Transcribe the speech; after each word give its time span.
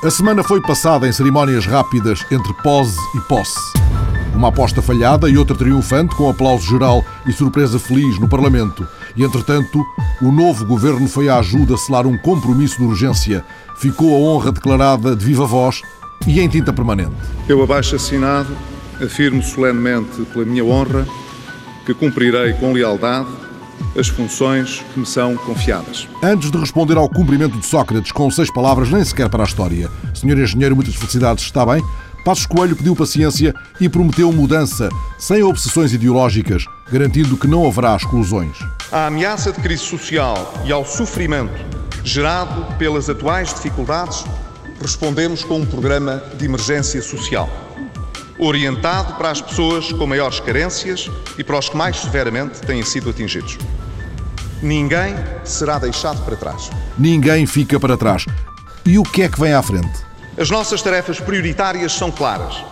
A 0.00 0.10
semana 0.10 0.44
foi 0.44 0.60
passada 0.60 1.08
em 1.08 1.12
cerimónias 1.12 1.66
rápidas 1.66 2.24
entre 2.30 2.54
pose 2.62 2.96
e 3.16 3.20
posse. 3.22 3.58
Uma 4.32 4.46
aposta 4.46 4.80
falhada 4.80 5.28
e 5.28 5.36
outra 5.36 5.56
triunfante, 5.56 6.14
com 6.14 6.30
aplauso 6.30 6.64
geral 6.68 7.04
e 7.26 7.32
surpresa 7.32 7.80
feliz 7.80 8.16
no 8.16 8.28
Parlamento. 8.28 8.86
E, 9.16 9.24
entretanto, 9.24 9.84
o 10.22 10.30
novo 10.30 10.64
governo 10.64 11.08
foi 11.08 11.28
à 11.28 11.38
ajuda 11.38 11.74
a 11.74 11.76
selar 11.76 12.06
um 12.06 12.16
compromisso 12.16 12.78
de 12.78 12.84
urgência. 12.84 13.44
Ficou 13.76 14.14
a 14.14 14.18
honra 14.20 14.52
declarada 14.52 15.16
de 15.16 15.24
viva 15.24 15.44
voz 15.44 15.82
e 16.28 16.40
em 16.40 16.48
tinta 16.48 16.72
permanente. 16.72 17.16
Eu, 17.48 17.60
abaixo 17.60 17.96
assinado, 17.96 18.56
afirmo 19.04 19.42
solenemente 19.42 20.22
pela 20.32 20.44
minha 20.44 20.64
honra 20.64 21.08
que 21.84 21.92
cumprirei 21.92 22.52
com 22.52 22.72
lealdade 22.72 23.47
as 23.96 24.08
funções 24.08 24.84
que 24.92 25.00
me 25.00 25.06
são 25.06 25.36
confiadas. 25.36 26.08
Antes 26.22 26.50
de 26.50 26.58
responder 26.58 26.96
ao 26.96 27.08
cumprimento 27.08 27.58
de 27.58 27.66
Sócrates 27.66 28.12
com 28.12 28.30
seis 28.30 28.50
palavras, 28.50 28.90
nem 28.90 29.04
sequer 29.04 29.28
para 29.28 29.42
a 29.42 29.46
história, 29.46 29.90
Senhor 30.14 30.38
Engenheiro, 30.38 30.76
muitas 30.76 30.94
felicidades, 30.94 31.44
está 31.44 31.64
bem? 31.64 31.82
Passos 32.24 32.46
Coelho 32.46 32.76
pediu 32.76 32.94
paciência 32.94 33.54
e 33.80 33.88
prometeu 33.88 34.30
mudança, 34.32 34.88
sem 35.18 35.42
obsessões 35.42 35.92
ideológicas, 35.92 36.64
garantindo 36.90 37.36
que 37.36 37.46
não 37.46 37.66
haverá 37.66 37.96
exclusões. 37.96 38.56
À 38.92 39.06
ameaça 39.06 39.52
de 39.52 39.60
crise 39.60 39.82
social 39.82 40.54
e 40.64 40.72
ao 40.72 40.84
sofrimento 40.84 41.78
gerado 42.04 42.76
pelas 42.76 43.08
atuais 43.10 43.52
dificuldades, 43.52 44.24
respondemos 44.80 45.44
com 45.44 45.60
um 45.60 45.66
programa 45.66 46.22
de 46.38 46.44
emergência 46.44 47.02
social, 47.02 47.48
orientado 48.38 49.14
para 49.14 49.30
as 49.30 49.40
pessoas 49.40 49.92
com 49.92 50.06
maiores 50.06 50.40
carências 50.40 51.10
e 51.36 51.44
para 51.44 51.58
os 51.58 51.68
que 51.68 51.76
mais 51.76 51.96
severamente 51.98 52.60
têm 52.60 52.82
sido 52.82 53.10
atingidos. 53.10 53.58
Ninguém 54.62 55.14
será 55.44 55.78
deixado 55.78 56.24
para 56.24 56.36
trás. 56.36 56.70
Ninguém 56.98 57.46
fica 57.46 57.78
para 57.78 57.96
trás. 57.96 58.24
E 58.84 58.98
o 58.98 59.02
que 59.02 59.22
é 59.22 59.28
que 59.28 59.38
vem 59.40 59.52
à 59.52 59.62
frente? 59.62 60.06
As 60.36 60.50
nossas 60.50 60.82
tarefas 60.82 61.20
prioritárias 61.20 61.92
são 61.92 62.10
claras: 62.10 62.64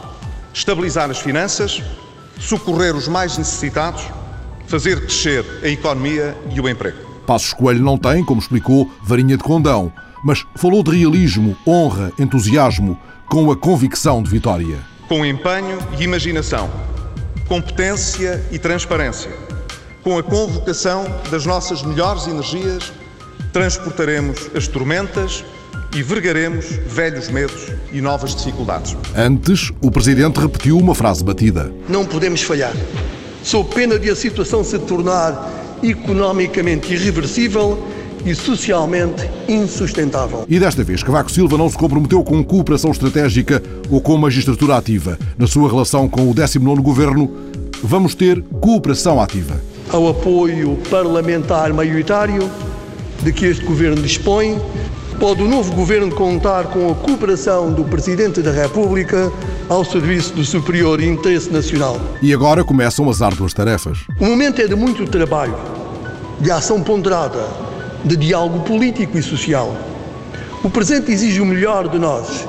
estabilizar 0.53 1.11
as 1.11 1.19
finanças, 1.19 1.83
socorrer 2.39 2.95
os 2.95 3.09
mais 3.09 3.37
necessitados, 3.37 4.05
fazer 4.67 5.01
crescer 5.01 5.45
a 5.63 5.69
economia 5.69 6.37
e 6.55 6.61
o 6.61 6.69
emprego. 6.69 6.99
Passos 7.27 7.53
Coelho 7.53 7.83
não 7.83 7.99
tem, 7.99 8.25
como 8.25 8.41
explicou, 8.41 8.91
varinha 9.03 9.37
de 9.37 9.43
condão, 9.43 9.93
mas 10.25 10.45
falou 10.55 10.83
de 10.83 10.97
realismo, 10.97 11.57
honra, 11.67 12.13
entusiasmo, 12.19 12.99
com 13.27 13.51
a 13.51 13.57
convicção 13.57 14.23
de 14.23 14.31
vitória. 14.31 14.79
Com 15.09 15.25
empenho 15.25 15.79
e 15.99 16.03
imaginação, 16.03 16.69
competência 17.47 18.45
e 18.51 18.59
transparência, 18.59 19.31
com 20.03 20.19
a 20.19 20.23
convocação 20.23 21.05
das 21.31 21.47
nossas 21.47 21.81
melhores 21.83 22.27
energias, 22.27 22.93
transportaremos 23.53 24.51
as 24.53 24.67
tormentas 24.67 25.45
e 25.95 26.03
vergaremos 26.03 26.67
velhos 26.89 27.29
medos 27.29 27.69
e 27.93 28.01
novas 28.01 28.35
dificuldades. 28.35 28.97
Antes, 29.17 29.71
o 29.81 29.93
Presidente 29.93 30.41
repetiu 30.41 30.77
uma 30.77 30.95
frase 30.95 31.23
batida. 31.23 31.73
Não 31.89 32.05
podemos 32.05 32.43
falhar. 32.43 32.75
Sou 33.45 33.65
pena 33.65 33.99
de 34.01 34.11
a 34.11 34.17
situação 34.17 34.65
se 34.65 34.77
tornar 34.81 35.53
economicamente 35.85 36.93
irreversível 36.93 37.81
e 38.27 38.35
socialmente 38.35 39.31
insustentável. 39.49 40.45
E 40.49 40.59
desta 40.59 40.83
vez, 40.83 41.03
Cavaco 41.03 41.31
Silva 41.31 41.57
não 41.57 41.71
se 41.71 41.79
comprometeu 41.79 42.23
com 42.25 42.43
cooperação 42.43 42.91
estratégica 42.91 43.63
ou 43.89 44.01
com 44.01 44.17
magistratura 44.17 44.77
ativa. 44.77 45.17
Na 45.39 45.47
sua 45.47 45.71
relação 45.71 46.09
com 46.09 46.29
o 46.29 46.35
19º 46.35 46.83
Governo, 46.83 47.31
vamos 47.83 48.17
ter 48.17 48.43
cooperação 48.61 49.21
ativa. 49.21 49.55
Ao 49.91 50.09
apoio 50.09 50.77
parlamentar 50.91 51.73
maioritário 51.73 52.51
de 53.23 53.33
que 53.33 53.47
este 53.47 53.65
Governo 53.65 54.03
dispõe, 54.03 54.61
pode 55.21 55.43
o 55.43 55.49
novo 55.49 55.73
Governo 55.73 56.13
contar 56.13 56.65
com 56.65 56.91
a 56.91 56.95
cooperação 56.97 57.73
do 57.73 57.85
Presidente 57.85 58.43
da 58.43 58.51
República 58.51 59.33
ao 59.69 59.85
serviço 59.85 60.35
do 60.35 60.45
superior 60.45 61.01
interesse 61.01 61.51
nacional. 61.51 62.01
E 62.21 62.35
agora 62.35 62.65
começam 62.65 63.09
as 63.09 63.23
árduas 63.23 63.55
tarefas. 63.55 63.99
O 64.21 64.25
momento 64.27 64.61
é 64.61 64.67
de 64.67 64.75
muito 64.75 65.07
trabalho, 65.07 65.57
de 66.41 66.51
ação 66.51 66.83
ponderada, 66.83 67.66
de 68.07 68.17
diálogo 68.17 68.61
político 68.61 69.19
e 69.19 69.23
social. 69.23 69.77
O 70.63 70.71
presente 70.71 71.11
exige 71.11 71.41
o 71.41 71.47
melhor 71.47 71.89
de 71.89 71.99
nós, 71.99 72.47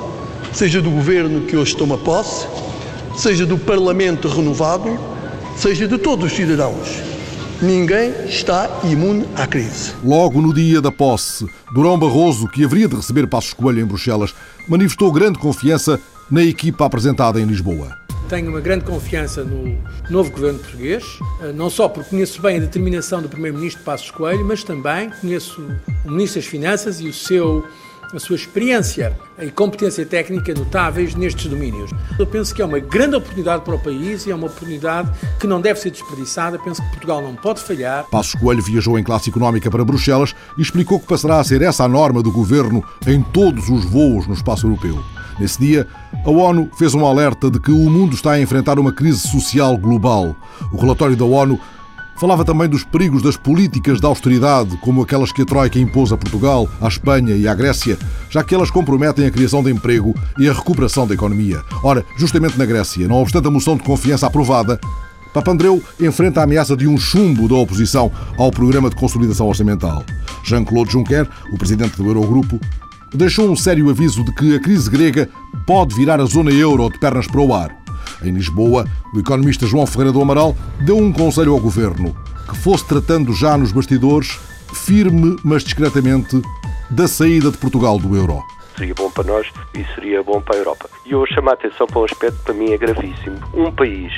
seja 0.52 0.80
do 0.80 0.88
Governo 0.88 1.42
que 1.42 1.56
hoje 1.56 1.76
toma 1.76 1.98
posse, 1.98 2.46
seja 3.16 3.44
do 3.44 3.58
Parlamento 3.58 4.28
renovado, 4.28 4.96
seja 5.56 5.88
de 5.88 5.98
todos 5.98 6.30
os 6.30 6.36
cidadãos. 6.36 7.02
Ninguém 7.60 8.12
está 8.28 8.70
imune 8.84 9.26
à 9.34 9.48
crise. 9.48 9.92
Logo 10.04 10.40
no 10.40 10.54
dia 10.54 10.80
da 10.80 10.92
posse, 10.92 11.44
Durão 11.74 11.98
Barroso, 11.98 12.46
que 12.46 12.64
haveria 12.64 12.86
de 12.86 12.94
receber 12.94 13.26
Passos 13.26 13.52
Coelho 13.52 13.80
em 13.80 13.84
Bruxelas, 13.84 14.32
manifestou 14.68 15.10
grande 15.10 15.40
confiança 15.40 15.98
na 16.30 16.44
equipa 16.44 16.86
apresentada 16.86 17.40
em 17.40 17.44
Lisboa. 17.44 18.07
Tenho 18.28 18.50
uma 18.50 18.60
grande 18.60 18.84
confiança 18.84 19.42
no 19.42 19.78
novo 20.10 20.30
governo 20.30 20.58
português, 20.58 21.04
eh, 21.42 21.52
não 21.52 21.70
só 21.70 21.88
porque 21.88 22.10
conheço 22.10 22.42
bem 22.42 22.58
a 22.58 22.60
determinação 22.60 23.22
do 23.22 23.28
Primeiro-Ministro 23.28 23.82
Passos 23.84 24.10
Coelho, 24.10 24.44
mas 24.44 24.62
também 24.62 25.10
conheço 25.20 25.62
o 26.04 26.10
Ministro 26.10 26.40
das 26.40 26.50
Finanças 26.50 27.00
e 27.00 27.08
o 27.08 27.12
seu 27.12 27.64
a 28.14 28.18
sua 28.18 28.36
experiência 28.36 29.18
e 29.38 29.50
competência 29.50 30.04
técnica 30.06 30.54
notáveis 30.54 31.14
nestes 31.14 31.46
domínios. 31.46 31.90
Eu 32.18 32.26
penso 32.26 32.54
que 32.54 32.62
é 32.62 32.64
uma 32.64 32.78
grande 32.78 33.16
oportunidade 33.16 33.64
para 33.64 33.74
o 33.74 33.78
país 33.78 34.26
e 34.26 34.30
é 34.30 34.34
uma 34.34 34.46
oportunidade 34.46 35.10
que 35.38 35.46
não 35.46 35.60
deve 35.60 35.78
ser 35.78 35.90
desperdiçada. 35.90 36.58
Penso 36.58 36.82
que 36.82 36.88
Portugal 36.88 37.20
não 37.20 37.34
pode 37.34 37.60
falhar. 37.60 38.06
Passos 38.10 38.40
Coelho 38.40 38.62
viajou 38.62 38.98
em 38.98 39.04
classe 39.04 39.28
económica 39.30 39.70
para 39.70 39.84
Bruxelas 39.84 40.34
e 40.56 40.62
explicou 40.62 40.98
que 40.98 41.06
passará 41.06 41.38
a 41.38 41.44
ser 41.44 41.62
essa 41.62 41.84
a 41.84 41.88
norma 41.88 42.22
do 42.22 42.32
governo 42.32 42.82
em 43.06 43.22
todos 43.22 43.68
os 43.68 43.84
voos 43.84 44.26
no 44.26 44.34
espaço 44.34 44.66
europeu. 44.66 44.98
Nesse 45.38 45.58
dia, 45.58 45.86
a 46.24 46.30
ONU 46.30 46.70
fez 46.76 46.94
um 46.94 47.06
alerta 47.06 47.50
de 47.50 47.60
que 47.60 47.70
o 47.70 47.90
mundo 47.90 48.14
está 48.14 48.32
a 48.32 48.40
enfrentar 48.40 48.78
uma 48.78 48.92
crise 48.92 49.26
social 49.28 49.76
global. 49.76 50.34
O 50.72 50.76
relatório 50.80 51.16
da 51.16 51.24
ONU 51.24 51.58
Falava 52.18 52.44
também 52.44 52.68
dos 52.68 52.82
perigos 52.82 53.22
das 53.22 53.36
políticas 53.36 54.00
de 54.00 54.06
austeridade, 54.06 54.76
como 54.78 55.02
aquelas 55.02 55.30
que 55.30 55.42
a 55.42 55.44
Troika 55.44 55.78
impôs 55.78 56.12
a 56.12 56.16
Portugal, 56.16 56.68
à 56.80 56.88
Espanha 56.88 57.36
e 57.36 57.46
à 57.46 57.54
Grécia, 57.54 57.96
já 58.28 58.42
que 58.42 58.52
elas 58.52 58.72
comprometem 58.72 59.24
a 59.24 59.30
criação 59.30 59.62
de 59.62 59.70
emprego 59.70 60.12
e 60.36 60.48
a 60.48 60.52
recuperação 60.52 61.06
da 61.06 61.14
economia. 61.14 61.62
Ora, 61.80 62.04
justamente 62.16 62.58
na 62.58 62.66
Grécia, 62.66 63.06
não 63.06 63.22
obstante 63.22 63.46
a 63.46 63.50
moção 63.52 63.76
de 63.76 63.84
confiança 63.84 64.26
aprovada, 64.26 64.80
Papandreou 65.32 65.80
enfrenta 66.00 66.40
a 66.40 66.42
ameaça 66.42 66.76
de 66.76 66.88
um 66.88 66.98
chumbo 66.98 67.46
da 67.46 67.54
oposição 67.54 68.10
ao 68.36 68.50
programa 68.50 68.90
de 68.90 68.96
consolidação 68.96 69.46
orçamental. 69.46 70.02
Jean-Claude 70.42 70.90
Juncker, 70.90 71.28
o 71.52 71.56
presidente 71.56 71.96
do 71.98 72.06
Eurogrupo, 72.06 72.58
deixou 73.16 73.50
um 73.50 73.56
sério 73.56 73.88
aviso 73.90 74.24
de 74.24 74.32
que 74.32 74.56
a 74.56 74.60
crise 74.60 74.90
grega 74.90 75.28
pode 75.66 75.94
virar 75.94 76.20
a 76.20 76.24
zona 76.24 76.50
euro 76.50 76.90
de 76.90 76.98
pernas 76.98 77.26
para 77.26 77.40
o 77.40 77.54
ar. 77.54 77.76
Em 78.22 78.30
Lisboa, 78.30 78.84
o 79.14 79.18
economista 79.18 79.66
João 79.66 79.86
Ferreira 79.86 80.12
do 80.12 80.20
Amaral 80.20 80.56
deu 80.80 80.96
um 80.96 81.12
conselho 81.12 81.52
ao 81.52 81.60
governo 81.60 82.16
que 82.48 82.56
fosse 82.56 82.86
tratando 82.86 83.32
já 83.32 83.56
nos 83.56 83.72
bastidores, 83.72 84.40
firme 84.72 85.36
mas 85.44 85.62
discretamente, 85.62 86.40
da 86.90 87.06
saída 87.06 87.50
de 87.50 87.58
Portugal 87.58 87.98
do 87.98 88.16
euro. 88.16 88.42
Seria 88.76 88.94
bom 88.94 89.10
para 89.10 89.24
nós 89.24 89.46
e 89.74 89.84
seria 89.94 90.22
bom 90.22 90.40
para 90.40 90.56
a 90.56 90.58
Europa. 90.58 90.88
E 91.04 91.12
eu 91.12 91.26
chamo 91.26 91.50
a 91.50 91.52
atenção 91.52 91.86
para 91.86 92.00
um 92.00 92.04
aspecto 92.04 92.38
que 92.38 92.44
para 92.44 92.54
mim 92.54 92.72
é 92.72 92.78
gravíssimo. 92.78 93.36
Um 93.52 93.70
país, 93.72 94.12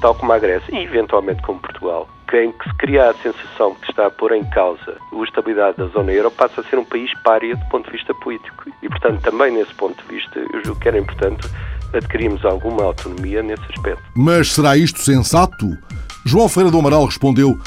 tal 0.00 0.14
como 0.14 0.32
a 0.32 0.38
Grécia 0.38 0.74
e 0.74 0.84
eventualmente 0.84 1.40
como 1.42 1.60
Portugal, 1.60 2.08
em 2.36 2.52
que 2.52 2.68
se 2.68 2.74
cria 2.76 3.10
a 3.10 3.14
sensação 3.14 3.74
que 3.74 3.90
está 3.90 4.06
a 4.06 4.10
pôr 4.10 4.32
em 4.32 4.44
causa 4.50 4.96
a 5.12 5.24
estabilidade 5.24 5.76
da 5.76 5.86
zona 5.86 6.12
euro, 6.12 6.30
passa 6.30 6.60
a 6.60 6.64
ser 6.64 6.78
um 6.78 6.84
país 6.84 7.10
párea 7.22 7.56
do 7.56 7.64
ponto 7.66 7.86
de 7.86 7.92
vista 7.92 8.14
político. 8.14 8.64
E, 8.82 8.88
portanto, 8.88 9.20
também 9.22 9.52
nesse 9.52 9.74
ponto 9.74 10.02
de 10.02 10.14
vista, 10.14 10.38
eu 10.38 10.64
julgo 10.64 10.80
que 10.80 10.88
era 10.88 10.98
importante 10.98 11.48
adquirimos 11.92 12.44
alguma 12.44 12.84
autonomia 12.84 13.42
nesse 13.42 13.64
aspecto. 13.74 14.02
Mas 14.14 14.52
será 14.52 14.76
isto 14.76 15.00
sensato? 15.00 15.76
João 16.24 16.48
Ferreira 16.48 16.70
do 16.70 16.78
Amaral 16.78 17.04
respondeu: 17.04 17.58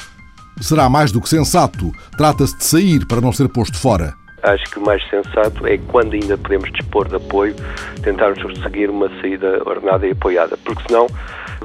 será 0.62 0.90
mais 0.90 1.12
do 1.12 1.22
que 1.22 1.30
sensato. 1.30 1.92
Trata-se 2.18 2.58
de 2.58 2.64
sair 2.64 3.06
para 3.06 3.22
não 3.22 3.32
ser 3.32 3.50
posto 3.50 3.78
fora. 3.78 4.14
Acho 4.44 4.64
que 4.66 4.78
o 4.78 4.86
mais 4.86 5.02
sensato 5.10 5.66
é 5.66 5.78
quando 5.88 6.14
ainda 6.14 6.38
podemos 6.38 6.70
dispor 6.72 7.08
de 7.08 7.16
apoio, 7.16 7.56
tentarmos 8.02 8.40
seguir 8.62 8.90
uma 8.90 9.10
saída 9.22 9.62
ordenada 9.66 10.06
e 10.06 10.12
apoiada, 10.12 10.58
porque 10.66 10.84
senão 10.86 11.08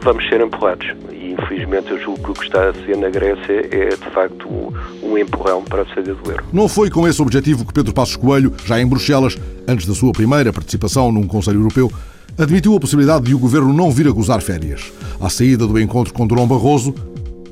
vamos 0.00 0.26
ser 0.28 0.40
empurrados. 0.40 0.86
E 1.10 1.32
infelizmente 1.32 1.90
eu 1.90 1.98
julgo 1.98 2.22
que 2.22 2.30
o 2.30 2.34
que 2.34 2.44
está 2.44 2.68
a 2.68 2.74
ser 2.74 2.96
na 2.96 3.10
Grécia 3.10 3.68
é 3.72 3.88
de 3.88 4.10
facto 4.14 4.48
um 5.02 5.18
empurrão 5.18 5.62
para 5.64 5.82
a 5.82 5.86
saída 5.86 6.14
do 6.14 6.30
euro. 6.30 6.44
Não 6.52 6.68
foi 6.68 6.88
com 6.88 7.06
esse 7.06 7.20
objetivo 7.20 7.66
que 7.66 7.72
Pedro 7.72 7.92
Passos 7.92 8.16
Coelho, 8.16 8.54
já 8.64 8.80
em 8.80 8.86
Bruxelas, 8.86 9.36
antes 9.66 9.86
da 9.86 9.94
sua 9.94 10.12
primeira 10.12 10.52
participação 10.52 11.10
num 11.10 11.26
Conselho 11.26 11.60
Europeu, 11.60 11.90
admitiu 12.38 12.76
a 12.76 12.80
possibilidade 12.80 13.24
de 13.24 13.34
o 13.34 13.38
governo 13.38 13.72
não 13.72 13.90
vir 13.90 14.06
a 14.06 14.12
gozar 14.12 14.40
férias. 14.40 14.92
À 15.20 15.28
saída 15.28 15.66
do 15.66 15.80
encontro 15.80 16.14
com 16.14 16.26
Durão 16.26 16.46
Barroso, 16.46 16.94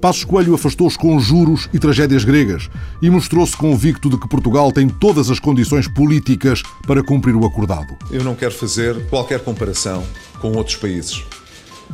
Passos 0.01 0.25
Coelho 0.25 0.55
afastou-se 0.55 0.99
com 0.99 1.19
juros 1.19 1.69
e 1.73 1.79
tragédias 1.79 2.25
gregas 2.25 2.69
e 3.01 3.11
mostrou-se 3.11 3.57
convicto 3.57 4.09
de 4.09 4.19
que 4.19 4.29
Portugal 4.29 4.71
tem 4.71 4.89
todas 4.89 5.31
as 5.31 5.41
condições 5.41 5.89
políticas 5.89 6.63
para 6.87 7.03
cumprir 7.03 7.35
o 7.35 7.45
acordado. 7.45 7.97
Eu 8.11 8.23
não 8.23 8.35
quero 8.35 8.53
fazer 8.53 9.07
qualquer 9.09 9.41
comparação 9.41 10.05
com 10.41 10.53
outros 10.53 10.77
países. 10.77 11.23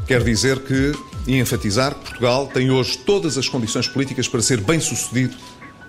Quero 0.07 0.25
dizer 0.25 0.59
que 0.61 0.93
e 1.27 1.39
enfatizar 1.39 1.95
que 1.95 2.01
Portugal 2.01 2.51
tem 2.53 2.71
hoje 2.71 2.99
todas 2.99 3.39
as 3.39 3.49
condições 3.49 3.87
políticas 3.87 4.27
para 4.27 4.43
ser 4.43 4.61
bem 4.61 4.81
sucedido 4.81 5.37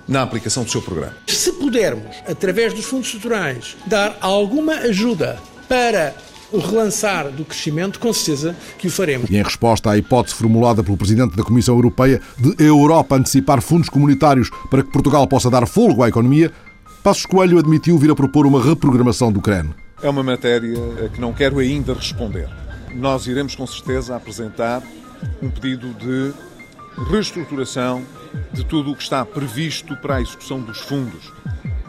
na 0.08 0.22
aplicação 0.22 0.64
do 0.64 0.70
seu 0.70 0.82
programa. 0.82 1.16
Se 1.28 1.52
pudermos, 1.54 2.16
através 2.28 2.74
dos 2.74 2.86
fundos 2.86 3.08
estruturais, 3.08 3.76
dar 3.88 4.18
alguma 4.22 4.74
ajuda 4.74 5.40
para 5.68 6.14
o 6.54 6.60
relançar 6.60 7.30
do 7.32 7.44
crescimento, 7.44 8.00
com 8.00 8.14
certeza 8.14 8.56
que 8.78 8.88
o 8.88 8.92
faremos. 8.92 9.30
E 9.30 9.36
em 9.36 9.44
resposta 9.44 9.90
à 9.90 9.98
hipótese 9.98 10.36
formulada 10.36 10.84
pelo 10.84 10.96
Presidente 10.96 11.36
da 11.36 11.44
Comissão 11.44 11.76
Europeia 11.76 12.22
de 12.38 12.64
a 12.64 12.68
Europa 12.68 13.16
antecipar 13.16 13.62
fundos 13.62 13.90
comunitários 13.90 14.52
para 14.70 14.84
que 14.84 14.92
Portugal 14.92 15.28
possa 15.28 15.50
dar 15.50 15.66
folgo 15.66 16.04
à 16.04 16.10
economia, 16.10 16.52
Passos 17.04 17.26
Coelho 17.26 17.58
admitiu 17.58 17.98
vir 17.98 18.12
a 18.12 18.16
propor 18.16 18.46
uma 18.46 18.64
reprogramação 18.64 19.32
do 19.32 19.42
CREN. 19.42 19.72
É 20.02 20.08
uma 20.08 20.24
matéria 20.24 20.78
a 21.04 21.10
que 21.10 21.20
não 21.20 21.34
quero 21.34 21.58
ainda 21.58 21.94
responder. 21.94 22.48
Nós 22.94 23.26
iremos 23.26 23.56
com 23.56 23.66
certeza 23.66 24.16
apresentar 24.16 24.84
um 25.42 25.50
pedido 25.50 25.94
de 25.96 26.34
reestruturação 27.10 28.04
de 28.52 28.64
tudo 28.64 28.92
o 28.92 28.96
que 28.96 29.02
está 29.02 29.26
previsto 29.26 29.96
para 29.98 30.18
a 30.18 30.22
execução 30.22 30.62
dos 30.62 30.80
fundos, 30.80 31.34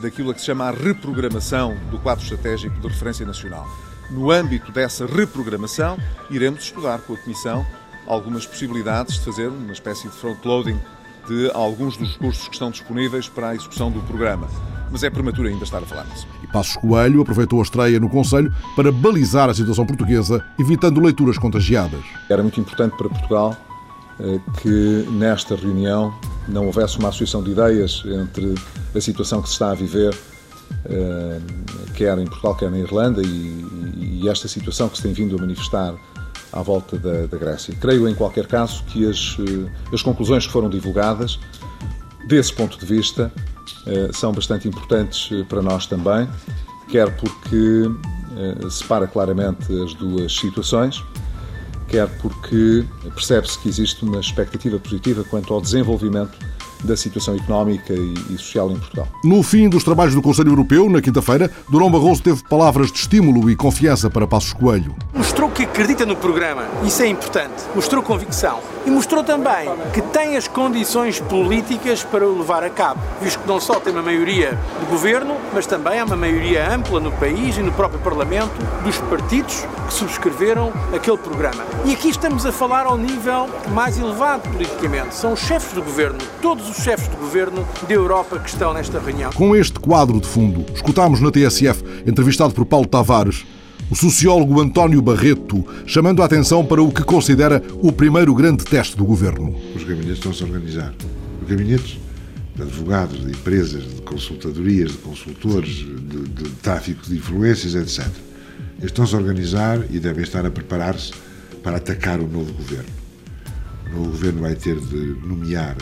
daquilo 0.00 0.30
a 0.30 0.34
que 0.34 0.40
se 0.40 0.46
chama 0.46 0.68
a 0.68 0.70
reprogramação 0.70 1.76
do 1.90 1.98
quadro 1.98 2.24
estratégico 2.24 2.80
de 2.80 2.88
referência 2.88 3.26
nacional. 3.26 3.66
No 4.10 4.30
âmbito 4.30 4.70
dessa 4.70 5.06
reprogramação, 5.06 5.98
iremos 6.30 6.64
estudar 6.64 6.98
com 7.00 7.14
a 7.14 7.16
Comissão 7.16 7.66
algumas 8.06 8.46
possibilidades 8.46 9.14
de 9.14 9.24
fazer 9.24 9.48
uma 9.48 9.72
espécie 9.72 10.08
de 10.08 10.14
front-loading 10.14 10.78
de 11.26 11.50
alguns 11.54 11.96
dos 11.96 12.12
recursos 12.12 12.46
que 12.48 12.54
estão 12.54 12.70
disponíveis 12.70 13.28
para 13.28 13.50
a 13.50 13.54
execução 13.54 13.90
do 13.90 14.00
programa. 14.00 14.46
Mas 14.90 15.02
é 15.02 15.10
prematuro 15.10 15.48
ainda 15.48 15.64
estar 15.64 15.78
a 15.78 15.86
falar 15.86 16.04
nisso. 16.04 16.26
E 16.42 16.46
Passos 16.46 16.76
Coelho 16.76 17.22
aproveitou 17.22 17.60
a 17.60 17.62
estreia 17.62 17.98
no 17.98 18.08
Conselho 18.08 18.54
para 18.76 18.92
balizar 18.92 19.48
a 19.48 19.54
situação 19.54 19.86
portuguesa, 19.86 20.44
evitando 20.58 21.00
leituras 21.00 21.38
contagiadas. 21.38 22.04
Era 22.28 22.42
muito 22.42 22.60
importante 22.60 22.96
para 22.96 23.08
Portugal 23.08 23.56
eh, 24.20 24.38
que 24.60 25.08
nesta 25.10 25.56
reunião 25.56 26.14
não 26.46 26.66
houvesse 26.66 26.98
uma 26.98 27.08
associação 27.08 27.42
de 27.42 27.52
ideias 27.52 28.04
entre 28.06 28.54
a 28.94 29.00
situação 29.00 29.40
que 29.40 29.48
se 29.48 29.54
está 29.54 29.70
a 29.70 29.74
viver, 29.74 30.14
quer 31.94 32.18
em 32.18 32.26
Portugal, 32.26 32.54
quer 32.54 32.70
na 32.70 32.78
Irlanda, 32.78 33.22
e, 33.22 34.20
e 34.22 34.28
esta 34.28 34.48
situação 34.48 34.88
que 34.88 34.96
se 34.96 35.02
tem 35.02 35.12
vindo 35.12 35.36
a 35.36 35.40
manifestar 35.40 35.94
à 36.52 36.62
volta 36.62 36.96
da, 36.96 37.26
da 37.26 37.36
Grécia. 37.36 37.74
Creio, 37.80 38.08
em 38.08 38.14
qualquer 38.14 38.46
caso, 38.46 38.84
que 38.84 39.08
as, 39.08 39.36
eh, 39.40 39.70
as 39.92 40.02
conclusões 40.02 40.46
que 40.46 40.52
foram 40.52 40.70
divulgadas, 40.70 41.38
desse 42.28 42.52
ponto 42.52 42.78
de 42.78 42.86
vista, 42.86 43.32
eh, 43.86 44.10
são 44.12 44.32
bastante 44.32 44.68
importantes 44.68 45.30
para 45.48 45.60
nós 45.60 45.86
também, 45.86 46.28
quer 46.88 47.10
porque 47.16 47.90
separa 48.68 49.06
claramente 49.06 49.72
as 49.84 49.94
duas 49.94 50.34
situações, 50.36 51.00
quer 51.88 52.08
porque 52.18 52.84
percebe-se 53.14 53.56
que 53.60 53.68
existe 53.68 54.04
uma 54.04 54.18
expectativa 54.18 54.76
positiva 54.80 55.22
quanto 55.22 55.54
ao 55.54 55.60
desenvolvimento 55.60 56.36
da 56.84 56.96
situação 56.96 57.34
económica 57.34 57.92
e 57.92 58.38
social 58.38 58.70
em 58.70 58.76
Portugal. 58.76 59.08
No 59.24 59.42
fim 59.42 59.68
dos 59.68 59.82
trabalhos 59.82 60.14
do 60.14 60.22
Conselho 60.22 60.50
Europeu, 60.50 60.88
na 60.88 61.00
quinta-feira, 61.00 61.50
Durão 61.68 61.90
Barroso 61.90 62.22
teve 62.22 62.42
palavras 62.44 62.92
de 62.92 62.98
estímulo 62.98 63.50
e 63.50 63.56
confiança 63.56 64.08
para 64.10 64.26
Passos 64.26 64.52
Coelho. 64.52 64.94
Mostrou 65.12 65.50
que 65.50 65.64
acredita 65.64 66.04
no 66.06 66.16
programa, 66.16 66.64
isso 66.84 67.02
é 67.02 67.08
importante. 67.08 67.64
Mostrou 67.74 68.02
convicção. 68.02 68.60
E 68.86 68.90
mostrou 68.90 69.24
também 69.24 69.70
que 69.94 70.02
tem 70.02 70.36
as 70.36 70.46
condições 70.46 71.18
políticas 71.18 72.04
para 72.04 72.26
o 72.26 72.38
levar 72.38 72.62
a 72.62 72.68
cabo, 72.68 73.00
visto 73.20 73.38
que 73.38 73.48
não 73.48 73.58
só 73.58 73.80
tem 73.80 73.92
uma 73.92 74.02
maioria 74.02 74.58
de 74.78 74.86
governo, 74.86 75.36
mas 75.54 75.66
também 75.66 75.98
há 75.98 76.04
uma 76.04 76.16
maioria 76.16 76.70
ampla 76.70 77.00
no 77.00 77.10
país 77.12 77.56
e 77.56 77.62
no 77.62 77.72
próprio 77.72 77.98
Parlamento 78.00 78.52
dos 78.82 78.98
partidos 78.98 79.66
que 79.86 79.94
subscreveram 79.94 80.70
aquele 80.94 81.16
programa. 81.16 81.64
E 81.86 81.94
aqui 81.94 82.10
estamos 82.10 82.44
a 82.44 82.52
falar 82.52 82.84
ao 82.84 82.98
nível 82.98 83.48
mais 83.70 83.98
elevado 83.98 84.48
politicamente. 84.50 85.14
São 85.14 85.32
os 85.32 85.40
chefes 85.40 85.72
do 85.72 85.82
governo, 85.82 86.18
todos 86.42 86.68
os 86.68 86.76
chefes 86.76 87.08
de 87.08 87.16
governo 87.16 87.66
da 87.88 87.94
Europa 87.94 88.38
que 88.38 88.50
estão 88.50 88.74
nesta 88.74 88.98
reunião. 88.98 89.32
Com 89.32 89.56
este 89.56 89.80
quadro 89.80 90.20
de 90.20 90.26
fundo, 90.26 90.64
escutámos 90.74 91.20
na 91.20 91.30
TSF, 91.30 91.82
entrevistado 92.06 92.52
por 92.52 92.66
Paulo 92.66 92.86
Tavares, 92.86 93.46
o 93.94 93.96
sociólogo 93.96 94.60
António 94.60 95.00
Barreto, 95.00 95.64
chamando 95.86 96.20
a 96.20 96.24
atenção 96.24 96.66
para 96.66 96.82
o 96.82 96.90
que 96.90 97.04
considera 97.04 97.62
o 97.74 97.92
primeiro 97.92 98.34
grande 98.34 98.64
teste 98.64 98.96
do 98.96 99.04
governo. 99.04 99.54
Os 99.72 99.84
gabinetes 99.84 100.14
estão-se 100.14 100.42
a 100.42 100.46
organizar. 100.46 100.92
Os 101.40 101.48
gabinetes 101.48 102.00
de 102.56 102.62
advogados, 102.62 103.24
de 103.24 103.30
empresas, 103.30 103.84
de 103.84 104.02
consultadorias, 104.02 104.90
de 104.90 104.98
consultores, 104.98 105.76
de, 105.76 106.22
de 106.28 106.50
tráfico 106.60 107.06
de 107.06 107.18
influências, 107.18 107.76
etc. 107.76 108.12
Eles 108.78 108.86
estão-se 108.86 109.14
a 109.14 109.18
organizar 109.18 109.78
e 109.88 110.00
devem 110.00 110.24
estar 110.24 110.44
a 110.44 110.50
preparar-se 110.50 111.12
para 111.62 111.76
atacar 111.76 112.18
o 112.18 112.26
novo 112.26 112.52
governo. 112.52 112.90
O 113.86 113.90
novo 113.90 114.10
governo 114.10 114.40
vai 114.40 114.56
ter 114.56 114.76
de 114.76 115.16
nomear 115.24 115.76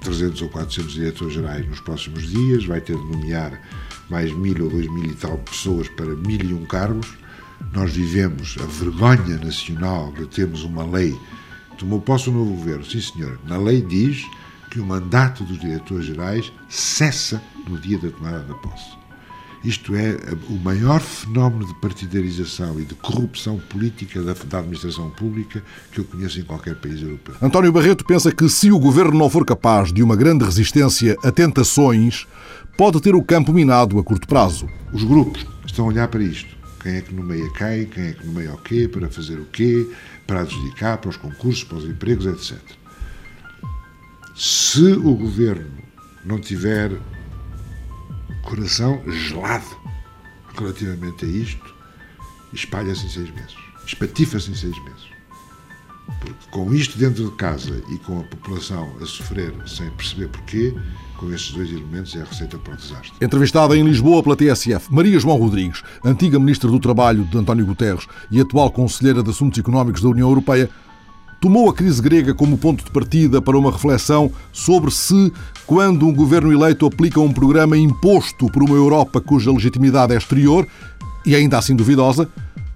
300 0.00 0.42
ou 0.42 0.48
400 0.48 0.92
diretores 0.92 1.34
gerais 1.34 1.64
nos 1.68 1.78
próximos 1.78 2.28
dias, 2.28 2.64
vai 2.64 2.80
ter 2.80 2.96
de 2.96 3.12
nomear 3.12 3.62
mais 4.10 4.32
mil 4.32 4.64
ou 4.64 4.70
dois 4.70 4.90
mil 4.90 5.04
e 5.04 5.14
tal 5.14 5.38
pessoas 5.38 5.88
para 5.90 6.16
mil 6.16 6.40
e 6.40 6.52
um 6.52 6.64
cargos. 6.64 7.17
Nós 7.72 7.92
vivemos 7.92 8.56
a 8.60 8.66
vergonha 8.66 9.38
nacional 9.38 10.12
de 10.12 10.26
termos 10.26 10.64
uma 10.64 10.84
lei. 10.84 11.18
Tomou 11.76 12.00
posse 12.00 12.28
o 12.28 12.32
novo 12.32 12.54
governo, 12.54 12.84
sim 12.84 13.00
senhor. 13.00 13.38
Na 13.46 13.56
lei 13.56 13.82
diz 13.82 14.24
que 14.70 14.80
o 14.80 14.86
mandato 14.86 15.44
dos 15.44 15.58
diretores 15.58 16.06
gerais 16.06 16.52
cessa 16.68 17.42
no 17.68 17.78
dia 17.78 17.98
da 17.98 18.10
tomada 18.10 18.40
da 18.42 18.54
posse. 18.54 18.98
Isto 19.64 19.96
é 19.96 20.16
o 20.48 20.54
maior 20.54 21.00
fenómeno 21.00 21.66
de 21.66 21.74
partidarização 21.80 22.78
e 22.78 22.84
de 22.84 22.94
corrupção 22.94 23.58
política 23.58 24.22
da, 24.22 24.32
da, 24.32 24.58
administração 24.58 25.10
pública 25.10 25.62
que 25.90 25.98
eu 25.98 26.04
conheço 26.04 26.38
em 26.38 26.44
qualquer 26.44 26.76
país 26.76 27.02
europeu. 27.02 27.34
António 27.42 27.72
Barreto 27.72 28.04
pensa 28.04 28.30
que 28.30 28.48
se 28.48 28.70
o 28.70 28.78
governo 28.78 29.18
não 29.18 29.28
for 29.28 29.44
capaz 29.44 29.92
de 29.92 30.00
uma 30.02 30.14
grande 30.14 30.44
resistência 30.44 31.16
a 31.24 31.32
tentações, 31.32 32.26
pode 32.76 33.00
ter 33.00 33.16
o 33.16 33.22
campo 33.22 33.52
minado 33.52 33.98
a 33.98 34.04
curto 34.04 34.28
prazo. 34.28 34.68
Os 34.92 35.02
grupos 35.02 35.44
estão 35.66 35.86
a 35.86 35.88
olhar 35.88 36.06
para 36.06 36.22
isto. 36.22 36.57
Quem 36.80 36.96
é 36.96 37.00
que 37.00 37.12
nomeia 37.14 37.50
quem, 37.52 37.86
quem 37.86 38.06
é 38.08 38.12
que 38.12 38.26
nomeia 38.26 38.54
o 38.54 38.58
quê, 38.58 38.88
para 38.88 39.08
fazer 39.08 39.38
o 39.38 39.44
quê, 39.46 39.90
para 40.26 40.40
adjudicar, 40.40 40.98
para 40.98 41.10
os 41.10 41.16
concursos, 41.16 41.64
para 41.64 41.78
os 41.78 41.84
empregos, 41.84 42.26
etc. 42.26 42.58
Se 44.36 44.92
o 44.92 45.14
governo 45.14 45.70
não 46.24 46.40
tiver 46.40 46.92
coração 48.42 49.02
gelado 49.10 49.76
relativamente 50.56 51.24
a 51.24 51.28
isto, 51.28 51.74
espalha-se 52.52 53.06
em 53.06 53.08
seis 53.08 53.30
meses, 53.30 53.54
espatifa-se 53.86 54.50
em 54.50 54.54
seis 54.54 54.84
meses. 54.84 55.08
Porque 56.20 56.50
com 56.50 56.72
isto 56.72 56.96
dentro 56.96 57.30
de 57.30 57.36
casa 57.36 57.82
e 57.90 57.98
com 57.98 58.20
a 58.20 58.24
população 58.24 58.96
a 59.00 59.06
sofrer 59.06 59.52
sem 59.66 59.90
perceber 59.90 60.28
porquê, 60.28 60.74
com 61.18 61.32
estes 61.32 61.52
dois 61.52 61.70
elementos 61.70 62.14
é 62.14 62.22
a 62.22 62.24
receita 62.24 62.56
para 62.56 62.72
o 62.72 62.76
desastre. 62.76 63.12
Entrevistada 63.20 63.76
em 63.76 63.82
Lisboa 63.82 64.22
pela 64.22 64.36
TSF, 64.36 64.86
Maria 64.90 65.18
João 65.18 65.36
Rodrigues, 65.36 65.82
antiga 66.04 66.38
Ministra 66.38 66.70
do 66.70 66.78
Trabalho 66.78 67.24
de 67.24 67.36
António 67.36 67.66
Guterres 67.66 68.06
e 68.30 68.40
atual 68.40 68.70
Conselheira 68.70 69.22
de 69.22 69.30
Assuntos 69.30 69.58
Económicos 69.58 70.00
da 70.00 70.08
União 70.08 70.28
Europeia, 70.28 70.70
tomou 71.40 71.68
a 71.68 71.74
crise 71.74 72.00
grega 72.00 72.32
como 72.32 72.56
ponto 72.56 72.84
de 72.84 72.90
partida 72.90 73.42
para 73.42 73.58
uma 73.58 73.72
reflexão 73.72 74.30
sobre 74.52 74.90
se, 74.90 75.32
quando 75.66 76.06
um 76.06 76.14
governo 76.14 76.52
eleito 76.52 76.86
aplica 76.86 77.20
um 77.20 77.32
programa 77.32 77.76
imposto 77.76 78.46
por 78.46 78.62
uma 78.62 78.76
Europa 78.76 79.20
cuja 79.20 79.52
legitimidade 79.52 80.14
é 80.14 80.16
exterior, 80.16 80.66
e 81.26 81.34
ainda 81.34 81.58
assim 81.58 81.74
duvidosa, 81.74 82.28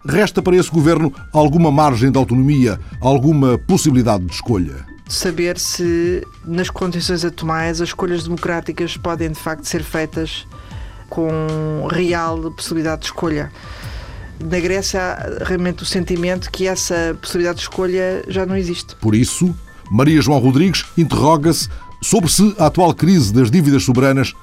resta 0.05 0.43
para 0.43 0.57
esse 0.57 0.71
governo 0.71 1.13
alguma 1.33 1.71
margem 1.71 2.11
de 2.11 2.19
autonomia, 2.19 2.79
alguma 3.01 3.57
possibilidade 3.57 4.25
de 4.27 4.33
escolha. 4.33 4.92
Saber 5.13 5.59
se, 5.59 6.27
nas 6.45 6.71
condições 6.71 7.25
atuais, 7.25 7.81
as 7.83 7.91
escolhas 7.91 8.25
democráticas 8.25 8.97
podem 8.97 9.31
de 9.31 9.39
facto 9.39 9.65
ser 9.65 9.83
feitas 9.83 10.47
com 11.11 11.87
real 11.91 12.51
possibilidade 12.53 13.03
de 13.03 13.07
escolha 13.09 13.53
na 14.43 14.59
Grécia 14.59 15.01
há 15.01 15.45
realmente 15.45 15.83
o 15.83 15.87
sentimento 15.87 16.51
que 16.51 16.67
essa 16.67 17.17
possibilidade 17.21 17.59
de 17.59 17.63
escolha 17.63 18.25
já 18.29 18.45
não 18.45 18.57
existe. 18.57 18.97
Por 18.97 19.15
isso, 19.15 19.55
Maria 19.91 20.21
João 20.21 20.39
Rodrigues 20.39 20.85
interroga-se 20.97 21.69
sobre 22.03 22.31
se 22.31 22.55
a 22.59 22.67
atual 22.67 22.95
crise 22.95 23.33
das 23.33 23.51
dívidas 23.51 23.85
soberanas 23.85 24.35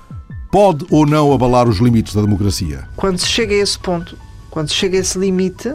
pode 0.52 0.86
ou 0.90 1.06
não 1.06 1.34
abalar 1.34 1.68
os 1.68 1.80
limites 1.80 2.14
da 2.14 2.22
democracia. 2.22 2.88
Quando 2.96 3.18
se 3.18 3.28
chega 3.28 3.54
a 3.54 3.58
esse 3.58 3.78
ponto, 3.78 4.18
quando 4.50 4.70
se 4.70 4.76
chega 4.76 4.98
a 4.98 5.02
esse 5.02 5.18
limite, 5.18 5.74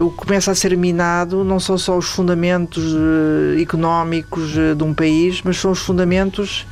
o 0.00 0.10
que 0.10 0.16
começa 0.16 0.50
a 0.50 0.54
ser 0.54 0.76
minado 0.76 1.44
não 1.44 1.60
são 1.60 1.76
só 1.76 1.96
os 1.96 2.06
fundamentos 2.06 2.82
eh, 2.94 3.60
económicos 3.60 4.56
eh, 4.56 4.74
de 4.74 4.82
um 4.82 4.94
país, 4.94 5.42
mas 5.44 5.58
são 5.58 5.70
os 5.70 5.80
fundamentos 5.80 6.66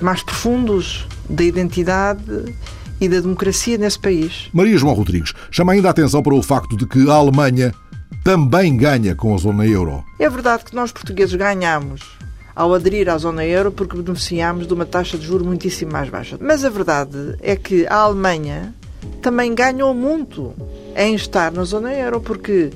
mais 0.00 0.22
profundos 0.22 1.06
da 1.28 1.42
identidade 1.42 2.54
e 3.00 3.08
da 3.08 3.20
democracia 3.20 3.76
nesse 3.76 3.98
país. 3.98 4.48
Maria 4.52 4.78
João 4.78 4.94
Rodrigues 4.94 5.34
chama 5.50 5.72
ainda 5.72 5.88
a 5.88 5.90
atenção 5.90 6.22
para 6.22 6.34
o 6.34 6.42
facto 6.42 6.76
de 6.76 6.86
que 6.86 7.10
a 7.10 7.14
Alemanha 7.14 7.74
também 8.22 8.76
ganha 8.76 9.16
com 9.16 9.34
a 9.34 9.38
zona 9.38 9.66
euro. 9.66 10.04
É 10.18 10.30
verdade 10.30 10.64
que 10.64 10.74
nós 10.74 10.92
portugueses 10.92 11.34
ganhamos 11.34 12.02
ao 12.54 12.72
aderir 12.72 13.08
à 13.08 13.18
zona 13.18 13.44
euro 13.44 13.72
porque 13.72 14.00
beneficiámos 14.00 14.66
de 14.66 14.74
uma 14.74 14.84
taxa 14.84 15.18
de 15.18 15.26
juros 15.26 15.46
muitíssimo 15.46 15.90
mais 15.90 16.08
baixa. 16.08 16.38
Mas 16.40 16.64
a 16.64 16.68
verdade 16.68 17.36
é 17.40 17.56
que 17.56 17.86
a 17.88 17.96
Alemanha 17.96 18.74
também 19.20 19.54
ganhou 19.54 19.94
muito 19.94 20.54
em 20.96 21.14
estar 21.14 21.52
na 21.52 21.64
zona 21.64 21.92
euro 21.94 22.20
porque 22.20 22.70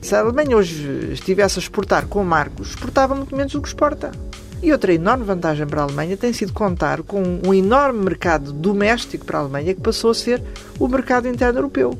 se 0.00 0.14
a 0.14 0.20
Alemanha 0.20 0.56
hoje 0.56 1.10
estivesse 1.12 1.58
a 1.58 1.62
exportar 1.62 2.06
com 2.06 2.22
marcos, 2.22 2.70
exportava 2.70 3.14
muito 3.14 3.34
menos 3.34 3.52
do 3.52 3.62
que 3.62 3.68
exporta. 3.68 4.12
E 4.62 4.72
outra 4.72 4.94
enorme 4.94 5.24
vantagem 5.24 5.66
para 5.66 5.80
a 5.80 5.84
Alemanha 5.84 6.16
tem 6.16 6.32
sido 6.32 6.52
contar 6.52 7.02
com 7.02 7.22
um 7.46 7.52
enorme 7.52 8.02
mercado 8.02 8.52
doméstico 8.52 9.24
para 9.24 9.38
a 9.38 9.40
Alemanha 9.42 9.74
que 9.74 9.80
passou 9.80 10.10
a 10.10 10.14
ser 10.14 10.42
o 10.78 10.88
mercado 10.88 11.28
interno 11.28 11.58
europeu. 11.58 11.98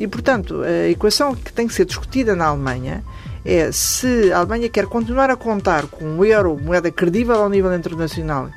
E, 0.00 0.06
portanto, 0.06 0.62
a 0.62 0.88
equação 0.88 1.34
que 1.34 1.52
tem 1.52 1.66
que 1.66 1.74
ser 1.74 1.84
discutida 1.84 2.36
na 2.36 2.46
Alemanha 2.46 3.04
é 3.44 3.70
se 3.72 4.32
a 4.32 4.38
Alemanha 4.38 4.68
quer 4.68 4.86
continuar 4.86 5.28
a 5.30 5.36
contar 5.36 5.86
com 5.86 6.18
o 6.18 6.24
euro, 6.24 6.58
moeda 6.58 6.90
credível 6.90 7.36
ao 7.36 7.48
nível 7.48 7.74
internacional, 7.74 8.50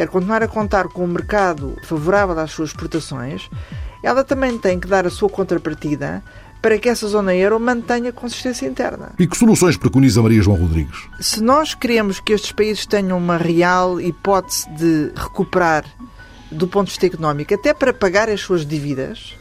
quer 0.00 0.08
continuar 0.08 0.42
a 0.42 0.48
contar 0.48 0.88
com 0.88 1.04
um 1.04 1.06
mercado 1.06 1.76
favorável 1.82 2.38
às 2.38 2.52
suas 2.52 2.70
exportações, 2.70 3.50
ela 4.02 4.24
também 4.24 4.56
tem 4.56 4.80
que 4.80 4.88
dar 4.88 5.06
a 5.06 5.10
sua 5.10 5.28
contrapartida 5.28 6.24
para 6.62 6.78
que 6.78 6.88
essa 6.88 7.06
zona 7.06 7.34
euro 7.34 7.60
mantenha 7.60 8.10
consistência 8.10 8.66
interna. 8.66 9.12
E 9.18 9.26
que 9.26 9.36
soluções 9.36 9.76
preconiza 9.76 10.22
Maria 10.22 10.40
João 10.40 10.56
Rodrigues? 10.56 10.96
Se 11.20 11.42
nós 11.42 11.74
queremos 11.74 12.18
que 12.18 12.32
estes 12.32 12.50
países 12.50 12.86
tenham 12.86 13.18
uma 13.18 13.36
real 13.36 14.00
hipótese 14.00 14.70
de 14.70 15.12
recuperar 15.14 15.84
do 16.50 16.66
ponto 16.66 16.86
de 16.86 16.92
vista 16.92 17.06
económico, 17.06 17.52
até 17.52 17.74
para 17.74 17.92
pagar 17.92 18.30
as 18.30 18.40
suas 18.40 18.64
dívidas, 18.64 19.34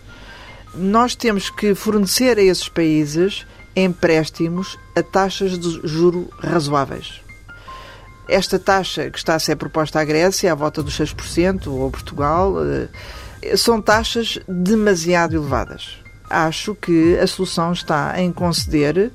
nós 0.75 1.15
temos 1.15 1.49
que 1.49 1.73
fornecer 1.73 2.37
a 2.37 2.43
esses 2.43 2.67
países 2.67 3.47
empréstimos 3.73 4.77
a 4.93 5.01
taxas 5.01 5.57
de 5.57 5.87
juro 5.87 6.27
razoáveis. 6.37 7.28
Esta 8.29 8.59
taxa 8.59 9.09
que 9.09 9.17
está 9.17 9.35
a 9.35 9.39
ser 9.39 9.55
proposta 9.55 9.99
à 9.99 10.05
Grécia, 10.05 10.51
à 10.51 10.55
volta 10.55 10.83
dos 10.83 10.97
6%, 10.99 11.67
ou 11.67 11.89
Portugal, 11.89 12.55
eh, 12.63 13.57
são 13.57 13.81
taxas 13.81 14.37
demasiado 14.47 15.35
elevadas. 15.35 15.97
Acho 16.29 16.75
que 16.75 17.17
a 17.17 17.25
solução 17.25 17.73
está 17.73 18.21
em 18.21 18.31
conceder 18.31 19.11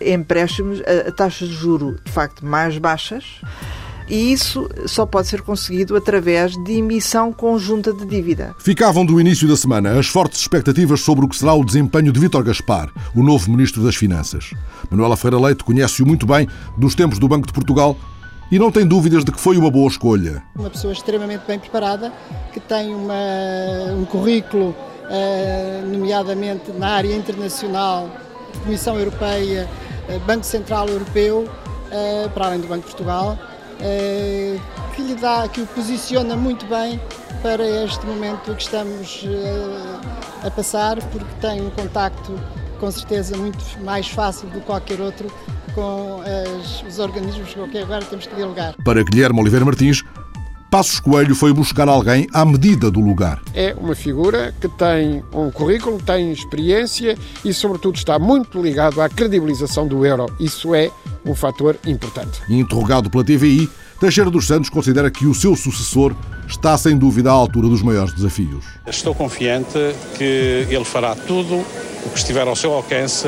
empréstimos 0.00 0.82
a 0.82 1.10
taxas 1.12 1.48
de 1.48 1.54
juro 1.54 1.96
de 2.04 2.12
facto 2.12 2.44
mais 2.44 2.76
baixas 2.76 3.24
e 4.08 4.32
isso 4.32 4.68
só 4.86 5.04
pode 5.04 5.26
ser 5.26 5.42
conseguido 5.42 5.96
através 5.96 6.52
de 6.64 6.72
emissão 6.74 7.32
conjunta 7.32 7.92
de 7.92 8.06
dívida. 8.06 8.54
Ficavam 8.58 9.04
do 9.04 9.20
início 9.20 9.48
da 9.48 9.56
semana 9.56 9.98
as 9.98 10.06
fortes 10.06 10.40
expectativas 10.40 11.00
sobre 11.00 11.24
o 11.24 11.28
que 11.28 11.36
será 11.36 11.54
o 11.54 11.64
desempenho 11.64 12.12
de 12.12 12.20
Vítor 12.20 12.44
Gaspar, 12.44 12.90
o 13.14 13.22
novo 13.22 13.50
Ministro 13.50 13.82
das 13.82 13.96
Finanças. 13.96 14.50
Manuela 14.90 15.16
Feira 15.16 15.38
Leite 15.40 15.64
conhece-o 15.64 16.06
muito 16.06 16.26
bem 16.26 16.48
dos 16.76 16.94
tempos 16.94 17.18
do 17.18 17.26
Banco 17.26 17.46
de 17.46 17.52
Portugal 17.52 17.96
e 18.50 18.58
não 18.58 18.70
tem 18.70 18.86
dúvidas 18.86 19.24
de 19.24 19.32
que 19.32 19.40
foi 19.40 19.56
uma 19.56 19.70
boa 19.70 19.88
escolha. 19.88 20.42
Uma 20.54 20.70
pessoa 20.70 20.92
extremamente 20.92 21.42
bem 21.46 21.58
preparada, 21.58 22.12
que 22.52 22.60
tem 22.60 22.94
uma, 22.94 23.14
um 23.96 24.04
currículo, 24.04 24.74
uh, 25.06 25.86
nomeadamente 25.86 26.70
na 26.72 26.88
área 26.88 27.14
internacional, 27.14 28.10
Comissão 28.62 28.98
Europeia, 28.98 29.68
uh, 30.08 30.20
Banco 30.20 30.44
Central 30.44 30.88
Europeu, 30.88 31.40
uh, 31.48 32.30
para 32.30 32.46
além 32.46 32.60
do 32.60 32.68
Banco 32.68 32.86
de 32.86 32.92
Portugal, 32.92 33.38
que 34.94 35.02
lhe 35.02 35.14
dá, 35.14 35.46
que 35.48 35.60
o 35.60 35.66
posiciona 35.66 36.34
muito 36.34 36.64
bem 36.64 36.98
para 37.42 37.62
este 37.84 38.06
momento 38.06 38.54
que 38.54 38.62
estamos 38.62 39.22
a 40.42 40.50
passar, 40.50 40.96
porque 41.08 41.26
tem 41.42 41.60
um 41.60 41.68
contacto 41.68 42.40
com 42.76 42.90
certeza 42.90 43.36
muito 43.36 43.58
mais 43.84 44.08
fácil 44.08 44.48
do 44.48 44.60
que 44.60 44.66
qualquer 44.66 45.00
outro 45.00 45.30
com 45.74 46.22
as, 46.22 46.82
os 46.82 46.98
organismos 46.98 47.52
com 47.54 47.68
que 47.68 47.78
agora 47.78 48.04
temos 48.04 48.26
que 48.26 48.34
dialogar. 48.34 48.74
Para 48.84 49.02
Guilherme 49.02 49.40
Oliveira 49.40 49.64
Martins, 49.64 50.02
Passos 50.70 50.98
Coelho 50.98 51.34
foi 51.34 51.52
buscar 51.52 51.88
alguém 51.88 52.26
à 52.32 52.44
medida 52.44 52.90
do 52.90 53.00
lugar. 53.00 53.40
É 53.54 53.74
uma 53.74 53.94
figura 53.94 54.54
que 54.60 54.68
tem 54.68 55.22
um 55.32 55.50
currículo, 55.50 55.98
tem 56.02 56.32
experiência 56.32 57.16
e, 57.44 57.52
sobretudo, 57.52 57.96
está 57.96 58.18
muito 58.18 58.60
ligado 58.60 59.00
à 59.00 59.08
credibilização 59.08 59.86
do 59.86 60.04
euro. 60.04 60.26
Isso 60.40 60.74
é 60.74 60.90
um 61.24 61.34
fator 61.34 61.76
importante. 61.86 62.42
Interrogado 62.48 63.08
pela 63.08 63.24
TVI, 63.24 63.70
Teixeira 63.98 64.30
dos 64.30 64.46
Santos 64.46 64.68
considera 64.68 65.10
que 65.10 65.26
o 65.26 65.34
seu 65.34 65.56
sucessor 65.56 66.14
está 66.46 66.76
sem 66.76 66.98
dúvida 66.98 67.30
à 67.30 67.32
altura 67.32 67.66
dos 67.66 67.80
maiores 67.80 68.12
desafios. 68.12 68.62
Estou 68.86 69.14
confiante 69.14 69.78
que 70.18 70.66
ele 70.68 70.84
fará 70.84 71.14
tudo 71.14 71.56
o 72.04 72.10
que 72.10 72.18
estiver 72.18 72.46
ao 72.46 72.54
seu 72.54 72.74
alcance 72.74 73.26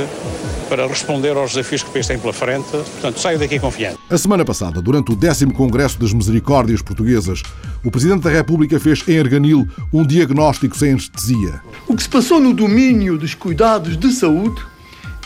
para 0.69 0.87
responder 0.87 1.35
aos 1.39 1.55
desafios 1.55 1.83
que 1.83 1.89
o 1.89 1.93
país 1.95 2.07
tem 2.07 2.19
pela 2.19 2.35
frente. 2.35 2.69
Portanto, 2.71 3.19
saio 3.19 3.39
daqui 3.39 3.59
confiante. 3.59 3.99
A 4.11 4.19
semana 4.19 4.45
passada, 4.45 4.83
durante 4.83 5.11
o 5.11 5.17
10 5.17 5.47
Congresso 5.57 5.99
das 5.99 6.13
Misericórdias 6.13 6.83
Portuguesas, 6.83 7.43
o 7.83 7.91
Presidente 7.91 8.25
da 8.25 8.31
República 8.31 8.79
fez 8.79 9.03
em 9.09 9.19
Arganil 9.19 9.67
um 9.91 10.05
diagnóstico 10.07 10.77
sem 10.77 10.93
anestesia. 10.93 11.63
O 11.87 11.97
que 11.97 12.03
se 12.03 12.09
passou 12.11 12.39
no 12.41 12.53
domínio 12.53 13.17
dos 13.17 13.35
cuidados 13.35 13.97
de 13.97 14.13
saúde 14.13 14.63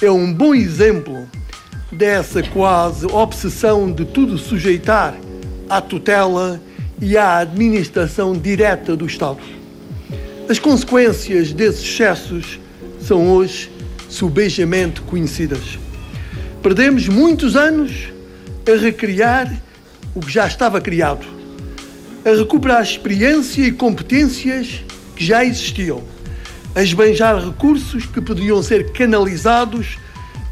é 0.01 0.11
um 0.11 0.33
bom 0.33 0.55
exemplo 0.55 1.27
dessa 1.91 2.45
quase 2.45 3.07
obsessão 3.07 3.91
de 3.91 4.05
tudo 4.05 4.39
sujeitar 4.39 5.15
à 5.73 5.81
tutela 5.81 6.61
e 7.01 7.17
à 7.17 7.39
administração 7.39 8.35
direta 8.35 8.95
do 8.95 9.07
Estado. 9.07 9.41
As 10.47 10.59
consequências 10.59 11.51
desses 11.55 11.83
excessos 11.83 12.61
são 13.01 13.33
hoje 13.33 13.71
subejamente 14.07 15.01
conhecidas. 15.01 15.79
Perdemos 16.63 17.09
muitos 17.09 17.57
anos 17.57 18.13
a 18.71 18.79
recriar 18.79 19.51
o 20.15 20.21
que 20.21 20.31
já 20.31 20.47
estava 20.47 20.79
criado, 20.79 21.27
a 22.23 22.37
recuperar 22.37 22.83
experiência 22.83 23.63
e 23.63 23.73
competências 23.73 24.85
que 25.17 25.25
já 25.25 25.43
existiam, 25.43 26.03
a 26.75 26.83
esbanjar 26.83 27.43
recursos 27.43 28.05
que 28.05 28.21
poderiam 28.21 28.63
ser 28.63 28.93
canalizados 28.93 29.97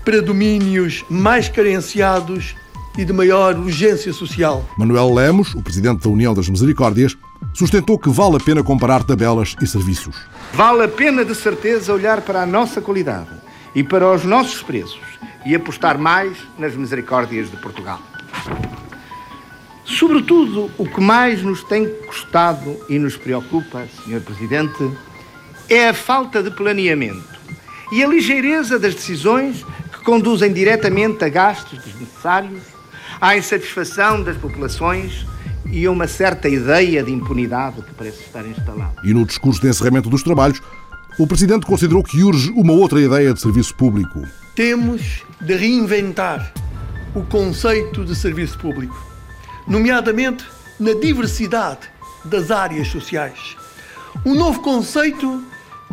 para 0.03 0.23
domínios 0.23 1.05
mais 1.11 1.47
carenciados 1.47 2.55
e 2.97 3.05
de 3.05 3.13
maior 3.13 3.57
urgência 3.57 4.13
social. 4.13 4.65
Manuel 4.77 5.15
Lemos, 5.15 5.55
o 5.55 5.63
presidente 5.63 6.03
da 6.03 6.11
União 6.11 6.35
das 6.35 6.49
Misericórdias, 6.49 7.17
sustentou 7.53 7.99
que 7.99 8.11
vale 8.11 8.37
a 8.37 8.41
pena 8.41 8.63
comparar 8.63 9.05
tabelas 9.05 9.57
e 9.61 9.67
serviços. 9.67 10.17
Vale 10.53 10.85
a 10.85 10.89
pena, 10.89 11.25
de 11.25 11.35
certeza, 11.35 11.93
olhar 11.93 12.21
para 12.21 12.43
a 12.43 12.47
nossa 12.47 12.81
qualidade 12.81 13.31
e 13.75 13.83
para 13.83 14.11
os 14.13 14.25
nossos 14.25 14.63
preços 14.63 15.01
e 15.45 15.55
apostar 15.55 15.99
mais 15.99 16.37
nas 16.59 16.75
misericórdias 16.75 17.51
de 17.51 17.57
Portugal. 17.57 18.01
Sobretudo, 19.85 20.71
o 20.79 20.87
que 20.87 21.01
mais 21.01 21.43
nos 21.43 21.65
tem 21.65 21.89
custado 22.07 22.77
e 22.89 22.99
nos 22.99 23.17
preocupa, 23.17 23.89
Sr. 24.05 24.21
Presidente, 24.21 24.91
é 25.69 25.89
a 25.89 25.95
falta 25.95 26.43
de 26.43 26.51
planeamento 26.51 27.29
e 27.93 28.03
a 28.03 28.07
ligeireza 28.07 28.79
das 28.79 28.95
decisões 28.95 29.65
que 29.93 30.05
conduzem 30.05 30.53
diretamente 30.53 31.25
a 31.25 31.29
gastos 31.29 31.79
desnecessários, 31.85 32.63
à 33.21 33.37
insatisfação 33.37 34.23
das 34.23 34.37
populações 34.37 35.27
e 35.71 35.85
a 35.85 35.91
uma 35.91 36.09
certa 36.09 36.49
ideia 36.49 37.03
de 37.03 37.13
impunidade 37.13 37.83
que 37.83 37.95
parece 37.95 38.23
estar 38.23 38.47
instalada. 38.47 38.95
E 39.05 39.13
no 39.13 39.25
discurso 39.25 39.61
de 39.61 39.69
encerramento 39.69 40.09
dos 40.09 40.23
trabalhos, 40.23 40.61
o 41.19 41.27
Presidente 41.27 41.67
considerou 41.67 42.03
que 42.03 42.23
urge 42.23 42.51
uma 42.51 42.73
outra 42.73 43.01
ideia 43.01 43.35
de 43.35 43.41
serviço 43.41 43.75
público. 43.75 44.27
Temos 44.55 45.23
de 45.41 45.55
reinventar 45.55 46.53
o 47.15 47.23
conceito 47.23 48.05
de 48.05 48.15
serviço 48.15 48.59
público, 48.59 48.97
nomeadamente 49.67 50.45
na 50.79 50.95
diversidade 50.95 51.89
das 52.25 52.51
áreas 52.51 52.89
sociais. 52.89 53.57
Um 54.25 54.35
novo 54.35 54.61
conceito 54.61 55.45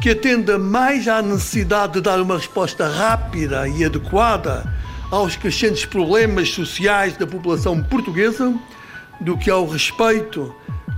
que 0.01 0.11
atenda 0.11 0.57
mais 0.57 1.07
à 1.07 1.21
necessidade 1.21 1.93
de 1.93 2.01
dar 2.01 2.21
uma 2.21 2.37
resposta 2.37 2.87
rápida 2.87 3.67
e 3.67 3.83
adequada 3.83 4.71
aos 5.11 5.35
crescentes 5.35 5.85
problemas 5.85 6.49
sociais 6.49 7.15
da 7.17 7.25
população 7.25 7.81
portuguesa 7.81 8.53
do 9.21 9.37
que 9.37 9.49
ao 9.49 9.67
respeito 9.67 10.53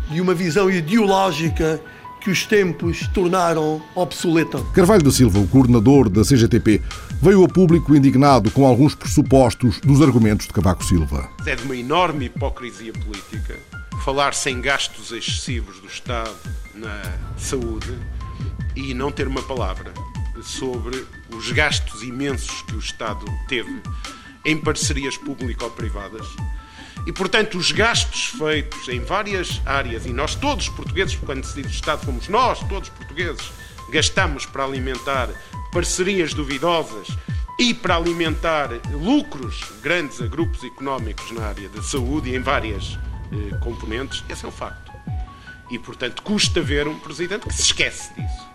de 0.10 0.20
uma 0.20 0.34
visão 0.34 0.70
ideológica 0.70 1.82
que 2.20 2.30
os 2.30 2.46
tempos 2.46 3.08
tornaram 3.14 3.82
obsoleta. 3.96 4.62
Carvalho 4.74 5.04
da 5.04 5.12
Silva, 5.12 5.40
o 5.40 5.48
coordenador 5.48 6.10
da 6.10 6.22
CGTP, 6.24 6.82
veio 7.22 7.42
ao 7.42 7.48
público 7.48 7.96
indignado 7.96 8.52
com 8.52 8.66
alguns 8.66 8.94
pressupostos 8.94 9.80
dos 9.80 10.02
argumentos 10.02 10.48
de 10.48 10.54
Cavaco 10.54 10.84
Silva. 10.84 11.30
É 11.46 11.56
de 11.56 11.64
uma 11.64 11.76
enorme 11.76 12.26
hipocrisia 12.26 12.92
política 12.92 13.58
falar 14.04 14.34
sem 14.34 14.60
gastos 14.60 15.12
excessivos 15.12 15.80
do 15.80 15.88
Estado 15.88 16.36
na 16.74 17.02
saúde 17.38 17.94
e 18.76 18.94
não 18.94 19.12
ter 19.12 19.28
uma 19.28 19.42
palavra 19.42 19.94
sobre 20.44 21.06
os 21.36 21.52
gastos 21.52 22.04
imensos 22.04 22.62
que 22.64 22.76
o 22.76 22.80
Estado 22.80 23.26
teve 23.48 23.82
em 24.46 24.58
parcerias 24.58 25.18
público-privadas 25.18 26.28
e, 27.06 27.12
portanto, 27.12 27.58
os 27.58 27.72
gastos 27.72 28.26
feitos 28.38 28.88
em 28.88 29.00
várias 29.00 29.62
áreas, 29.66 30.06
e 30.06 30.14
nós 30.14 30.36
todos 30.36 30.70
portugueses, 30.70 31.16
quando 31.16 31.44
se 31.44 31.62
diz 31.62 31.72
Estado, 31.72 32.06
fomos 32.06 32.28
nós, 32.28 32.60
todos 32.68 32.90
portugueses, 32.90 33.52
gastamos 33.90 34.46
para 34.46 34.64
alimentar 34.64 35.30
parcerias 35.72 36.34
duvidosas 36.34 37.08
e 37.58 37.74
para 37.74 37.96
alimentar 37.96 38.70
lucros 38.92 39.64
grandes 39.82 40.22
a 40.22 40.28
grupos 40.28 40.64
económicos 40.64 41.32
na 41.32 41.48
área 41.48 41.70
da 41.70 41.82
saúde 41.82 42.30
e 42.30 42.36
em 42.36 42.42
várias 42.42 42.98
eh, 43.32 43.56
componentes, 43.58 44.24
esse 44.30 44.46
é 44.46 44.48
um 44.48 44.52
facto. 44.52 44.92
E, 45.70 45.78
portanto, 45.78 46.22
custa 46.22 46.62
ver 46.62 46.88
um 46.88 47.00
presidente 47.00 47.48
que 47.48 47.54
se 47.54 47.64
esquece 47.64 48.14
disso. 48.14 48.50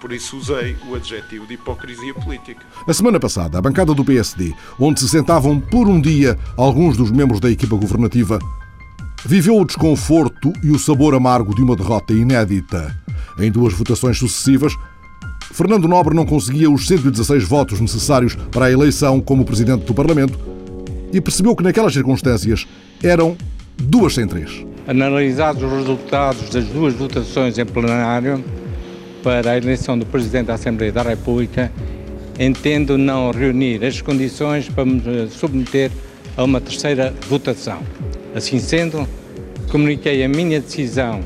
Por 0.00 0.12
isso 0.12 0.36
usei 0.36 0.76
o 0.88 0.94
adjetivo 0.94 1.46
de 1.46 1.54
hipocrisia 1.54 2.12
política. 2.14 2.60
A 2.86 2.92
semana 2.92 3.18
passada, 3.18 3.58
a 3.58 3.62
bancada 3.62 3.94
do 3.94 4.04
PSD, 4.04 4.54
onde 4.78 5.00
se 5.00 5.08
sentavam 5.08 5.58
por 5.58 5.88
um 5.88 6.00
dia 6.00 6.38
alguns 6.56 6.96
dos 6.96 7.10
membros 7.10 7.40
da 7.40 7.50
equipa 7.50 7.76
governativa, 7.76 8.38
viveu 9.24 9.58
o 9.58 9.64
desconforto 9.64 10.52
e 10.62 10.70
o 10.70 10.78
sabor 10.78 11.14
amargo 11.14 11.54
de 11.54 11.62
uma 11.62 11.74
derrota 11.74 12.12
inédita. 12.12 12.94
Em 13.38 13.50
duas 13.50 13.72
votações 13.72 14.18
sucessivas, 14.18 14.74
Fernando 15.52 15.88
Nobre 15.88 16.14
não 16.14 16.26
conseguia 16.26 16.70
os 16.70 16.86
116 16.86 17.44
votos 17.44 17.80
necessários 17.80 18.34
para 18.34 18.66
a 18.66 18.70
eleição 18.70 19.20
como 19.20 19.44
presidente 19.44 19.84
do 19.84 19.94
Parlamento 19.94 20.38
e 21.12 21.20
percebeu 21.20 21.56
que 21.56 21.62
naquelas 21.62 21.94
circunstâncias 21.94 22.66
eram 23.02 23.36
duas 23.78 24.14
sem 24.14 24.26
três. 24.26 24.64
Analisados 24.86 25.62
os 25.62 25.72
resultados 25.72 26.50
das 26.50 26.66
duas 26.66 26.94
votações 26.94 27.58
em 27.58 27.64
plenário 27.64 28.44
para 29.22 29.52
a 29.52 29.56
eleição 29.56 29.98
do 29.98 30.06
Presidente 30.06 30.46
da 30.46 30.54
Assembleia 30.54 30.92
da 30.92 31.02
República, 31.02 31.72
entendo 32.38 32.96
não 32.98 33.30
reunir 33.30 33.84
as 33.84 34.00
condições 34.00 34.68
para 34.68 34.84
me 34.84 35.28
submeter 35.30 35.90
a 36.36 36.44
uma 36.44 36.60
terceira 36.60 37.14
votação. 37.28 37.82
Assim 38.34 38.58
sendo, 38.58 39.08
comuniquei 39.70 40.22
a 40.24 40.28
minha 40.28 40.60
decisão 40.60 41.22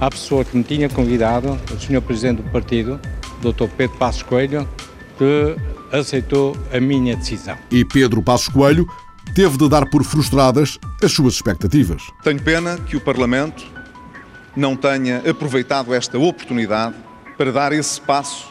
à 0.00 0.10
pessoa 0.10 0.44
que 0.44 0.56
me 0.56 0.64
tinha 0.64 0.88
convidado, 0.88 1.58
o 1.72 1.80
Sr. 1.80 2.00
Presidente 2.02 2.42
do 2.42 2.50
Partido, 2.50 3.00
Dr. 3.40 3.68
Pedro 3.76 3.96
Passos 3.98 4.22
Coelho, 4.22 4.68
que 5.16 5.56
aceitou 5.96 6.56
a 6.72 6.80
minha 6.80 7.16
decisão. 7.16 7.56
E 7.70 7.84
Pedro 7.84 8.22
Passos 8.22 8.48
Coelho 8.48 8.86
teve 9.34 9.56
de 9.56 9.68
dar 9.68 9.88
por 9.88 10.04
frustradas 10.04 10.78
as 11.02 11.12
suas 11.12 11.34
expectativas. 11.34 12.02
Tenho 12.22 12.42
pena 12.42 12.76
que 12.78 12.96
o 12.96 13.00
Parlamento 13.00 13.64
não 14.56 14.74
tenha 14.74 15.18
aproveitado 15.28 15.94
esta 15.94 16.18
oportunidade 16.18 16.94
para 17.38 17.52
dar 17.52 17.72
esse 17.72 18.00
passo 18.00 18.48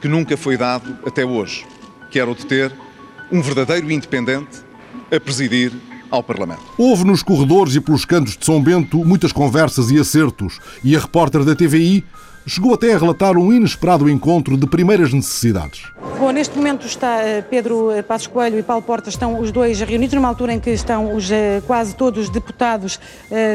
que 0.00 0.08
nunca 0.08 0.34
foi 0.36 0.56
dado 0.56 0.98
até 1.06 1.24
hoje, 1.24 1.66
que 2.10 2.18
era 2.18 2.30
o 2.30 2.34
de 2.34 2.46
ter 2.46 2.72
um 3.30 3.42
verdadeiro 3.42 3.92
independente 3.92 4.64
a 5.14 5.20
presidir 5.20 5.70
ao 6.10 6.22
Parlamento. 6.22 6.62
Houve 6.78 7.04
nos 7.04 7.22
corredores 7.22 7.74
e 7.74 7.80
pelos 7.80 8.04
cantos 8.06 8.36
de 8.36 8.44
São 8.44 8.62
Bento 8.62 9.04
muitas 9.04 9.30
conversas 9.30 9.90
e 9.90 9.98
acertos, 9.98 10.58
e 10.82 10.96
a 10.96 11.00
repórter 11.00 11.44
da 11.44 11.54
TVI 11.54 12.04
chegou 12.46 12.74
até 12.74 12.94
a 12.94 12.98
relatar 12.98 13.36
um 13.36 13.52
inesperado 13.52 14.08
encontro 14.08 14.56
de 14.56 14.66
primeiras 14.66 15.12
necessidades. 15.12 15.94
Bom, 16.18 16.30
neste 16.30 16.56
momento 16.56 16.86
está 16.86 17.22
eh, 17.22 17.42
Pedro 17.42 17.90
eh, 17.90 18.00
Passos 18.00 18.28
Coelho 18.28 18.58
e 18.58 18.62
Paulo 18.62 18.82
Porta, 18.82 19.08
estão 19.08 19.40
os 19.40 19.50
dois 19.50 19.80
reunidos 19.80 20.14
numa 20.14 20.28
altura 20.28 20.52
em 20.52 20.60
que 20.60 20.70
estão 20.70 21.14
os, 21.14 21.30
eh, 21.30 21.60
quase 21.66 21.94
todos 21.94 22.30
deputados 22.30 23.00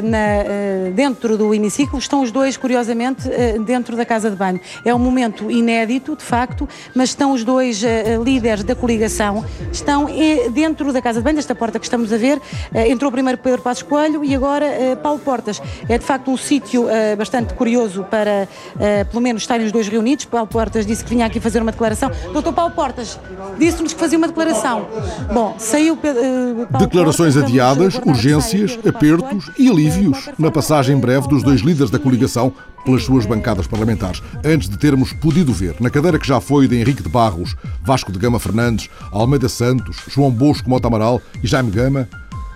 na, 0.04 0.90
dentro 0.94 1.38
do 1.38 1.54
hemiciclo, 1.54 1.98
estão 1.98 2.22
os 2.22 2.32
dois, 2.32 2.58
curiosamente, 2.58 3.30
dentro 3.66 3.96
da 3.96 4.06
Casa 4.06 4.30
de 4.30 4.36
Banho. 4.36 4.60
É 4.84 4.94
um 4.94 5.00
momento 5.00 5.50
inédito, 5.50 6.16
de 6.16 6.24
facto, 6.24 6.68
mas 6.94 7.10
estão 7.10 7.32
os 7.32 7.44
dois 7.44 7.82
líderes 8.24 8.64
da 8.64 8.76
coligação, 8.76 9.46
estão 9.72 10.08
dentro 10.52 10.92
da 10.92 11.02
Casa 11.02 11.20
de 11.20 11.24
Banho, 11.24 11.38
desta 11.38 11.56
porta 11.56 11.80
que 11.80 11.86
estamos 11.86 12.12
a 12.12 12.18
ver, 12.18 12.42
entrou 12.88 13.12
primeiro 13.12 13.38
Pedro 13.38 13.62
Passos 13.62 13.84
Coelho 13.84 14.24
e 14.24 14.36
agora 14.36 14.66
Paulo 15.02 15.20
Portas. 15.20 15.62
É 15.88 15.98
de 15.98 16.06
facto 16.06 16.30
um 16.30 16.38
sítio 16.38 16.88
bastante 17.18 17.54
curioso 17.54 18.04
para 18.10 18.48
uh, 18.80 19.06
pelo 19.10 19.22
menos 19.22 19.44
estarem 19.44 19.66
os 19.66 19.72
dois 19.72 19.88
reunidos. 19.88 20.26
Paulo 20.26 20.48
Portas 20.48 20.86
disse 20.86 21.04
que 21.04 21.10
vinha 21.10 21.26
aqui 21.26 21.40
fazer 21.40 21.62
uma 21.62 21.72
declaração. 21.72 22.12
Doutor 22.34 22.54
Paulo 22.54 22.72
Portas 22.72 23.20
disse-nos 23.58 23.94
que 23.94 24.00
fazia 24.00 24.18
uma 24.18 24.28
declaração. 24.28 24.88
Bom, 25.34 25.56
saiu. 25.58 25.96
Uh, 25.96 26.80
Declarações 26.80 27.36
Portas, 27.36 27.52
adiadas, 27.52 27.96
urgências, 28.06 28.80
apertos 28.88 29.52
e 29.58 29.70
alívios 29.70 30.30
na 30.38 30.52
passagem 30.52 30.98
breve 30.98 31.28
dos 31.28 31.44
dois 31.44 31.62
líderes 31.62 31.90
da 31.90 32.00
coligação 32.00 32.54
pelas 32.86 33.04
suas 33.04 33.26
bancadas 33.26 33.68
parlamentares, 33.68 34.22
antes 34.44 34.70
de 34.70 34.78
termos 34.78 35.12
podido 35.14 35.54
ver, 35.54 35.76
na 35.80 35.90
cadeira 35.90 36.18
que 36.18 36.28
já 36.28 36.40
foi 36.40 36.68
de 36.68 36.78
Henrique 36.78 37.04
de 37.04 37.10
Barros, 37.10 37.56
Vasco 37.84 38.12
de 38.12 38.18
Gama 38.18 38.40
Fernandes, 38.40 38.90
Almeida 39.12 39.50
Santos, 39.50 39.98
João 40.08 40.32
Bosco 40.32 40.70
Mota 40.70 40.88
Amaral 40.88 41.22
e 41.44 41.48
Jaime 41.48 41.72
Gama, 41.72 42.08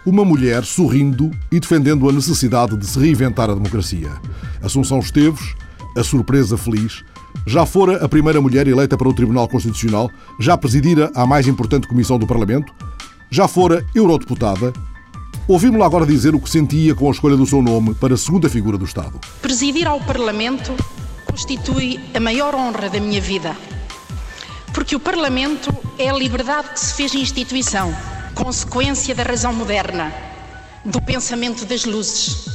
uma 0.06 0.26
mulher 0.26 0.64
sorrindo 0.64 1.32
e 1.52 1.60
defendendo 1.60 2.10
a 2.10 2.12
necessidade 2.12 2.76
de 2.78 2.86
se 2.86 3.00
reinventar 3.00 3.50
a 3.50 3.54
democracia. 3.54 4.12
Assunção 4.62 5.00
Esteves, 5.00 5.56
a 5.96 6.04
surpresa 6.04 6.58
feliz, 6.58 7.04
já 7.46 7.66
fora 7.66 8.04
a 8.04 8.10
primeira 8.10 8.42
mulher 8.42 8.68
eleita 8.68 8.98
para 8.98 9.08
o 9.08 9.14
Tribunal 9.14 9.48
Constitucional, 9.48 10.10
já 10.40 10.58
presidira 10.58 11.12
a 11.14 11.26
mais 11.26 11.48
importante 11.48 11.88
comissão 11.88 12.18
do 12.18 12.28
Parlamento, 12.28 12.74
já 13.30 13.48
fora 13.48 13.86
eurodeputada. 13.94 14.74
Ouvimos-la 15.48 15.86
agora 15.86 16.06
dizer 16.06 16.34
o 16.34 16.40
que 16.40 16.50
sentia 16.50 16.96
com 16.96 17.08
a 17.10 17.12
escolha 17.12 17.36
do 17.36 17.46
seu 17.46 17.62
nome 17.62 17.94
para 17.96 18.14
a 18.14 18.18
segunda 18.18 18.50
figura 18.50 18.78
do 18.78 18.86
Estado. 18.86 19.20
Presidir 19.42 19.88
ao 19.88 20.00
Parlamento 20.00 20.74
constitui 21.26 22.00
a 22.14 22.20
maior 22.20 22.56
honra 22.56 22.90
da 22.90 23.00
minha 23.00 23.20
vida. 23.20 23.56
Porque 24.74 24.96
o 24.96 25.00
Parlamento 25.00 25.76
é 25.98 26.10
a 26.10 26.14
liberdade 26.14 26.70
que 26.70 26.80
se 26.80 26.94
fez 26.94 27.14
instituição, 27.14 27.94
consequência 28.34 29.14
da 29.14 29.24
razão 29.24 29.54
moderna, 29.54 30.14
do 30.86 31.02
pensamento 31.02 31.66
das 31.66 31.86
luzes, 31.86 32.48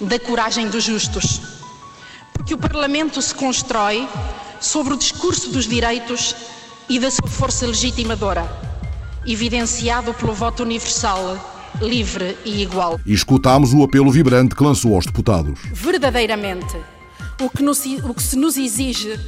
da 0.00 0.18
coragem 0.18 0.68
dos 0.68 0.84
justos 0.84 1.63
que 2.46 2.54
o 2.54 2.58
Parlamento 2.58 3.20
se 3.22 3.34
constrói 3.34 4.06
sobre 4.60 4.94
o 4.94 4.96
discurso 4.96 5.50
dos 5.50 5.66
direitos 5.66 6.34
e 6.88 6.98
da 6.98 7.10
sua 7.10 7.28
força 7.28 7.66
legitimadora, 7.66 8.46
evidenciado 9.26 10.12
pelo 10.14 10.34
voto 10.34 10.62
universal, 10.62 11.72
livre 11.80 12.36
e 12.44 12.62
igual. 12.62 13.00
E 13.04 13.12
escutámos 13.12 13.72
o 13.72 13.82
apelo 13.82 14.10
vibrante 14.10 14.54
que 14.54 14.62
lançou 14.62 14.94
aos 14.94 15.06
deputados. 15.06 15.58
Verdadeiramente, 15.72 16.76
o 17.40 17.48
que, 17.48 17.62
nos, 17.62 17.84
o 17.84 18.14
que 18.14 18.22
se 18.22 18.36
nos 18.36 18.56
exige 18.56 19.18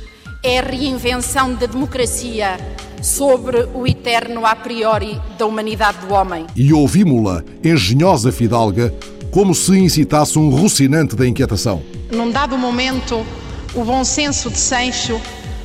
é 0.42 0.58
a 0.58 0.62
reinvenção 0.62 1.54
da 1.54 1.66
democracia 1.66 2.56
sobre 3.02 3.68
o 3.74 3.86
eterno 3.86 4.46
a 4.46 4.54
priori 4.54 5.20
da 5.38 5.46
humanidade 5.46 6.06
do 6.06 6.12
homem. 6.12 6.46
E 6.54 6.72
ouvimos-la, 6.72 7.42
engenhosa 7.64 8.30
fidalga, 8.30 8.94
como 9.30 9.54
se 9.54 9.76
incitasse 9.76 10.38
um 10.38 10.50
rocinante 10.50 11.16
da 11.16 11.26
inquietação. 11.26 11.82
Num 12.10 12.30
dado 12.30 12.56
momento, 12.56 13.26
o 13.74 13.84
bom 13.84 14.04
senso 14.04 14.48
de 14.48 14.58
Sancho 14.58 15.20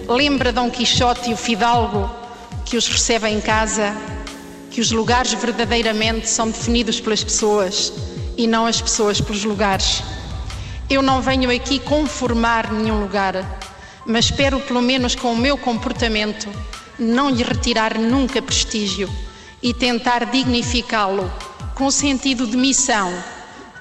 lembra 0.07 0.51
Dom 0.51 0.71
Quixote 0.71 1.29
e 1.29 1.33
o 1.33 1.37
fidalgo 1.37 2.09
que 2.65 2.75
os 2.75 2.87
recebe 2.87 3.29
em 3.29 3.39
casa 3.39 3.95
que 4.71 4.81
os 4.81 4.91
lugares 4.91 5.33
verdadeiramente 5.33 6.27
são 6.27 6.49
definidos 6.49 6.99
pelas 6.99 7.23
pessoas 7.23 7.93
e 8.35 8.47
não 8.47 8.65
as 8.65 8.81
pessoas 8.81 9.21
pelos 9.21 9.43
lugares. 9.43 10.01
Eu 10.89 11.03
não 11.03 11.21
venho 11.21 11.55
aqui 11.55 11.77
conformar 11.77 12.71
nenhum 12.71 13.01
lugar, 13.01 13.35
mas 14.03 14.25
espero, 14.25 14.59
pelo 14.61 14.81
menos 14.81 15.13
com 15.13 15.33
o 15.33 15.37
meu 15.37 15.59
comportamento, 15.59 16.49
não 16.97 17.29
lhe 17.29 17.43
retirar 17.43 17.99
nunca 17.99 18.41
prestígio 18.41 19.07
e 19.61 19.75
tentar 19.75 20.25
dignificá-lo 20.25 21.31
com 21.75 21.91
sentido 21.91 22.47
de 22.47 22.57
missão 22.57 23.13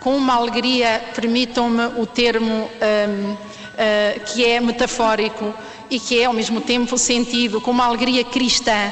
com 0.00 0.16
uma 0.16 0.34
alegria, 0.34 1.02
permitam-me 1.14 2.00
o 2.00 2.06
termo 2.06 2.68
um, 2.80 3.32
uh, 3.32 4.20
que 4.26 4.44
é 4.44 4.60
metafórico 4.60 5.54
e 5.90 6.00
que 6.00 6.20
é 6.20 6.24
ao 6.24 6.32
mesmo 6.32 6.60
tempo 6.60 6.96
sentido, 6.96 7.60
com 7.60 7.70
uma 7.70 7.84
alegria 7.84 8.24
cristã 8.24 8.90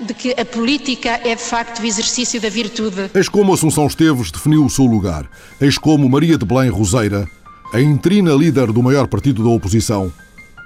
de 0.00 0.14
que 0.14 0.32
a 0.32 0.44
política 0.44 1.20
é 1.24 1.34
de 1.34 1.42
facto 1.42 1.80
o 1.80 1.86
exercício 1.86 2.40
da 2.40 2.48
virtude. 2.48 3.10
Eis 3.14 3.28
como 3.28 3.52
Assunção 3.52 3.86
Esteves 3.86 4.30
definiu 4.30 4.64
o 4.64 4.70
seu 4.70 4.84
lugar. 4.84 5.26
Eis 5.60 5.76
como 5.76 6.08
Maria 6.08 6.38
de 6.38 6.44
Belém 6.44 6.70
Roseira, 6.70 7.28
a 7.72 7.80
intrina 7.80 8.32
líder 8.32 8.72
do 8.72 8.82
maior 8.82 9.06
partido 9.06 9.42
da 9.42 9.50
oposição, 9.50 10.12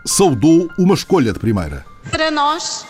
saudou 0.05 0.69
uma 0.79 0.95
escolha 0.95 1.33
de 1.33 1.39
primeira. 1.39 1.85
Para 2.11 2.31
nós, 2.31 2.87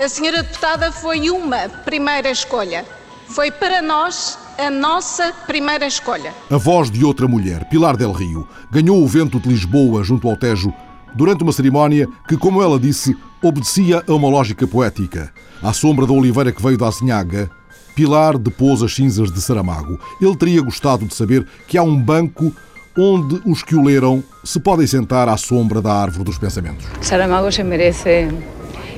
a 0.00 0.08
senhora 0.08 0.42
deputada 0.42 0.92
foi 0.92 1.30
uma 1.30 1.68
primeira 1.68 2.30
escolha. 2.30 2.84
Foi 3.28 3.50
para 3.50 3.82
nós 3.82 4.38
a 4.58 4.70
nossa 4.70 5.32
primeira 5.46 5.86
escolha. 5.86 6.34
A 6.50 6.56
voz 6.56 6.90
de 6.90 7.04
outra 7.04 7.28
mulher, 7.28 7.64
Pilar 7.68 7.96
del 7.96 8.10
Rio, 8.10 8.46
ganhou 8.68 9.00
o 9.00 9.06
vento 9.06 9.38
de 9.38 9.48
Lisboa 9.48 10.02
junto 10.02 10.28
ao 10.28 10.36
Tejo 10.36 10.74
durante 11.14 11.44
uma 11.44 11.52
cerimónia 11.52 12.08
que, 12.26 12.36
como 12.36 12.60
ela 12.60 12.78
disse, 12.78 13.16
obedecia 13.40 14.02
a 14.04 14.12
uma 14.12 14.28
lógica 14.28 14.66
poética. 14.66 15.32
À 15.62 15.72
sombra 15.72 16.06
da 16.06 16.12
oliveira 16.12 16.50
que 16.50 16.60
veio 16.60 16.76
da 16.76 16.88
Azinhaga, 16.88 17.48
Pilar 17.94 18.36
depôs 18.36 18.82
as 18.82 18.92
cinzas 18.92 19.30
de 19.30 19.40
Saramago. 19.40 19.98
Ele 20.20 20.36
teria 20.36 20.60
gostado 20.60 21.06
de 21.06 21.14
saber 21.14 21.46
que 21.68 21.78
há 21.78 21.82
um 21.82 21.96
banco 21.96 22.52
onde 22.96 23.40
os 23.46 23.62
que 23.62 23.76
o 23.76 23.82
leram 23.82 24.24
se 24.42 24.58
podem 24.58 24.88
sentar 24.88 25.28
à 25.28 25.36
sombra 25.36 25.80
da 25.80 25.92
árvore 25.92 26.24
dos 26.24 26.36
pensamentos. 26.36 26.84
Saramago 27.00 27.52
se 27.52 27.62
merece 27.62 28.28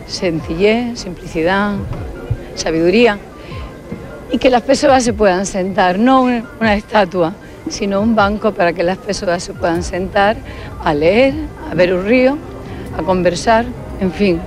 sencillez, 0.07 1.01
simplicidade, 1.01 1.81
sabedoria 2.57 3.21
y 4.33 4.39
que 4.39 4.51
las 4.51 4.63
personas 4.63 5.05
se 5.05 5.13
puedan 5.13 5.47
sentar, 5.47 5.99
no 5.99 6.23
una 6.23 6.75
estatua, 6.75 7.35
sino 7.69 8.01
un 8.01 8.15
banco 8.15 8.53
para 8.53 8.73
que 8.73 8.83
las 8.83 8.99
personas 8.99 9.43
se 9.43 9.53
puedan 9.53 9.83
sentar 9.83 10.37
a 10.85 10.95
leer, 10.95 11.35
a 11.71 11.75
ver 11.75 11.95
un 11.95 12.05
río, 12.05 12.39
a 12.97 13.03
conversar, 13.03 13.65
en 14.01 14.13
fin. 14.13 14.41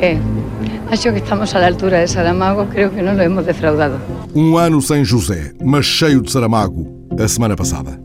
Eh, 0.00 0.18
acho 0.90 1.12
que 1.12 1.18
estamos 1.18 1.54
a 1.54 1.58
la 1.58 1.66
altura 1.66 1.98
de 1.98 2.08
Saramago, 2.08 2.66
creo 2.68 2.90
que 2.90 3.02
no 3.02 3.12
lo 3.12 3.22
hemos 3.22 3.44
defraudado. 3.46 3.98
Um 4.34 4.56
ano 4.56 4.80
sem 4.80 5.04
José, 5.04 5.52
mas 5.62 5.84
cheio 5.84 6.22
de 6.22 6.30
Saramago, 6.30 6.86
a 7.18 7.28
semana 7.28 7.56
passada. 7.56 7.98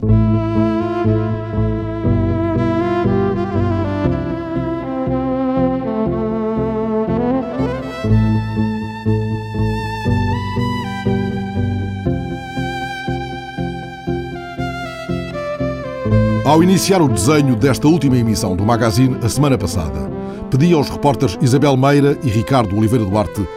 Ao 16.45 16.61
iniciar 16.61 17.01
o 17.01 17.09
desenho 17.09 17.55
desta 17.55 17.87
última 17.87 18.17
emissão 18.17 18.55
do 18.55 18.63
Magazine 18.63 19.17
a 19.23 19.27
semana 19.27 19.57
passada, 19.57 20.11
pedi 20.51 20.75
aos 20.75 20.91
repórteres 20.91 21.35
Isabel 21.41 21.75
Meira 21.75 22.19
e 22.21 22.29
Ricardo 22.29 22.77
Oliveira 22.77 23.03
Duarte 23.03 23.47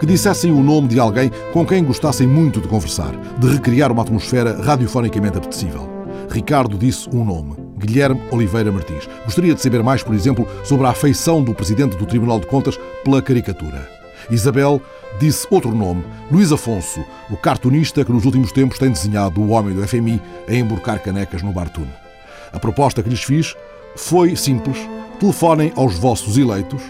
que 0.00 0.06
dissessem 0.06 0.50
o 0.50 0.62
nome 0.62 0.88
de 0.88 0.98
alguém 0.98 1.30
com 1.52 1.66
quem 1.66 1.84
gostassem 1.84 2.26
muito 2.26 2.58
de 2.58 2.66
conversar, 2.66 3.14
de 3.38 3.46
recriar 3.46 3.92
uma 3.92 4.00
atmosfera 4.00 4.58
radiofonicamente 4.62 5.36
apetecível. 5.36 5.86
Ricardo 6.30 6.78
disse 6.78 7.10
um 7.14 7.22
nome, 7.26 7.56
Guilherme 7.76 8.22
Oliveira 8.30 8.72
Martins. 8.72 9.06
Gostaria 9.26 9.54
de 9.54 9.60
saber 9.60 9.82
mais, 9.82 10.02
por 10.02 10.14
exemplo, 10.14 10.48
sobre 10.64 10.86
a 10.86 10.90
afeição 10.90 11.44
do 11.44 11.52
presidente 11.52 11.98
do 11.98 12.06
Tribunal 12.06 12.40
de 12.40 12.46
Contas 12.46 12.80
pela 13.04 13.20
caricatura. 13.20 13.86
Isabel 14.30 14.80
disse 15.18 15.46
outro 15.50 15.74
nome, 15.74 16.02
Luís 16.32 16.50
Afonso, 16.50 17.04
o 17.28 17.36
cartunista 17.36 18.02
que 18.02 18.12
nos 18.12 18.24
últimos 18.24 18.50
tempos 18.50 18.78
tem 18.78 18.90
desenhado 18.90 19.42
o 19.42 19.50
homem 19.50 19.74
do 19.74 19.86
FMI 19.86 20.22
a 20.48 20.54
emborcar 20.54 21.02
canecas 21.02 21.42
no 21.42 21.52
Bartun. 21.52 21.86
A 22.52 22.58
proposta 22.58 23.02
que 23.02 23.08
lhes 23.08 23.22
fiz 23.22 23.54
foi 23.96 24.36
simples: 24.36 24.78
telefonem 25.18 25.72
aos 25.76 25.98
vossos 25.98 26.36
eleitos 26.38 26.82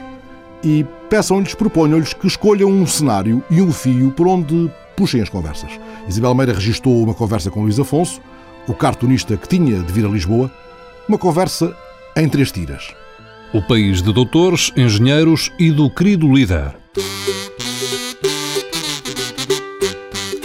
e 0.62 0.85
peçam-lhes, 1.09 1.55
proponham-lhes 1.55 2.12
que 2.12 2.27
escolham 2.27 2.70
um 2.70 2.87
cenário 2.87 3.42
e 3.51 3.61
um 3.61 3.73
fio 3.73 4.11
por 4.12 4.27
onde 4.29 4.70
puxem 4.96 5.20
as 5.20 5.29
conversas. 5.29 5.70
Isabel 6.09 6.35
Meira 6.35 6.53
registou 6.53 7.03
uma 7.03 7.14
conversa 7.14 7.51
com 7.51 7.62
Luís 7.62 7.79
Afonso, 7.79 8.20
o 8.68 8.75
cartunista 8.75 9.37
que 9.37 9.49
tinha 9.49 9.81
de 9.81 9.92
vir 9.92 10.05
a 10.05 10.09
Lisboa, 10.09 10.51
uma 11.09 11.18
conversa 11.18 11.75
em 12.16 12.29
três 12.29 12.53
tiras. 12.53 12.94
O 13.53 13.61
país 13.62 14.03
de 14.03 14.12
doutores, 14.12 14.73
engenheiros 14.77 15.51
e 15.59 15.70
do 15.70 15.90
querido 15.90 16.33
líder. 16.33 16.77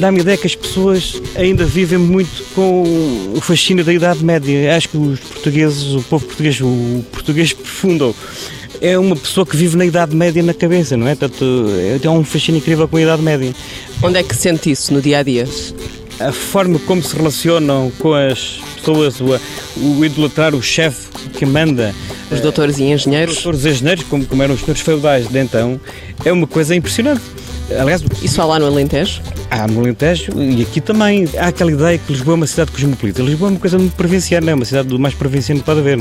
Dá-me 0.06 0.20
ideia 0.20 0.38
que 0.38 0.46
as 0.46 0.54
pessoas 0.54 1.20
ainda 1.36 1.65
vivem 1.65 1.98
muito 1.98 2.46
com 2.54 2.84
o 3.36 3.41
fascínio 3.41 3.84
da 3.84 3.91
Idade 3.91 4.24
Média. 4.24 4.78
Acho 4.78 4.89
que 4.89 4.98
os 4.98 5.20
portugueses, 5.20 5.96
o 5.96 6.02
povo 6.04 6.24
português, 6.28 6.62
o 6.62 7.04
português 7.12 7.54
profundo, 7.54 8.15
é 8.80 9.00
uma 9.00 9.15
pessoa 9.15 9.48
que 9.48 9.58
vive 9.58 9.76
na 9.76 9.84
Idade 9.84 10.15
Média 10.15 10.44
na 10.44 10.54
cabeça, 10.54 10.96
não 10.96 11.08
é? 11.08 11.15
Portanto, 11.15 11.72
tem 12.00 12.12
um 12.12 12.24
fascínio 12.24 12.60
incrível 12.60 12.88
com 12.88 12.98
a 12.98 13.02
Idade 13.02 13.24
Média. 13.24 13.52
Onde 14.04 14.20
é 14.20 14.22
que 14.22 14.36
sente 14.36 14.70
isso 14.70 14.94
no 14.94 15.02
dia 15.02 15.18
a 15.18 15.24
dia? 15.24 15.50
A 16.20 16.32
forma 16.32 16.78
como 16.86 17.02
se 17.02 17.15
relacionam 17.15 17.91
com 17.98 18.13
as 18.13 18.60
pessoas, 18.76 19.20
o, 19.20 19.39
o 19.76 20.06
idolatrar 20.06 20.54
o 20.54 20.62
chefe 20.62 21.08
que 21.36 21.48
manda. 21.48 21.96
Os 22.30 22.41
doutores 22.41 22.78
e 22.78 22.84
engenheiros? 22.84 23.38
Os 23.38 23.44
doutores 23.44 23.65
e 23.65 23.70
engenheiros, 23.70 24.04
como, 24.04 24.24
como 24.24 24.44
eram 24.44 24.54
os 24.54 24.60
senhores 24.60 24.84
feudais 24.84 25.28
de 25.28 25.39
então, 25.39 25.82
é 26.24 26.32
uma 26.32 26.46
coisa 26.46 26.76
impressionante. 26.76 27.24
Aliás, 27.69 28.04
isso 28.21 28.41
há 28.41 28.45
lá 28.45 28.60
no 28.60 28.67
Alentejo? 28.67 29.21
Há 29.49 29.67
no 29.67 29.80
Alentejo 29.80 30.32
e 30.39 30.62
aqui 30.62 30.80
também. 30.80 31.28
Há 31.38 31.47
aquela 31.47 31.71
ideia 31.71 31.97
que 31.97 32.12
Lisboa 32.12 32.36
é 32.36 32.38
uma 32.38 32.47
cidade 32.47 32.71
cosmopolita. 32.71 33.23
Lisboa 33.23 33.49
é 33.49 33.51
uma 33.54 33.60
coisa 33.60 33.78
muito 33.78 33.95
provinciana, 33.95 34.51
é 34.51 34.54
uma 34.54 34.65
cidade 34.65 34.88
do 34.88 34.99
mais 34.99 35.15
provinciano 35.15 35.60
que 35.62 35.65
pode 35.65 35.80
haver. 35.80 35.99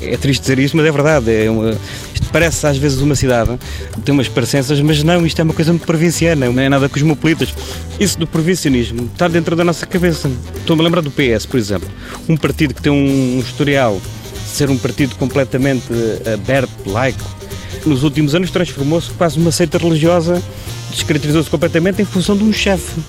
É 0.00 0.16
triste 0.16 0.42
dizer 0.42 0.58
isso, 0.58 0.76
mas 0.76 0.84
é 0.84 0.92
verdade. 0.92 1.30
É 1.30 1.50
uma, 1.50 1.70
isto 2.12 2.28
parece 2.30 2.66
às 2.66 2.76
vezes 2.76 3.00
uma 3.00 3.14
cidade, 3.14 3.58
tem 4.04 4.12
umas 4.12 4.28
parecenças, 4.28 4.78
mas 4.80 5.02
não, 5.02 5.24
isto 5.24 5.40
é 5.40 5.44
uma 5.44 5.54
coisa 5.54 5.72
muito 5.72 5.86
provinciana, 5.86 6.50
não 6.50 6.62
é 6.62 6.68
nada 6.68 6.88
cosmopolitas. 6.88 7.54
Isso 7.98 8.18
do 8.18 8.26
provincianismo 8.26 9.08
está 9.12 9.26
dentro 9.26 9.56
da 9.56 9.64
nossa 9.64 9.86
cabeça. 9.86 10.30
Estou-me 10.56 10.82
a 10.82 10.84
lembrar 10.84 11.00
do 11.00 11.10
PS, 11.10 11.46
por 11.46 11.58
exemplo. 11.58 11.88
Um 12.28 12.36
partido 12.36 12.74
que 12.74 12.82
tem 12.82 12.92
um 12.92 13.38
historial 13.38 13.98
de 13.98 14.50
ser 14.50 14.68
um 14.68 14.76
partido 14.76 15.14
completamente 15.16 15.86
aberto, 16.32 16.70
laico, 16.86 17.24
nos 17.86 18.02
últimos 18.02 18.34
anos 18.34 18.50
transformou-se 18.50 19.10
quase 19.12 19.38
uma 19.38 19.52
seita 19.52 19.78
religiosa 19.78 20.42
descaracterizou-se 20.90 21.50
completamente 21.50 22.02
em 22.02 22.04
função 22.04 22.36
de 22.36 22.44
um 22.44 22.52
chefe. 22.52 23.00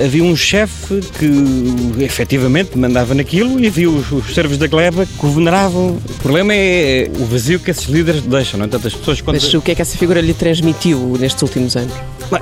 Havia 0.00 0.24
um 0.24 0.34
chefe 0.34 1.00
que 1.18 2.02
efetivamente 2.02 2.76
mandava 2.76 3.14
naquilo 3.14 3.60
e 3.60 3.66
havia 3.66 3.88
os, 3.88 4.10
os 4.10 4.34
servos 4.34 4.56
da 4.56 4.66
gleba 4.66 5.06
que 5.06 5.26
o 5.26 5.30
veneravam. 5.30 5.90
O 5.90 6.14
problema 6.22 6.52
é 6.54 7.10
o 7.20 7.24
vazio 7.26 7.60
que 7.60 7.70
esses 7.70 7.84
líderes 7.84 8.22
deixam, 8.22 8.58
não 8.58 8.66
é? 8.66 8.68
Tantas 8.68 8.94
pessoas 8.94 9.20
quando... 9.20 9.36
Mas 9.36 9.54
o 9.54 9.60
que 9.60 9.70
é 9.70 9.74
que 9.74 9.82
essa 9.82 9.96
figura 9.96 10.20
lhe 10.20 10.34
transmitiu 10.34 11.16
nestes 11.20 11.42
últimos 11.42 11.76
anos? 11.76 11.92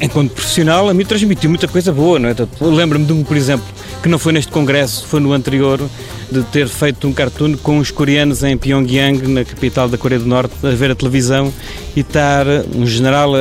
Enquanto 0.00 0.30
profissional, 0.30 0.88
a 0.88 0.94
mim 0.94 1.04
transmitiu 1.04 1.50
muita 1.50 1.66
coisa 1.66 1.92
boa, 1.92 2.18
não 2.18 2.28
é? 2.28 2.36
Lembro-me 2.60 3.04
de 3.04 3.12
um, 3.12 3.24
por 3.24 3.36
exemplo, 3.36 3.66
que 4.02 4.08
não 4.08 4.18
foi 4.18 4.32
neste 4.32 4.52
congresso, 4.52 5.04
foi 5.06 5.20
no 5.20 5.32
anterior, 5.32 5.80
de 6.30 6.42
ter 6.44 6.68
feito 6.68 7.08
um 7.08 7.12
cartoon 7.12 7.56
com 7.56 7.78
os 7.78 7.90
coreanos 7.90 8.42
em 8.42 8.56
Pyongyang, 8.56 9.26
na 9.26 9.44
capital 9.44 9.88
da 9.88 9.98
Coreia 9.98 10.20
do 10.20 10.26
Norte, 10.26 10.54
a 10.62 10.70
ver 10.70 10.90
a 10.90 10.94
televisão 10.94 11.52
e 11.96 12.00
estar 12.00 12.46
um 12.74 12.86
general 12.86 13.34
a, 13.34 13.38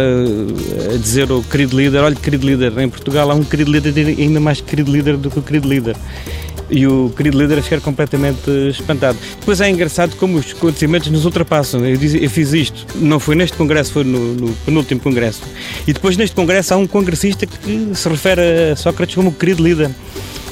a 0.94 0.98
dizer 0.98 1.30
ao 1.30 1.44
querido 1.44 1.78
líder, 1.78 2.00
olha 2.00 2.16
querido 2.16 2.46
líder, 2.46 2.78
em 2.80 2.90
Portugal 2.90 3.30
há 3.30 3.34
um 3.36 3.44
querido 3.44 3.72
líder 3.72 3.94
ainda 4.08 4.40
mais 4.40 4.60
querido 4.60 4.92
líder 4.92 5.18
do 5.18 5.30
que 5.30 5.40
o 5.40 5.42
querido 5.42 5.68
líder 5.68 5.96
e 6.70 6.86
o 6.86 7.12
querido 7.16 7.38
líder 7.38 7.60
a 7.60 7.62
ficar 7.62 7.82
completamente 7.82 8.50
espantado. 8.70 9.18
Depois 9.40 9.60
é 9.60 9.70
engraçado 9.70 10.16
como 10.16 10.38
os 10.38 10.52
acontecimentos 10.52 11.10
nos 11.10 11.26
ultrapassam. 11.26 11.86
Eu, 11.86 11.98
diz, 11.98 12.14
eu 12.14 12.30
fiz 12.30 12.54
isto, 12.54 12.86
não 12.96 13.20
foi 13.20 13.36
neste 13.36 13.58
congresso, 13.58 13.92
foi 13.92 14.04
no, 14.04 14.36
no 14.36 14.54
penúltimo 14.66 15.02
congresso. 15.02 15.42
E 15.88 15.94
depois 15.94 16.16
neste 16.16 16.36
congresso 16.36 16.74
há 16.74 16.78
um 16.78 16.86
congressista 16.86 17.46
que 17.46 17.92
se 17.94 18.10
refere 18.10 18.72
a 18.72 18.76
Sócrates 18.76 19.16
como 19.16 19.30
o 19.30 19.34
querido 19.34 19.64
líder. 19.64 19.90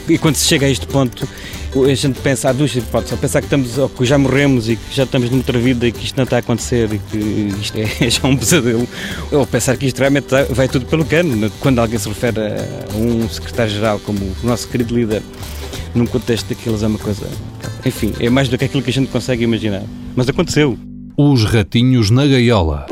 E 0.10 0.18
quando 0.18 0.36
se 0.36 0.48
chega 0.48 0.66
a 0.66 0.70
este 0.70 0.88
ponto, 0.88 1.28
a 1.76 1.94
gente 1.94 2.20
pensa, 2.22 2.50
há 2.50 2.54
duas 2.54 2.76
hipóteses, 2.76 3.12
ou 3.12 3.18
pensar 3.18 3.40
que, 3.42 3.46
estamos, 3.46 3.78
ou 3.78 3.90
que 3.90 4.06
já 4.06 4.18
morremos 4.18 4.70
e 4.70 4.76
que 4.76 4.96
já 4.96 5.04
estamos 5.04 5.30
noutra 5.30 5.60
vida 5.60 5.88
e 5.88 5.92
que 5.92 6.06
isto 6.06 6.16
não 6.16 6.24
está 6.24 6.38
a 6.38 6.40
acontecer 6.40 6.92
e 6.92 7.00
que 7.00 7.18
isto 7.62 7.78
é 7.78 7.86
já 8.10 8.28
um 8.28 8.36
pesadelo, 8.36 8.88
ou 9.32 9.46
pensar 9.46 9.78
que 9.78 9.86
isto 9.86 10.00
realmente 10.00 10.28
vai 10.52 10.68
tudo 10.68 10.86
pelo 10.86 11.06
cano. 11.06 11.52
Quando 11.60 11.80
alguém 11.80 12.00
se 12.00 12.08
refere 12.08 12.40
a 12.40 12.98
um 12.98 13.28
secretário-geral 13.30 14.00
como 14.00 14.20
o 14.20 14.48
nosso 14.48 14.68
querido 14.68 14.96
líder, 14.96 15.22
num 15.94 16.06
contexto 16.06 16.48
daqueles 16.48 16.84
é 16.84 16.88
uma 16.88 17.00
coisa. 17.00 17.28
Enfim, 17.86 18.14
é 18.20 18.30
mais 18.30 18.50
do 18.50 18.58
que 18.58 18.66
aquilo 18.66 18.84
que 18.84 18.90
a 18.90 18.94
gente 18.94 19.10
consegue 19.10 19.44
imaginar. 19.44 19.84
Mas 20.16 20.28
aconteceu. 20.30 20.78
Os 21.18 21.44
ratinhos 21.46 22.10
na 22.10 22.26
gaiola. 22.26 22.86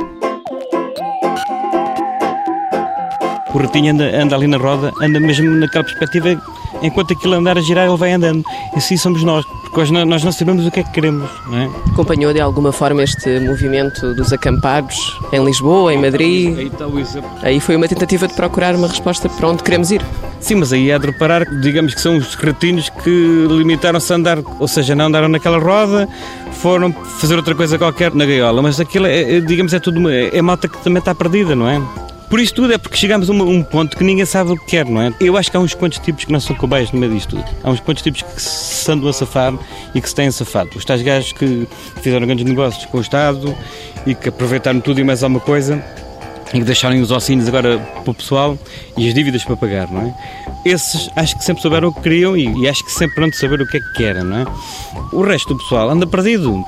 O 3.54 3.58
ratinho 3.58 3.94
anda, 3.94 4.22
anda 4.22 4.36
ali 4.36 4.48
na 4.48 4.58
roda, 4.58 4.92
anda 5.02 5.20
mesmo 5.20 5.50
naquela 5.52 5.86
perspectiva 5.86 6.42
enquanto 6.82 7.14
aquilo 7.14 7.34
andar 7.34 7.58
a 7.58 7.62
girar, 7.62 7.88
ele 7.88 7.98
vai 7.98 8.12
andando. 8.12 8.44
E 8.74 8.78
assim 8.78 8.98
somos 8.98 9.24
nós, 9.24 9.46
porque 9.46 9.92
nós 9.92 10.24
não 10.24 10.32
sabemos 10.32 10.66
o 10.66 10.72
que 10.72 10.80
é 10.80 10.84
que 10.84 10.92
queremos. 10.92 11.30
Não 11.48 11.58
é? 11.58 11.70
Acompanhou 11.92 12.34
de 12.34 12.40
alguma 12.40 12.72
forma 12.72 13.04
este 13.04 13.40
movimento 13.40 14.14
dos 14.14 14.32
acampados 14.32 15.20
em 15.32 15.44
Lisboa, 15.44 15.94
em 15.94 15.98
Madrid? 15.98 16.58
Aí 16.58 16.68
está 16.68 16.88
o 16.88 17.00
exemplo. 17.00 17.30
Aí 17.42 17.60
foi 17.60 17.76
uma 17.76 17.88
tentativa 17.88 18.28
de 18.28 18.34
procurar 18.34 18.76
uma 18.76 18.88
resposta 18.88 19.30
para 19.30 19.48
onde 19.48 19.64
queremos 19.64 19.92
ir. 19.92 20.02
Sim, 20.40 20.56
mas 20.56 20.72
aí 20.72 20.92
é 20.92 21.00
de 21.00 21.08
reparar, 21.08 21.44
digamos 21.60 21.94
que 21.94 22.02
são 22.02 22.18
os 22.18 22.36
retinos 22.36 22.90
que 22.90 23.48
limitaram-se 23.50 24.14
a 24.14 24.16
andar, 24.16 24.38
ou 24.60 24.68
seja, 24.68 24.94
não 24.94 25.06
andaram 25.06 25.28
naquela 25.28 25.58
roda, 25.58 26.08
foram 26.52 26.92
fazer 26.92 27.36
outra 27.36 27.56
coisa 27.56 27.78
qualquer 27.78 28.14
na 28.14 28.26
gaiola, 28.26 28.62
mas 28.62 28.80
aquilo, 28.80 29.08
é, 29.08 29.40
digamos, 29.40 29.74
é 29.74 29.80
tudo, 29.80 30.08
é, 30.10 30.38
é 30.38 30.42
malta 30.42 30.68
que 30.68 30.78
também 30.84 31.00
está 31.00 31.16
perdida, 31.16 31.56
não 31.56 31.68
é? 31.68 31.82
Por 32.30 32.40
isto 32.40 32.56
tudo 32.56 32.74
é 32.74 32.78
porque 32.78 32.98
chegamos 32.98 33.30
a 33.30 33.34
um 33.34 33.64
ponto 33.64 33.96
que 33.96 34.04
ninguém 34.04 34.26
sabe 34.26 34.52
o 34.52 34.58
que 34.58 34.66
quer, 34.66 34.86
não 34.86 35.02
é? 35.02 35.14
Eu 35.20 35.38
acho 35.38 35.52
que 35.52 35.58
há 35.58 35.60
uns 35.60 35.74
quantos 35.74 36.00
tipos 36.00 36.26
que 36.26 36.32
não 36.32 36.40
são 36.40 36.56
cobaias 36.56 36.92
no 36.92 37.00
meio 37.00 37.14
disto 37.14 37.36
tudo. 37.36 37.46
Há 37.64 37.70
uns 37.70 37.80
quantos 37.80 38.04
tipos 38.04 38.22
que 38.24 38.42
se 38.42 38.92
andam 38.92 39.08
a 39.08 39.14
safar 39.14 39.54
e 39.94 40.02
que 40.02 40.10
se 40.10 40.16
têm 40.16 40.32
safado. 40.32 40.72
Os 40.76 40.84
tais 40.84 41.02
gajos 41.02 41.32
que 41.34 41.68
fizeram 42.02 42.26
grandes 42.26 42.46
negócios 42.46 42.86
com 42.86 42.98
o 42.98 43.02
Estado 43.02 43.56
e 44.06 44.16
que 44.16 44.30
aproveitaram 44.30 44.80
tudo 44.82 45.00
e 45.00 45.04
mais 45.04 45.24
alguma 45.24 45.40
coisa 45.40 45.84
e 46.54 46.60
que 46.60 46.64
deixaram 46.64 47.00
os 47.02 47.12
ossinhos 47.12 47.48
agora 47.48 47.80
para 47.80 48.12
o 48.12 48.14
pessoal 48.14 48.58
e 48.98 49.08
as 49.08 49.14
dívidas 49.14 49.44
para 49.44 49.58
pagar, 49.58 49.92
não 49.92 50.02
é? 50.02 50.16
Esses 50.66 51.10
acho 51.16 51.38
que 51.38 51.44
sempre 51.44 51.62
souberam 51.62 51.90
o 51.90 51.94
que 51.94 52.02
queriam 52.02 52.36
e, 52.36 52.46
e 52.62 52.68
acho 52.68 52.84
que 52.84 52.92
sempre 52.92 53.16
pronto 53.16 53.36
saber 53.36 53.62
o 53.62 53.68
que 53.68 53.78
é 53.78 53.80
que 53.80 53.94
querem, 53.94 54.24
não 54.24 54.38
é? 54.38 54.46
O 55.12 55.22
resto 55.22 55.54
do 55.54 55.60
pessoal 55.60 55.90
anda 55.90 56.08
perdido. 56.08 56.64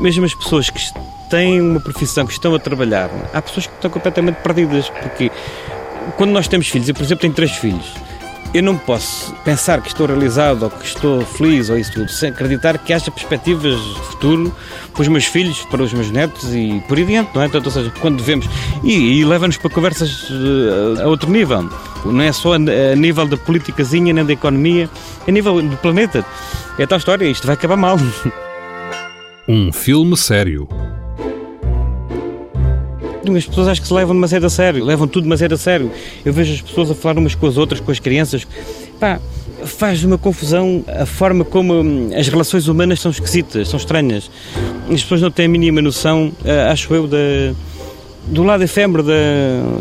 Mesmo 0.00 0.24
as 0.24 0.34
pessoas 0.34 0.70
que 0.70 0.80
têm 1.28 1.60
uma 1.60 1.80
profissão, 1.80 2.26
que 2.26 2.32
estão 2.32 2.54
a 2.54 2.58
trabalhar, 2.58 3.10
há 3.32 3.42
pessoas 3.42 3.66
que 3.66 3.74
estão 3.74 3.90
completamente 3.90 4.36
perdidas, 4.36 4.88
porque 4.88 5.30
quando 6.16 6.30
nós 6.30 6.48
temos 6.48 6.68
filhos, 6.68 6.88
eu 6.88 6.94
por 6.94 7.02
exemplo 7.02 7.22
tenho 7.22 7.34
três 7.34 7.52
filhos, 7.52 7.94
eu 8.54 8.62
não 8.62 8.78
posso 8.78 9.34
pensar 9.44 9.82
que 9.82 9.88
estou 9.88 10.06
realizado 10.06 10.62
ou 10.62 10.70
que 10.70 10.86
estou 10.86 11.22
feliz 11.22 11.68
ou 11.70 11.76
isso 11.76 11.90
tudo, 11.90 12.08
sem 12.08 12.30
acreditar 12.30 12.78
que 12.78 12.92
haja 12.92 13.10
perspectivas 13.10 13.76
de 13.76 14.00
futuro 14.02 14.54
para 14.92 15.02
os 15.02 15.08
meus 15.08 15.24
filhos, 15.24 15.62
para 15.64 15.82
os 15.82 15.92
meus 15.92 16.08
netos 16.12 16.54
e 16.54 16.80
por 16.86 16.96
aí 16.96 17.04
diante, 17.04 17.34
não 17.34 17.42
é? 17.42 17.46
Então, 17.46 17.60
ou 17.64 17.70
seja, 17.70 17.92
quando 18.00 18.18
devemos. 18.18 18.48
E, 18.84 19.18
e 19.18 19.24
leva-nos 19.24 19.56
para 19.56 19.68
conversas 19.70 20.30
uh, 20.30 21.02
a 21.02 21.08
outro 21.08 21.28
nível. 21.28 21.68
Não 22.04 22.20
é 22.20 22.30
só 22.30 22.52
a, 22.52 22.56
a 22.56 22.94
nível 22.94 23.26
da 23.26 23.36
politicazinha 23.36 24.12
nem 24.12 24.24
da 24.24 24.32
economia, 24.32 24.88
é 25.26 25.30
a 25.30 25.32
nível 25.32 25.60
do 25.60 25.76
planeta. 25.78 26.24
É 26.78 26.86
tal 26.86 26.98
história, 26.98 27.26
isto 27.26 27.48
vai 27.48 27.54
acabar 27.54 27.76
mal. 27.76 27.96
Um 29.48 29.72
filme 29.72 30.16
sério 30.16 30.68
as 33.36 33.46
pessoas 33.46 33.68
acho 33.68 33.80
que 33.80 33.88
se 33.88 33.94
levam 33.94 34.14
demasiado 34.14 34.44
a 34.44 34.50
sério, 34.50 34.84
levam 34.84 35.06
tudo 35.06 35.24
demasiado 35.24 35.52
a 35.52 35.58
sério. 35.58 35.90
Eu 36.24 36.32
vejo 36.32 36.54
as 36.54 36.60
pessoas 36.60 36.90
a 36.90 36.94
falar 36.94 37.18
umas 37.18 37.34
com 37.34 37.46
as 37.46 37.56
outras, 37.56 37.80
com 37.80 37.90
as 37.90 37.98
crianças. 37.98 38.46
Pá, 39.00 39.20
faz 39.64 40.04
uma 40.04 40.18
confusão 40.18 40.84
a 40.86 41.06
forma 41.06 41.44
como 41.44 41.74
hum, 41.74 42.10
as 42.16 42.28
relações 42.28 42.68
humanas 42.68 43.00
são 43.00 43.10
esquisitas, 43.10 43.68
são 43.68 43.78
estranhas. 43.78 44.30
As 44.90 45.02
pessoas 45.02 45.22
não 45.22 45.30
têm 45.30 45.46
a 45.46 45.48
mínima 45.48 45.80
noção, 45.80 46.32
eh, 46.44 46.68
acho 46.70 46.94
eu, 46.94 47.06
da, 47.06 47.16
do 48.26 48.42
lado 48.42 48.62
efêmero 48.62 49.02
da, 49.02 49.12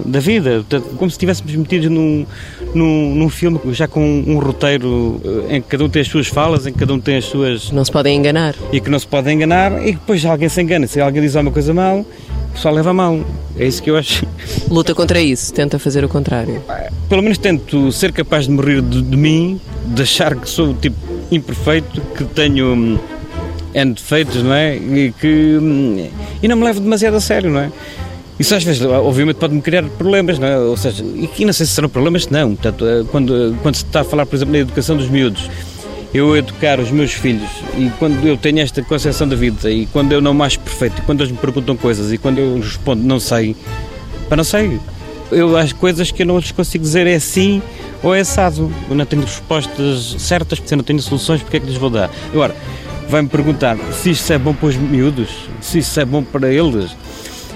da 0.06 0.20
vida, 0.20 0.66
como 0.98 1.10
se 1.10 1.16
estivéssemos 1.16 1.56
metidos 1.56 1.90
num, 1.90 2.26
num, 2.74 3.16
num 3.16 3.30
filme 3.30 3.60
já 3.72 3.88
com 3.88 4.02
um, 4.02 4.36
um, 4.36 4.40
roteiro 4.40 5.22
eh, 5.24 5.58
em 5.58 5.62
que 5.62 5.68
cada 5.70 5.84
um 5.84 5.90
tem 5.90 6.02
as 6.02 6.08
suas 6.08 6.28
falas, 6.28 6.68
em 6.68 6.74
que 6.74 6.80
cada 6.80 6.94
um 6.94 7.00
tem 7.00 7.18
as 7.18 7.26
suas. 7.26 7.72
Não 7.72 7.84
se 7.86 7.92
podem 7.92 8.18
enganar. 8.18 8.56
E 8.72 8.80
que 8.80 8.90
não 8.90 9.00
se 9.00 9.08
podem 9.08 9.36
enganar, 9.36 9.86
e 9.88 9.94
depois 9.94 10.24
alguém 10.26 10.50
se 10.50 10.62
engana. 10.62 10.88
Se 10.88 11.00
alguém 11.00 11.22
diz 11.22 11.36
alguma 11.36 11.54
coisa 11.54 11.74
mal, 11.74 12.00
o 12.00 12.54
pessoal 12.54 12.74
leva 12.74 12.90
a 12.90 12.94
mal. 12.94 13.20
É 13.58 13.66
isso 13.66 13.82
que 13.82 13.90
eu 13.90 13.98
acho. 13.98 14.26
Luta 14.70 14.94
contra 14.94 15.22
isso, 15.22 15.54
tenta 15.54 15.80
fazer 15.80 16.04
o 16.04 16.10
contrário. 16.10 16.62
Pelo 17.08 17.22
menos 17.22 17.38
tento 17.38 17.92
ser 17.92 18.12
capaz 18.12 18.46
de 18.46 18.52
morrer 18.52 18.82
de, 18.82 19.02
de 19.02 19.18
mim, 19.18 19.60
de 19.86 20.02
achar 20.02 20.36
que 20.36 20.50
sou 20.50 20.74
tipo 20.74 20.98
imperfeito, 21.32 22.02
que 22.16 22.24
tenho 22.26 22.74
hum, 22.74 23.00
N 23.74 23.94
defeitos, 23.94 24.44
não 24.44 24.54
é? 24.54 24.76
E 24.76 25.14
que. 25.20 25.58
Hum, 25.60 26.10
e 26.42 26.48
não 26.48 26.56
me 26.56 26.64
levo 26.64 26.80
demasiado 26.80 27.16
a 27.16 27.20
sério, 27.20 27.50
não 27.50 27.60
é? 27.60 27.72
Isso 28.40 28.56
às 28.56 28.64
vezes, 28.64 28.82
obviamente, 28.82 29.36
pode-me 29.36 29.62
criar 29.62 29.84
problemas, 29.84 30.40
não 30.40 30.48
é? 30.48 30.58
Ou 30.58 30.76
seja, 30.76 31.04
e 31.04 31.46
não 31.46 31.54
sei 31.54 31.66
se 31.66 31.74
serão 31.74 31.88
problemas, 31.88 32.28
não. 32.28 32.56
Portanto, 32.56 32.86
eh, 32.86 33.04
quando, 33.12 33.56
quando 33.62 33.76
se 33.76 33.84
está 33.84 34.02
a 34.02 34.04
falar, 34.04 34.26
por 34.26 34.36
exemplo, 34.36 34.54
na 34.54 34.60
educação 34.60 34.98
dos 34.98 35.08
miúdos, 35.08 35.50
eu 36.14 36.36
educar 36.38 36.80
os 36.80 36.92
meus 36.92 37.12
filhos 37.12 37.50
e 37.76 37.90
quando 37.98 38.24
eu 38.28 38.38
tenho 38.38 38.60
esta 38.60 38.84
concepção 38.84 39.28
da 39.28 39.36
vida 39.36 39.72
e 39.72 39.88
quando 39.88 40.12
eu 40.12 40.22
não 40.22 40.32
me 40.34 40.44
acho 40.44 40.60
perfeito 40.60 41.00
e 41.00 41.02
quando 41.02 41.22
eles 41.22 41.32
me 41.32 41.38
perguntam 41.40 41.76
coisas 41.76 42.14
e 42.14 42.20
quando 42.20 42.38
eu 42.38 42.58
respondo 42.58 43.02
não 43.04 43.20
sei, 43.20 43.56
para 44.28 44.38
não 44.38 44.44
sei. 44.44 44.80
Eu 45.32 45.58
acho 45.58 45.76
coisas 45.76 46.12
que 46.12 46.22
eu 46.22 46.26
não 46.28 46.38
lhes 46.38 46.52
consigo 46.52 46.84
dizer 46.84 47.08
é 47.08 47.18
sim 47.18 47.62
ou 48.04 48.14
é 48.14 48.20
assado. 48.20 48.72
Eu 48.88 48.96
não 48.96 49.06
tenho 49.06 49.24
respostas 49.24 50.16
certas, 50.20 50.60
porque 50.60 50.74
eu 50.74 50.78
não 50.78 50.84
tenho 50.84 51.02
soluções, 51.02 51.42
porque 51.42 51.58
é 51.58 51.60
que 51.60 51.66
lhes 51.66 51.78
vou 51.78 51.90
dar? 51.90 52.12
Agora, 52.32 52.56
vai-me 53.10 53.28
perguntar 53.28 53.76
se 53.92 54.12
isto 54.12 54.32
é 54.32 54.38
bom 54.38 54.54
para 54.54 54.68
os 54.68 54.76
miúdos, 54.76 55.30
se 55.62 55.80
isto 55.80 56.00
é 56.00 56.06
bom 56.06 56.22
para 56.22 56.52
eles 56.52 56.96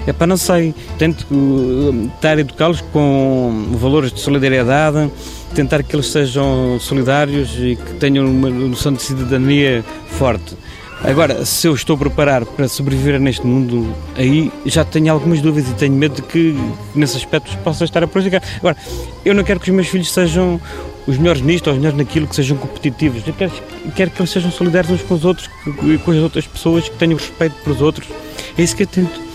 é 0.06 0.12
para 0.12 0.26
não 0.26 0.36
sei. 0.36 0.74
Tento 0.98 1.26
uh, 1.30 2.10
estar 2.14 2.38
educá-los 2.38 2.80
com 2.92 3.68
valores 3.72 4.12
de 4.12 4.20
solidariedade, 4.20 5.10
tentar 5.54 5.82
que 5.82 5.94
eles 5.94 6.06
sejam 6.06 6.78
solidários 6.80 7.54
e 7.58 7.76
que 7.76 7.94
tenham 7.94 8.26
uma 8.26 8.50
noção 8.50 8.92
de 8.92 9.02
cidadania 9.02 9.84
forte. 10.10 10.56
Agora, 11.04 11.44
se 11.44 11.66
eu 11.68 11.74
estou 11.74 11.94
a 11.94 11.98
preparar 11.98 12.44
para 12.44 12.66
sobreviver 12.66 13.20
neste 13.20 13.46
mundo, 13.46 13.94
aí 14.16 14.50
já 14.66 14.84
tenho 14.84 15.12
algumas 15.12 15.40
dúvidas 15.40 15.70
e 15.70 15.74
tenho 15.74 15.94
medo 15.94 16.16
de 16.16 16.22
que, 16.22 16.56
nesse 16.92 17.16
aspecto, 17.16 17.56
possa 17.58 17.84
estar 17.84 18.02
a 18.02 18.06
prejudicar. 18.06 18.42
Agora, 18.56 18.76
eu 19.24 19.32
não 19.32 19.44
quero 19.44 19.60
que 19.60 19.70
os 19.70 19.76
meus 19.76 19.86
filhos 19.86 20.10
sejam 20.10 20.60
os 21.06 21.16
melhores 21.16 21.40
nisto 21.40 21.68
ou 21.68 21.74
os 21.74 21.78
melhores 21.78 21.96
naquilo, 21.96 22.26
que 22.26 22.34
sejam 22.34 22.56
competitivos. 22.56 23.22
Eu 23.24 23.32
quero, 23.32 23.52
quero 23.94 24.10
que 24.10 24.20
eles 24.20 24.30
sejam 24.30 24.50
solidários 24.50 24.90
uns 24.90 25.02
com 25.02 25.14
os 25.14 25.24
outros 25.24 25.48
e 25.84 25.98
com 25.98 26.10
as 26.10 26.16
outras 26.16 26.46
pessoas, 26.48 26.88
que 26.88 26.96
tenham 26.96 27.16
respeito 27.16 27.54
pelos 27.62 27.80
outros. 27.80 28.08
É 28.56 28.62
isso 28.62 28.74
que 28.74 28.82
eu 28.82 28.86
tento 28.88 29.27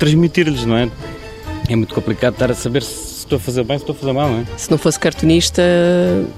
transmitir-lhes, 0.00 0.64
não 0.64 0.76
é? 0.76 0.90
É 1.68 1.76
muito 1.76 1.94
complicado 1.94 2.32
estar 2.32 2.50
a 2.50 2.54
saber 2.54 2.82
se 2.82 3.18
estou 3.18 3.36
a 3.36 3.40
fazer 3.40 3.62
bem, 3.62 3.78
se 3.78 3.82
estou 3.84 3.94
a 3.94 3.98
fazer 3.98 4.12
mal, 4.12 4.28
não 4.28 4.40
é? 4.40 4.44
Se 4.56 4.70
não 4.70 4.78
fosse 4.78 4.98
cartunista, 4.98 5.62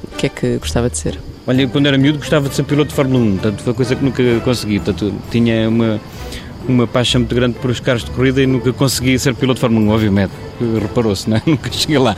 o 0.04 0.16
que 0.16 0.26
é 0.26 0.28
que 0.28 0.58
gostava 0.58 0.90
de 0.90 0.98
ser? 0.98 1.18
Olha, 1.46 1.66
quando 1.68 1.86
era 1.86 1.96
miúdo 1.96 2.18
gostava 2.18 2.48
de 2.48 2.54
ser 2.54 2.64
piloto 2.64 2.90
de 2.90 2.94
Fórmula 2.94 3.24
1, 3.24 3.32
portanto 3.38 3.62
foi 3.62 3.74
coisa 3.74 3.96
que 3.96 4.04
nunca 4.04 4.22
consegui, 4.40 4.78
portanto 4.78 5.14
tinha 5.30 5.68
uma, 5.68 6.00
uma 6.68 6.86
paixão 6.86 7.20
muito 7.20 7.34
grande 7.34 7.54
por 7.58 7.70
os 7.70 7.80
carros 7.80 8.04
de 8.04 8.10
corrida 8.10 8.42
e 8.42 8.46
nunca 8.46 8.72
consegui 8.72 9.18
ser 9.18 9.34
piloto 9.34 9.54
de 9.54 9.60
Fórmula 9.60 9.86
1, 9.86 9.94
obviamente, 9.94 10.32
reparou-se, 10.80 11.30
não 11.30 11.36
é? 11.36 11.42
Nunca 11.46 11.72
cheguei 11.72 11.98
lá. 11.98 12.16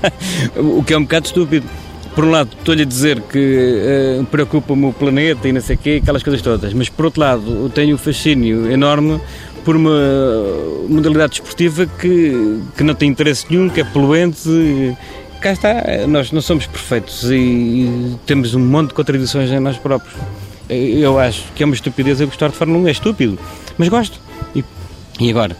o 0.56 0.84
que 0.84 0.92
é 0.92 0.98
um 0.98 1.02
bocado 1.02 1.26
estúpido. 1.26 1.66
Por 2.14 2.24
um 2.24 2.30
lado, 2.30 2.50
estou-lhe 2.56 2.82
a 2.82 2.84
dizer 2.84 3.20
que 3.22 4.20
uh, 4.20 4.24
preocupa-me 4.26 4.86
o 4.86 4.92
planeta 4.92 5.48
e 5.48 5.52
não 5.52 5.60
sei 5.60 5.74
o 5.74 5.78
quê, 5.78 5.98
aquelas 6.00 6.22
coisas 6.22 6.40
todas, 6.40 6.72
mas 6.72 6.88
por 6.88 7.06
outro 7.06 7.20
lado, 7.20 7.68
tenho 7.70 7.96
um 7.96 7.98
fascínio 7.98 8.70
enorme 8.70 9.20
por 9.64 9.76
uma 9.76 9.90
modalidade 10.88 11.32
desportiva 11.32 11.86
que, 11.86 12.62
que 12.76 12.82
não 12.84 12.94
tem 12.94 13.10
interesse 13.10 13.46
nenhum, 13.50 13.68
que 13.68 13.80
é 13.80 13.84
poluente. 13.84 14.96
Cá 15.40 15.52
está, 15.52 16.06
nós 16.08 16.30
não 16.32 16.40
somos 16.40 16.66
perfeitos 16.66 17.24
e, 17.30 18.16
temos 18.26 18.54
um 18.54 18.60
monte 18.60 18.88
de 18.88 18.94
contradições 18.94 19.50
em 19.50 19.60
nós 19.60 19.76
próprios. 19.76 20.14
Eu 20.68 21.18
acho 21.18 21.44
que 21.54 21.62
é 21.62 21.66
uma 21.66 21.74
estupidez 21.74 22.20
eu 22.20 22.26
gostar 22.26 22.48
de 22.48 22.56
Fórmula 22.56 22.80
1, 22.84 22.88
é 22.88 22.90
estúpido, 22.90 23.38
mas 23.76 23.88
gosto. 23.88 24.20
E, 24.54 24.64
e 25.20 25.30
agora? 25.30 25.56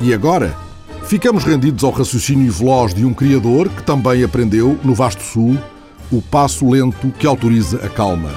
E 0.00 0.14
agora? 0.14 0.56
Ficamos 1.04 1.44
rendidos 1.44 1.84
ao 1.84 1.90
raciocínio 1.90 2.52
veloz 2.52 2.94
de 2.94 3.04
um 3.04 3.14
criador 3.14 3.68
que 3.68 3.82
também 3.82 4.22
aprendeu, 4.22 4.78
no 4.84 4.94
vasto 4.94 5.22
sul, 5.22 5.58
o 6.12 6.20
passo 6.20 6.68
lento 6.68 7.12
que 7.18 7.26
autoriza 7.26 7.78
a 7.78 7.88
calma. 7.88 8.30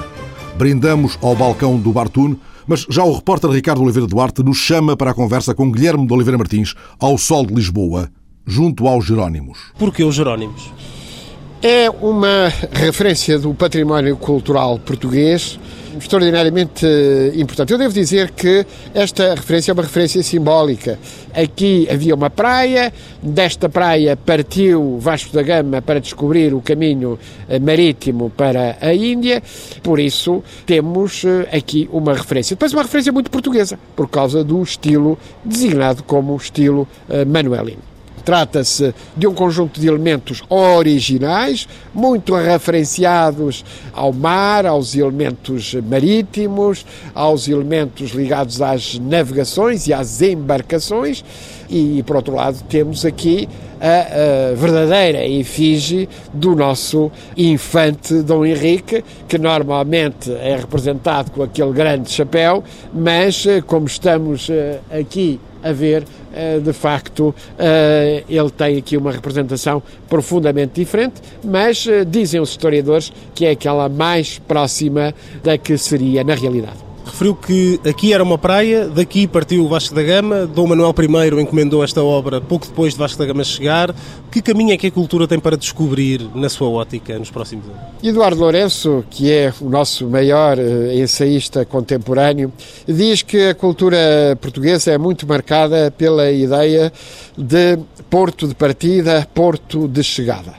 Brindamos 0.56 1.18
ao 1.22 1.34
balcão 1.34 1.78
do 1.78 1.92
Bartun 1.92 2.36
mas 2.66 2.86
já 2.88 3.04
o 3.04 3.12
repórter 3.12 3.50
Ricardo 3.50 3.82
Oliveira 3.82 4.06
Duarte 4.06 4.42
nos 4.42 4.58
chama 4.58 4.96
para 4.96 5.10
a 5.10 5.14
conversa 5.14 5.54
com 5.54 5.70
Guilherme 5.70 6.06
de 6.06 6.12
Oliveira 6.12 6.38
Martins 6.38 6.74
ao 6.98 7.18
Sol 7.18 7.46
de 7.46 7.54
Lisboa, 7.54 8.08
junto 8.46 8.86
aos 8.86 9.04
Jerónimos. 9.04 9.58
Porquê 9.78 10.04
os 10.04 10.14
Jerónimos? 10.14 10.70
É 11.62 11.88
uma 11.88 12.52
referência 12.72 13.38
do 13.38 13.54
património 13.54 14.16
cultural 14.16 14.80
português 14.80 15.60
extraordinariamente 15.96 16.84
eh, 16.84 17.32
importante. 17.36 17.72
Eu 17.72 17.78
devo 17.78 17.94
dizer 17.94 18.32
que 18.32 18.66
esta 18.92 19.34
referência 19.34 19.70
é 19.70 19.74
uma 19.74 19.82
referência 19.82 20.22
simbólica. 20.24 20.98
Aqui 21.32 21.86
havia 21.88 22.16
uma 22.16 22.28
praia, 22.30 22.92
desta 23.22 23.68
praia 23.68 24.16
partiu 24.16 24.98
Vasco 24.98 25.32
da 25.32 25.42
Gama 25.42 25.80
para 25.80 26.00
descobrir 26.00 26.52
o 26.52 26.60
caminho 26.60 27.16
eh, 27.48 27.60
marítimo 27.60 28.30
para 28.30 28.76
a 28.80 28.92
Índia, 28.92 29.40
por 29.84 30.00
isso 30.00 30.42
temos 30.66 31.24
eh, 31.24 31.56
aqui 31.56 31.88
uma 31.92 32.12
referência. 32.12 32.56
Depois 32.56 32.72
uma 32.72 32.82
referência 32.82 33.12
muito 33.12 33.30
portuguesa, 33.30 33.78
por 33.94 34.08
causa 34.08 34.42
do 34.42 34.60
estilo 34.62 35.16
designado 35.44 36.02
como 36.02 36.36
estilo 36.36 36.88
manuelino. 37.26 37.91
Trata-se 38.24 38.94
de 39.16 39.26
um 39.26 39.34
conjunto 39.34 39.80
de 39.80 39.88
elementos 39.88 40.42
originais, 40.48 41.68
muito 41.92 42.34
referenciados 42.34 43.64
ao 43.92 44.12
mar, 44.12 44.64
aos 44.66 44.94
elementos 44.94 45.74
marítimos, 45.74 46.86
aos 47.14 47.48
elementos 47.48 48.10
ligados 48.10 48.62
às 48.62 48.98
navegações 48.98 49.86
e 49.86 49.92
às 49.92 50.22
embarcações. 50.22 51.24
E, 51.68 52.02
por 52.02 52.16
outro 52.16 52.34
lado, 52.34 52.62
temos 52.68 53.04
aqui 53.04 53.48
a, 53.80 54.50
a 54.52 54.54
verdadeira 54.54 55.26
efígie 55.26 56.08
do 56.32 56.54
nosso 56.54 57.10
infante 57.36 58.22
Dom 58.22 58.44
Henrique, 58.44 59.02
que 59.26 59.38
normalmente 59.38 60.30
é 60.30 60.56
representado 60.56 61.32
com 61.32 61.42
aquele 61.42 61.72
grande 61.72 62.10
chapéu, 62.10 62.62
mas 62.94 63.44
eh, 63.46 63.60
como 63.60 63.86
estamos 63.86 64.48
eh, 64.48 64.78
aqui 64.90 65.40
a 65.62 65.72
ver, 65.72 66.04
eh, 66.34 66.58
de 66.58 66.72
facto, 66.72 67.34
eh, 67.58 68.24
ele 68.28 68.50
tem 68.50 68.78
aqui 68.78 68.96
uma 68.96 69.12
representação 69.12 69.82
profundamente 70.08 70.80
diferente, 70.80 71.14
mas 71.44 71.86
eh, 71.86 72.04
dizem 72.04 72.40
os 72.40 72.50
historiadores 72.50 73.12
que 73.34 73.46
é 73.46 73.50
aquela 73.50 73.88
mais 73.88 74.38
próxima 74.38 75.14
da 75.42 75.56
que 75.56 75.76
seria 75.78 76.24
na 76.24 76.34
realidade 76.34 76.91
referiu 77.22 77.36
que 77.36 77.80
aqui 77.88 78.12
era 78.12 78.22
uma 78.22 78.36
praia, 78.36 78.88
daqui 78.88 79.28
partiu 79.28 79.64
o 79.64 79.68
Vasco 79.68 79.94
da 79.94 80.02
Gama, 80.02 80.44
Dom 80.44 80.66
Manuel 80.66 80.92
I 80.98 81.40
encomendou 81.40 81.84
esta 81.84 82.02
obra 82.02 82.40
pouco 82.40 82.66
depois 82.66 82.94
de 82.94 82.98
Vasco 82.98 83.16
da 83.16 83.24
Gama 83.24 83.44
chegar. 83.44 83.94
Que 84.30 84.42
caminho 84.42 84.72
é 84.72 84.76
que 84.76 84.88
a 84.88 84.90
cultura 84.90 85.28
tem 85.28 85.38
para 85.38 85.56
descobrir 85.56 86.28
na 86.34 86.48
sua 86.48 86.68
ótica 86.68 87.16
nos 87.16 87.30
próximos 87.30 87.66
anos? 87.66 87.80
Eduardo 88.02 88.40
Lourenço, 88.40 89.04
que 89.08 89.30
é 89.30 89.52
o 89.60 89.68
nosso 89.68 90.08
maior 90.08 90.58
uh, 90.58 90.92
ensaísta 90.92 91.64
contemporâneo, 91.64 92.52
diz 92.88 93.22
que 93.22 93.50
a 93.50 93.54
cultura 93.54 94.36
portuguesa 94.40 94.90
é 94.90 94.98
muito 94.98 95.24
marcada 95.24 95.92
pela 95.96 96.28
ideia 96.30 96.92
de 97.38 97.78
porto 98.10 98.48
de 98.48 98.54
partida, 98.54 99.28
porto 99.32 99.86
de 99.86 100.02
chegada. 100.02 100.54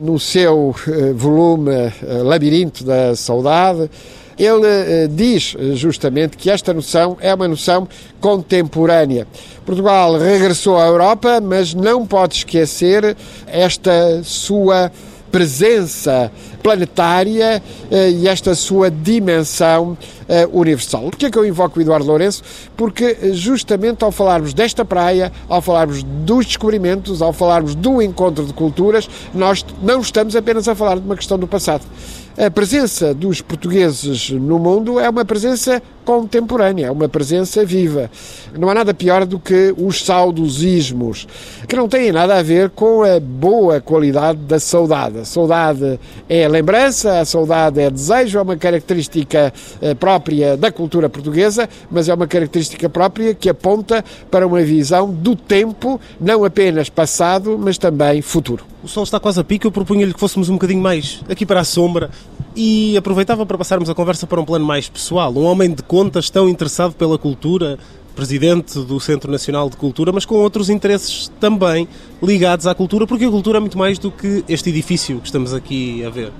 No 0.00 0.18
seu 0.18 0.70
uh, 0.70 1.14
volume 1.14 1.72
uh, 1.72 2.22
Labirinto 2.22 2.84
da 2.84 3.14
Saudade, 3.14 3.90
ele 4.38 4.66
eh, 4.66 5.08
diz 5.10 5.56
eh, 5.58 5.74
justamente 5.74 6.36
que 6.36 6.50
esta 6.50 6.72
noção 6.74 7.16
é 7.20 7.34
uma 7.34 7.48
noção 7.48 7.88
contemporânea. 8.20 9.26
Portugal 9.64 10.18
regressou 10.18 10.78
à 10.78 10.86
Europa, 10.86 11.40
mas 11.40 11.72
não 11.74 12.06
pode 12.06 12.36
esquecer 12.36 13.16
esta 13.46 14.22
sua 14.22 14.92
presença 15.32 16.30
planetária 16.62 17.62
eh, 17.90 18.10
e 18.10 18.28
esta 18.28 18.54
sua 18.54 18.90
dimensão 18.90 19.96
eh, 20.28 20.48
universal. 20.52 21.02
Por 21.02 21.16
que 21.16 21.26
é 21.26 21.30
que 21.30 21.38
eu 21.38 21.46
invoco 21.46 21.78
o 21.78 21.82
Eduardo 21.82 22.06
Lourenço? 22.06 22.42
Porque 22.76 23.16
eh, 23.20 23.32
justamente 23.32 24.04
ao 24.04 24.12
falarmos 24.12 24.52
desta 24.52 24.84
praia, 24.84 25.32
ao 25.48 25.62
falarmos 25.62 26.02
dos 26.02 26.46
descobrimentos, 26.46 27.22
ao 27.22 27.32
falarmos 27.32 27.74
do 27.74 28.02
encontro 28.02 28.44
de 28.44 28.52
culturas, 28.52 29.08
nós 29.34 29.64
não 29.82 30.00
estamos 30.00 30.34
apenas 30.34 30.68
a 30.68 30.74
falar 30.74 30.96
de 30.96 31.02
uma 31.02 31.16
questão 31.16 31.38
do 31.38 31.46
passado. 31.46 31.84
A 32.38 32.50
presença 32.50 33.14
dos 33.14 33.40
portugueses 33.40 34.28
no 34.28 34.58
mundo 34.58 35.00
é 35.00 35.08
uma 35.08 35.24
presença 35.24 35.82
contemporânea, 36.04 36.88
é 36.88 36.90
uma 36.90 37.08
presença 37.08 37.64
viva. 37.64 38.10
Não 38.56 38.68
há 38.68 38.74
nada 38.74 38.92
pior 38.92 39.24
do 39.24 39.38
que 39.38 39.74
os 39.76 40.04
saudosismos, 40.04 41.26
que 41.66 41.74
não 41.74 41.88
têm 41.88 42.12
nada 42.12 42.36
a 42.36 42.42
ver 42.42 42.68
com 42.68 43.02
a 43.02 43.18
boa 43.18 43.80
qualidade 43.80 44.38
da 44.40 44.60
saudade. 44.60 45.20
A 45.20 45.24
saudade 45.24 45.98
é 46.28 46.46
lembrança, 46.46 47.20
a 47.20 47.24
saudade 47.24 47.80
é 47.80 47.90
desejo, 47.90 48.38
é 48.38 48.42
uma 48.42 48.56
característica 48.56 49.50
eh, 49.80 49.94
própria 50.16 50.56
da 50.56 50.72
cultura 50.72 51.08
portuguesa, 51.10 51.68
mas 51.90 52.08
é 52.08 52.14
uma 52.14 52.26
característica 52.26 52.88
própria 52.88 53.34
que 53.34 53.48
aponta 53.48 54.02
para 54.30 54.46
uma 54.46 54.62
visão 54.62 55.12
do 55.12 55.36
tempo, 55.36 56.00
não 56.18 56.44
apenas 56.44 56.88
passado, 56.88 57.58
mas 57.58 57.76
também 57.76 58.22
futuro. 58.22 58.64
O 58.82 58.88
sol 58.88 59.04
está 59.04 59.20
quase 59.20 59.38
a 59.40 59.44
pico, 59.44 59.66
eu 59.66 59.72
propunha-lhe 59.72 60.14
que 60.14 60.20
fôssemos 60.20 60.48
um 60.48 60.54
bocadinho 60.54 60.80
mais 60.80 61.22
aqui 61.28 61.44
para 61.44 61.60
a 61.60 61.64
sombra 61.64 62.10
e 62.54 62.96
aproveitava 62.96 63.44
para 63.44 63.58
passarmos 63.58 63.90
a 63.90 63.94
conversa 63.94 64.26
para 64.26 64.40
um 64.40 64.44
plano 64.44 64.64
mais 64.64 64.88
pessoal. 64.88 65.32
Um 65.34 65.44
homem 65.44 65.74
de 65.74 65.82
contas 65.82 66.30
tão 66.30 66.48
interessado 66.48 66.94
pela 66.94 67.18
cultura, 67.18 67.78
presidente 68.16 68.80
do 68.80 68.98
Centro 68.98 69.30
Nacional 69.30 69.68
de 69.68 69.76
Cultura, 69.76 70.10
mas 70.10 70.24
com 70.24 70.36
outros 70.36 70.70
interesses 70.70 71.30
também 71.38 71.86
ligados 72.20 72.66
à 72.66 72.74
cultura, 72.74 73.06
porque 73.06 73.26
a 73.26 73.30
cultura 73.30 73.58
é 73.58 73.60
muito 73.60 73.76
mais 73.76 73.98
do 73.98 74.10
que 74.10 74.42
este 74.48 74.70
edifício 74.70 75.20
que 75.20 75.26
estamos 75.26 75.52
aqui 75.52 76.04
a 76.04 76.10
ver. 76.10 76.32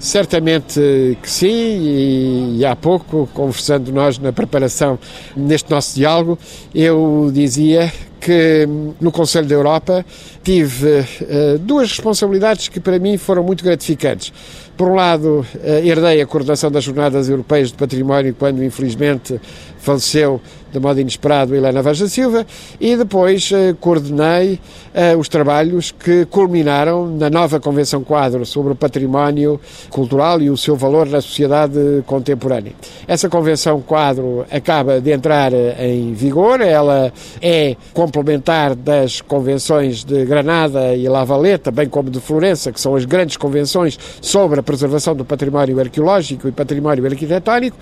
Certamente 0.00 0.80
que 1.22 1.30
sim, 1.30 2.56
e, 2.58 2.64
há 2.64 2.74
pouco, 2.74 3.28
conversando 3.34 3.92
nós 3.92 4.18
na 4.18 4.32
preparação 4.32 4.98
neste 5.36 5.70
nosso 5.70 5.94
diálogo, 5.94 6.38
eu 6.74 7.30
dizia 7.32 7.92
que 8.20 8.66
no 9.00 9.12
Conselho 9.12 9.46
da 9.46 9.54
Europa 9.54 10.04
tive 10.42 11.00
uh, 11.00 11.58
duas 11.60 11.90
responsabilidades 11.90 12.68
que 12.68 12.80
para 12.80 12.98
mim 12.98 13.16
foram 13.16 13.42
muito 13.42 13.62
gratificantes. 13.62 14.32
Por 14.76 14.88
um 14.88 14.94
lado, 14.94 15.46
uh, 15.54 15.68
herdei 15.84 16.20
a 16.20 16.26
coordenação 16.26 16.70
das 16.70 16.84
Jornadas 16.84 17.28
Europeias 17.28 17.68
de 17.68 17.74
Património 17.74 18.34
quando, 18.38 18.64
infelizmente, 18.64 19.40
faleceu 19.78 20.40
de 20.72 20.78
modo 20.78 21.00
inesperado 21.00 21.54
Helena 21.54 21.82
Vaz 21.82 21.98
da 21.98 22.08
Silva 22.08 22.46
e 22.80 22.96
depois 22.96 23.50
uh, 23.50 23.74
coordenei 23.80 24.54
uh, 24.94 25.18
os 25.18 25.28
trabalhos 25.28 25.90
que 25.90 26.26
culminaram 26.26 27.06
na 27.06 27.30
nova 27.30 27.58
Convenção 27.58 28.04
Quadro 28.04 28.44
sobre 28.44 28.72
o 28.72 28.76
Património 28.76 29.60
Cultural 29.90 30.40
e 30.40 30.50
o 30.50 30.56
seu 30.56 30.76
valor 30.76 31.06
na 31.06 31.20
sociedade 31.20 32.02
contemporânea. 32.06 32.72
Essa 33.06 33.28
Convenção 33.28 33.80
Quadro 33.80 34.44
acaba 34.50 35.00
de 35.00 35.10
entrar 35.10 35.52
em 35.52 36.12
vigor, 36.12 36.60
ela 36.60 37.12
é 37.40 37.76
complementar 37.94 38.74
das 38.74 39.20
convenções 39.20 40.04
de 40.04 40.24
Granada 40.24 40.94
e 40.94 41.08
La 41.08 41.24
Valeta, 41.24 41.70
bem 41.70 41.88
como 41.88 42.10
de 42.10 42.20
Florença, 42.20 42.72
que 42.72 42.80
são 42.80 42.94
as 42.94 43.04
grandes 43.04 43.36
convenções 43.36 43.98
sobre 44.20 44.60
a 44.60 44.62
preservação 44.62 45.14
do 45.14 45.24
património 45.24 45.80
arqueológico 45.80 46.48
e 46.48 46.52
património 46.52 47.06
arquitetónico, 47.06 47.76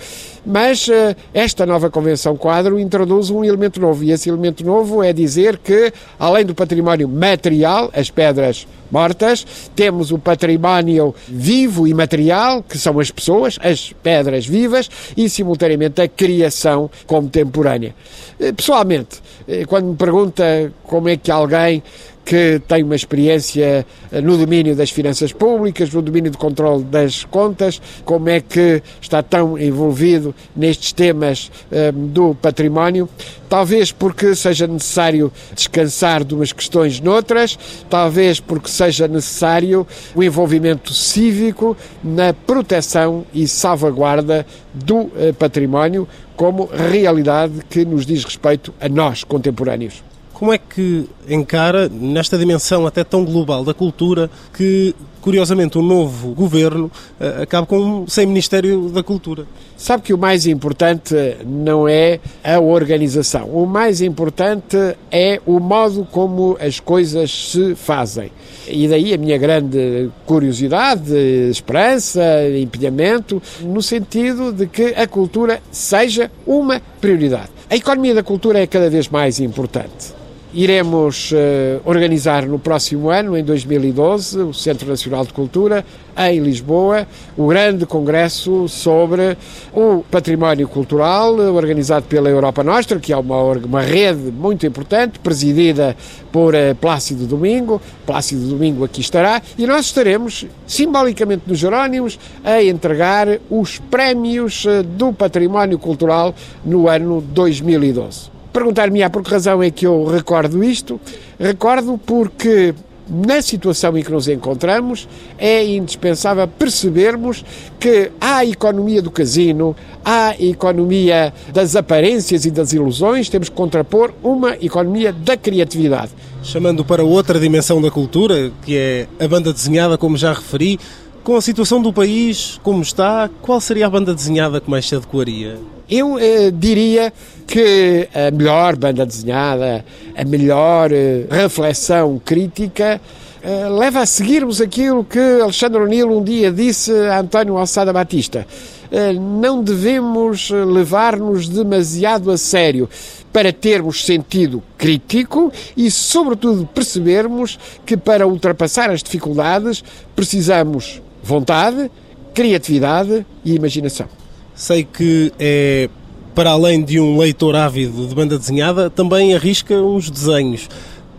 mas 0.45 0.89
esta 1.35 1.67
nova 1.67 1.91
Convenção 1.91 2.37
Quadro 2.37 2.76
introduz 2.79 3.31
um 3.31 3.45
elemento 3.45 3.81
novo, 3.81 4.05
e 4.05 4.13
esse 4.13 4.29
elemento 4.29 4.65
novo 4.65 5.03
é 5.03 5.13
dizer 5.13 5.59
que, 5.59 5.93
além 6.19 6.45
do 6.45 6.55
património 6.55 7.09
material, 7.09 7.91
as 7.95 8.11
pedras 8.11 8.67
mortas, 8.91 9.45
temos 9.75 10.13
o 10.13 10.19
património 10.19 11.15
vivo 11.29 11.87
e 11.87 11.95
material, 11.95 12.63
que 12.63 12.79
são 12.79 12.99
as 13.01 13.11
pessoas, 13.11 13.59
as 13.63 13.93
pedras 14.03 14.47
vivas, 14.47 14.89
e 15.17 15.29
simultaneamente 15.29 16.01
a 16.01 16.09
criação 16.09 16.91
contemporânea. 17.07 17.95
Eh, 18.39 18.53
pessoalmente, 18.53 19.21
eh, 19.49 19.65
quando 19.67 19.87
me 19.87 19.97
pergunta 19.97 20.73
como 20.85 21.09
é 21.09 21.17
que 21.17 21.31
alguém 21.31 21.83
que 22.27 22.61
tem 22.67 22.83
uma 22.83 22.97
experiência 22.97 23.87
eh, 24.11 24.21
no 24.21 24.37
domínio 24.37 24.75
das 24.75 24.91
finanças 24.91 25.33
públicas, 25.33 25.93
no 25.93 26.03
domínio 26.03 26.33
do 26.33 26.37
controle 26.37 26.83
das 26.83 27.25
contas, 27.25 27.81
como 28.05 28.29
é 28.29 28.41
que 28.41 28.83
está 29.01 29.23
tão 29.23 29.57
envolvido 29.57 30.35
nestes 30.55 30.93
temas 30.93 31.53
um, 31.71 31.77
eh, 31.77 31.93
do 31.93 32.35
património, 32.35 33.09
talvez 33.49 33.93
porque 33.93 34.35
seja 34.35 34.67
necessário 34.67 35.33
descansar 35.55 36.25
de 36.25 36.35
umas 36.35 36.53
questões 36.53 37.01
noutras, 37.01 37.57
talvez 37.89 38.41
porque 38.41 38.69
seja 38.69 39.07
necessário 39.07 39.87
o 40.13 40.21
envolvimento 40.21 40.93
cívico 40.93 41.77
na 42.03 42.35
proteção 42.35 43.25
e 43.33 43.47
salvaguarda 43.47 44.45
do 44.75 45.03
uh, 45.03 45.13
património 45.39 46.09
como 46.35 46.67
realidade 46.67 47.61
que 47.71 47.85
nos 47.85 48.05
diz 48.05 48.25
respeito 48.25 48.75
a 48.81 48.89
nós 48.89 49.23
contemporâneos. 49.23 50.03
Como 50.37 50.53
é 50.53 50.59
que 50.59 51.09
encara, 51.27 51.89
nesta 51.89 52.37
dimensão 52.37 52.87
até 52.87 53.03
tão 53.03 53.25
global 53.25 53.65
da 53.65 53.73
cultura, 53.73 54.31
que 54.53 54.95
curiosamente 55.23 55.79
o 55.79 55.83
novo 55.83 56.35
governo 56.35 56.93
uh, 57.19 57.43
acaba 57.43 57.67
com 57.67 58.07
sem 58.07 58.27
Ministério 58.27 58.91
da 58.91 59.03
Cultura? 59.03 59.47
Sabe 59.79 60.03
que 60.03 60.13
o 60.13 60.19
mais 60.19 60.47
importante 60.47 61.15
não 61.47 61.89
é 61.89 62.21
a 62.45 62.61
organização, 62.61 63.47
o 63.47 63.65
mais 63.65 64.03
importante 64.03 64.77
é 65.11 65.41
o 65.47 65.59
modo 65.59 66.07
como 66.13 66.59
as 66.61 66.81
coisas 66.81 67.51
se 67.53 67.75
fazem. 67.75 68.31
E 68.69 68.87
daí 68.89 69.15
a 69.15 69.17
minha 69.17 69.39
grande 69.39 70.11
curiosidade, 70.27 71.15
esperança, 71.51 72.23
empenhamento, 72.61 73.43
no 73.63 73.81
sentido 73.81 74.53
de 74.53 74.67
que 74.67 74.89
a 74.89 75.07
cultura 75.07 75.63
seja 75.71 76.31
uma 76.47 76.79
prioridade. 77.01 77.49
A 77.71 77.75
economia 77.75 78.15
da 78.15 78.23
cultura 78.23 78.61
é 78.61 78.67
cada 78.67 78.91
vez 78.91 79.09
mais 79.09 79.41
importante. 79.41 80.26
Iremos 80.59 81.33
uh, 81.33 81.83
organizar 81.85 82.47
no 82.47 82.59
próximo 82.59 83.11
ano, 83.11 83.37
em 83.37 83.45
2012, 83.45 84.39
o 84.39 84.55
Centro 84.55 84.89
Nacional 84.89 85.27
de 85.27 85.35
Cultura, 85.35 85.85
em 86.17 86.41
Lisboa, 86.41 87.07
o 87.37 87.47
grande 87.47 87.85
congresso 87.85 88.67
sobre 88.67 89.37
o 89.75 90.03
património 90.11 90.67
cultural, 90.67 91.35
organizado 91.35 92.07
pela 92.07 92.31
Europa 92.31 92.65
Nostra, 92.65 92.99
que 92.99 93.13
é 93.13 93.17
uma, 93.19 93.39
uma 93.39 93.83
rede 93.83 94.33
muito 94.33 94.67
importante, 94.67 95.19
presidida 95.19 95.95
por 96.33 96.55
uh, 96.55 96.75
Plácido 96.81 97.27
Domingo. 97.27 97.79
Plácido 98.07 98.49
Domingo 98.49 98.83
aqui 98.83 99.03
estará, 99.03 99.43
e 99.59 99.67
nós 99.67 99.85
estaremos, 99.85 100.47
simbolicamente 100.67 101.43
nos 101.47 101.59
Jerónimos, 101.59 102.19
a 102.43 102.63
entregar 102.63 103.29
os 103.51 103.79
prémios 103.79 104.65
do 104.97 105.13
património 105.13 105.79
cultural 105.79 106.35
no 106.65 106.89
ano 106.89 107.21
2012. 107.21 108.36
Perguntar-me-á 108.57 109.11
por 109.11 109.23
que 109.23 109.31
razão 109.31 109.63
é 109.63 109.71
que 109.71 109.87
eu 109.87 110.07
recordo 110.07 110.65
isto. 110.65 110.99
Recordo 111.39 111.99
porque 111.99 112.75
na 113.07 113.43
situação 113.43 113.95
em 113.99 114.03
que 114.03 114.11
nos 114.11 114.29
encontramos, 114.29 115.07
é 115.37 115.63
indispensável 115.63 116.49
percebermos 116.49 117.45
que 117.79 118.11
há 118.19 118.39
a 118.39 118.47
economia 118.47 119.03
do 119.03 119.11
casino, 119.11 119.77
há 120.03 120.29
a 120.29 120.43
economia 120.43 121.35
das 121.53 121.77
aparências 121.77 122.47
e 122.47 122.51
das 122.51 122.73
ilusões, 122.73 123.29
temos 123.29 123.51
que 123.51 123.55
contrapor 123.55 124.15
uma 124.23 124.57
economia 124.57 125.13
da 125.13 125.37
criatividade. 125.37 126.13
Chamando 126.43 126.83
para 126.83 127.05
outra 127.05 127.39
dimensão 127.39 127.83
da 127.83 127.91
cultura, 127.91 128.51
que 128.65 128.75
é 128.75 129.07
a 129.23 129.29
banda 129.29 129.53
desenhada, 129.53 129.99
como 129.99 130.17
já 130.17 130.33
referi, 130.33 130.81
com 131.23 131.37
a 131.37 131.43
situação 131.43 131.83
do 131.83 131.93
país 131.93 132.59
como 132.63 132.81
está, 132.81 133.29
qual 133.43 133.61
seria 133.61 133.87
a 133.87 133.91
banda 133.91 134.15
desenhada 134.15 134.63
que 134.63 134.71
mais 134.71 134.89
se 134.89 134.97
adequaria? 134.97 135.59
Eu 135.89 136.19
eh, 136.19 136.51
diria 136.51 137.13
que 137.47 138.09
a 138.13 138.31
melhor 138.31 138.77
banda 138.77 139.07
desenhada, 139.07 139.85
a 140.17 140.25
melhor 140.25 140.91
eh, 140.93 141.27
reflexão 141.31 142.21
crítica 142.25 143.01
eh, 143.43 143.69
leva 143.69 144.01
a 144.01 144.07
seguirmos 144.07 144.61
aquilo 144.61 145.05
que 145.05 145.19
Alexandre 145.19 145.81
O'Neill 145.81 146.11
um 146.11 146.25
dia 146.25 146.51
disse 146.51 146.91
a 146.93 147.21
António 147.21 147.57
Alçada 147.57 147.93
Batista. 147.93 148.45
Eh, 148.91 149.13
não 149.13 149.63
devemos 149.63 150.51
levar-nos 150.51 151.49
demasiado 151.49 152.33
a 152.33 152.37
sério 152.37 152.89
para 153.33 153.53
termos 153.53 154.05
sentido 154.05 154.63
crítico 154.77 155.53
e, 155.77 155.91
sobretudo, 155.91 156.67
percebermos 156.67 157.59
que 157.85 157.97
para 157.97 158.27
ultrapassar 158.27 158.91
as 158.91 159.03
dificuldades 159.03 159.85
precisamos 160.17 161.01
vontade, 161.23 161.91
criatividade 162.35 163.25
e 163.45 163.55
imaginação. 163.55 164.26
Sei 164.57 164.85
que 164.85 165.31
é, 165.39 165.91
para 166.35 166.51
além 166.51 166.83
de 166.83 166.99
um 166.99 167.19
leitor 167.19 167.55
ávido 167.55 168.07
de 168.07 168.15
banda 168.15 168.39
desenhada, 168.39 168.89
também 168.89 169.35
arrisca 169.35 169.75
uns 169.75 170.09
desenhos. 170.11 170.67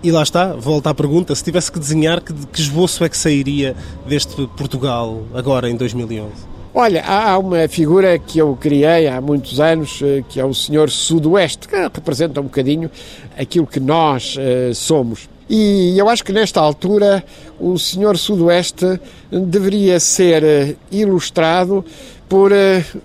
E 0.02 0.10
lá 0.12 0.23
está, 0.23 0.54
volta 0.54 0.89
à 0.89 0.93
pergunta: 0.95 1.36
se 1.36 1.43
tivesse 1.43 1.71
que 1.71 1.78
desenhar, 1.78 2.19
que, 2.19 2.34
que 2.34 2.60
esboço 2.60 3.04
é 3.04 3.10
que 3.10 3.15
sairia 3.15 3.76
deste 4.08 4.36
Portugal 4.58 5.21
agora 5.36 5.69
em 5.69 5.76
2011? 5.76 6.32
Olha, 6.73 7.04
há 7.04 7.38
uma 7.38 7.67
figura 7.67 8.17
que 8.17 8.39
eu 8.39 8.56
criei 8.60 9.08
há 9.08 9.21
muitos 9.21 9.60
anos, 9.60 10.00
eh, 10.04 10.23
que 10.28 10.39
é 10.39 10.45
o 10.45 10.54
Senhor 10.54 10.89
Sudoeste, 10.89 11.67
que 11.67 11.76
representa 11.76 12.39
um 12.41 12.45
bocadinho 12.45 12.89
aquilo 13.38 13.67
que 13.67 13.80
nós 13.80 14.36
uh, 14.36 14.73
somos. 14.73 15.30
E 15.50 15.97
eu 15.97 16.10
acho 16.10 16.23
que 16.23 16.34
nesta 16.34 16.60
altura 16.60 17.23
o 17.60 17.80
Senhor 17.80 18.17
Sudoeste 18.17 19.00
deveria 19.32 20.00
ser 20.00 20.44
eh, 20.44 20.75
ilustrado 20.92 21.84
por 22.30 22.52
uh, 22.52 22.56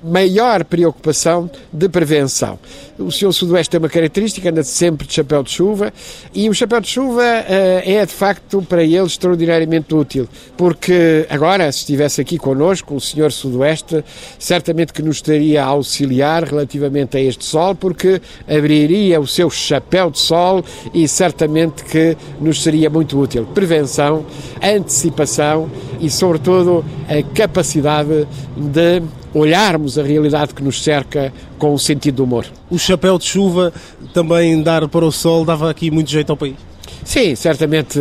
maior 0.03 0.65
preocupação 0.65 1.49
de 1.73 1.89
prevenção. 1.89 2.59
O 2.99 3.11
seu 3.11 3.33
Sudoeste 3.33 3.71
tem 3.71 3.79
uma 3.79 3.89
característica, 3.89 4.51
anda 4.51 4.63
sempre 4.63 5.07
de 5.07 5.15
chapéu 5.15 5.43
de 5.43 5.51
chuva, 5.51 5.93
e 6.35 6.49
o 6.49 6.55
chapéu 6.55 6.81
de 6.81 6.89
chuva 6.89 7.23
uh, 7.23 7.89
é 7.89 8.05
de 8.05 8.13
facto 8.13 8.63
para 8.63 8.83
ele 8.83 8.99
extraordinariamente 8.99 9.95
útil, 9.95 10.29
porque 10.57 11.27
agora, 11.31 11.71
se 11.71 11.81
estivesse 11.81 12.21
aqui 12.21 12.37
connosco, 12.37 12.95
o 12.95 13.01
senhor 13.01 13.33
Sudoeste 13.33 14.05
certamente 14.39 14.93
que 14.93 15.03
nos 15.03 15.17
estaria 15.17 15.63
a 15.63 15.67
auxiliar 15.67 16.45
relativamente 16.45 17.17
a 17.17 17.21
este 17.21 17.45
sol, 17.45 17.75
porque 17.75 18.21
abriria 18.49 19.21
o 19.21 19.27
seu 19.27 19.49
chapéu 19.51 20.11
de 20.11 20.19
sol 20.19 20.65
e 20.93 21.07
certamente 21.07 21.85
que 21.85 22.17
nos 22.41 22.63
seria 22.63 22.91
muito 22.91 23.19
útil. 23.19 23.47
Prevenção, 23.55 24.27
antecipação 24.61 25.71
e, 26.03 26.11
sobretudo, 26.11 26.85
a 27.09 27.23
capacidade 27.35 28.27
de 28.57 29.03
olharmos 29.33 29.99
a 29.99 30.03
realidade 30.03 30.53
que 30.53 30.63
nos 30.63 30.83
cerca 30.83 31.33
com 31.59 31.73
o 31.73 31.79
sentido 31.79 32.17
do 32.17 32.25
humor. 32.25 32.45
O 32.69 32.79
chapéu 32.79 33.17
de 33.17 33.25
chuva 33.25 33.73
também 34.13 34.61
dar 34.63 34.87
para 34.89 35.07
o 35.07 35.13
sol 35.13 35.45
dava 35.45 35.71
aqui 35.71 35.91
muito 35.91 36.11
jeito 36.11 36.31
ao 36.31 36.37
país? 36.37 36.57
Sim, 37.05 37.35
certamente 37.37 37.99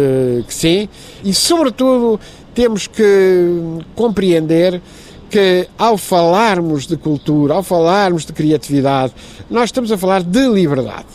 que 0.48 0.54
sim. 0.54 0.90
E, 1.24 1.34
sobretudo, 1.34 2.20
temos 2.56 2.88
que 2.88 3.80
compreender 3.96 4.82
que 5.30 5.68
ao 5.78 5.98
falarmos 5.98 6.86
de 6.86 6.98
cultura, 6.98 7.54
ao 7.54 7.64
falarmos 7.64 8.26
de 8.26 8.34
criatividade, 8.34 9.14
nós 9.50 9.66
estamos 9.66 9.92
a 9.92 9.98
falar 9.98 10.24
de 10.24 10.48
liberdade. 10.50 11.06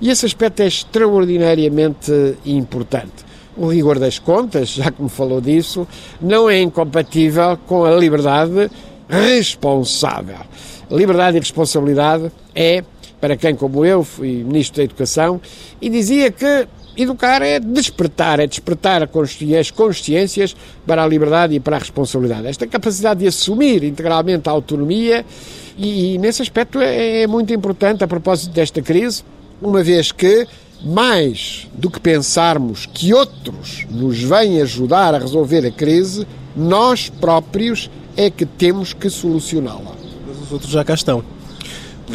E 0.00 0.08
esse 0.08 0.24
aspecto 0.24 0.60
é 0.60 0.66
extraordinariamente 0.66 2.36
importante. 2.46 3.27
O 3.58 3.66
rigor 3.66 3.98
das 3.98 4.20
contas, 4.20 4.68
já 4.68 4.88
que 4.92 5.02
me 5.02 5.08
falou 5.08 5.40
disso, 5.40 5.86
não 6.20 6.48
é 6.48 6.60
incompatível 6.60 7.58
com 7.66 7.84
a 7.84 7.90
liberdade 7.90 8.70
responsável. 9.08 10.38
Liberdade 10.88 11.36
e 11.36 11.40
responsabilidade 11.40 12.30
é, 12.54 12.84
para 13.20 13.36
quem 13.36 13.56
como 13.56 13.84
eu 13.84 14.04
fui 14.04 14.44
Ministro 14.44 14.76
da 14.76 14.84
Educação, 14.84 15.40
e 15.82 15.90
dizia 15.90 16.30
que 16.30 16.68
educar 16.96 17.42
é 17.42 17.58
despertar, 17.58 18.38
é 18.38 18.46
despertar 18.46 19.02
as 19.58 19.70
consciências 19.72 20.54
para 20.86 21.02
a 21.02 21.06
liberdade 21.06 21.54
e 21.56 21.60
para 21.60 21.76
a 21.76 21.78
responsabilidade. 21.80 22.46
Esta 22.46 22.66
capacidade 22.66 23.20
de 23.20 23.26
assumir 23.26 23.82
integralmente 23.82 24.48
a 24.48 24.52
autonomia, 24.52 25.26
e, 25.76 26.14
e 26.14 26.18
nesse 26.18 26.42
aspecto 26.42 26.78
é, 26.80 27.22
é 27.22 27.26
muito 27.26 27.52
importante 27.52 28.04
a 28.04 28.06
propósito 28.06 28.52
desta 28.52 28.80
crise, 28.80 29.24
uma 29.60 29.82
vez 29.82 30.12
que 30.12 30.46
mais 30.82 31.66
do 31.74 31.90
que 31.90 32.00
pensarmos 32.00 32.86
que 32.86 33.12
outros 33.12 33.86
nos 33.90 34.22
vêm 34.22 34.60
ajudar 34.60 35.14
a 35.14 35.18
resolver 35.18 35.66
a 35.66 35.70
crise, 35.70 36.26
nós 36.56 37.08
próprios 37.08 37.90
é 38.16 38.30
que 38.30 38.44
temos 38.44 38.92
que 38.92 39.08
solucioná-la. 39.10 39.94
Mas 40.26 40.42
os 40.42 40.52
outros 40.52 40.70
já 40.70 40.84
cá 40.84 40.94
estão. 40.94 41.22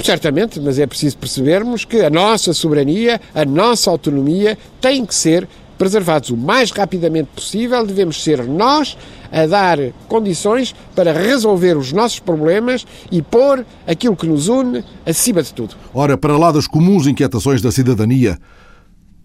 Certamente, 0.03 0.59
mas 0.59 0.79
é 0.79 0.87
preciso 0.87 1.17
percebermos 1.17 1.85
que 1.85 2.01
a 2.01 2.09
nossa 2.09 2.51
soberania, 2.51 3.21
a 3.33 3.45
nossa 3.45 3.91
autonomia 3.91 4.57
tem 4.81 5.05
que 5.05 5.13
ser 5.13 5.47
preservados 5.83 6.29
o 6.29 6.37
mais 6.37 6.71
rapidamente 6.71 7.29
possível. 7.35 7.85
Devemos 7.85 8.23
ser 8.23 8.41
nós 8.47 8.97
a 9.29 9.45
dar 9.45 9.77
condições 10.07 10.73
para 10.95 11.11
resolver 11.11 11.75
os 11.75 11.91
nossos 11.91 12.19
problemas 12.19 12.85
e 13.11 13.21
pôr 13.21 13.65
aquilo 13.85 14.15
que 14.15 14.25
nos 14.25 14.47
une 14.47 14.81
acima 15.05 15.43
de 15.43 15.53
tudo. 15.53 15.75
Ora, 15.93 16.17
para 16.17 16.37
lá 16.37 16.53
das 16.53 16.67
comuns 16.67 17.05
inquietações 17.05 17.61
da 17.61 17.69
cidadania, 17.69 18.39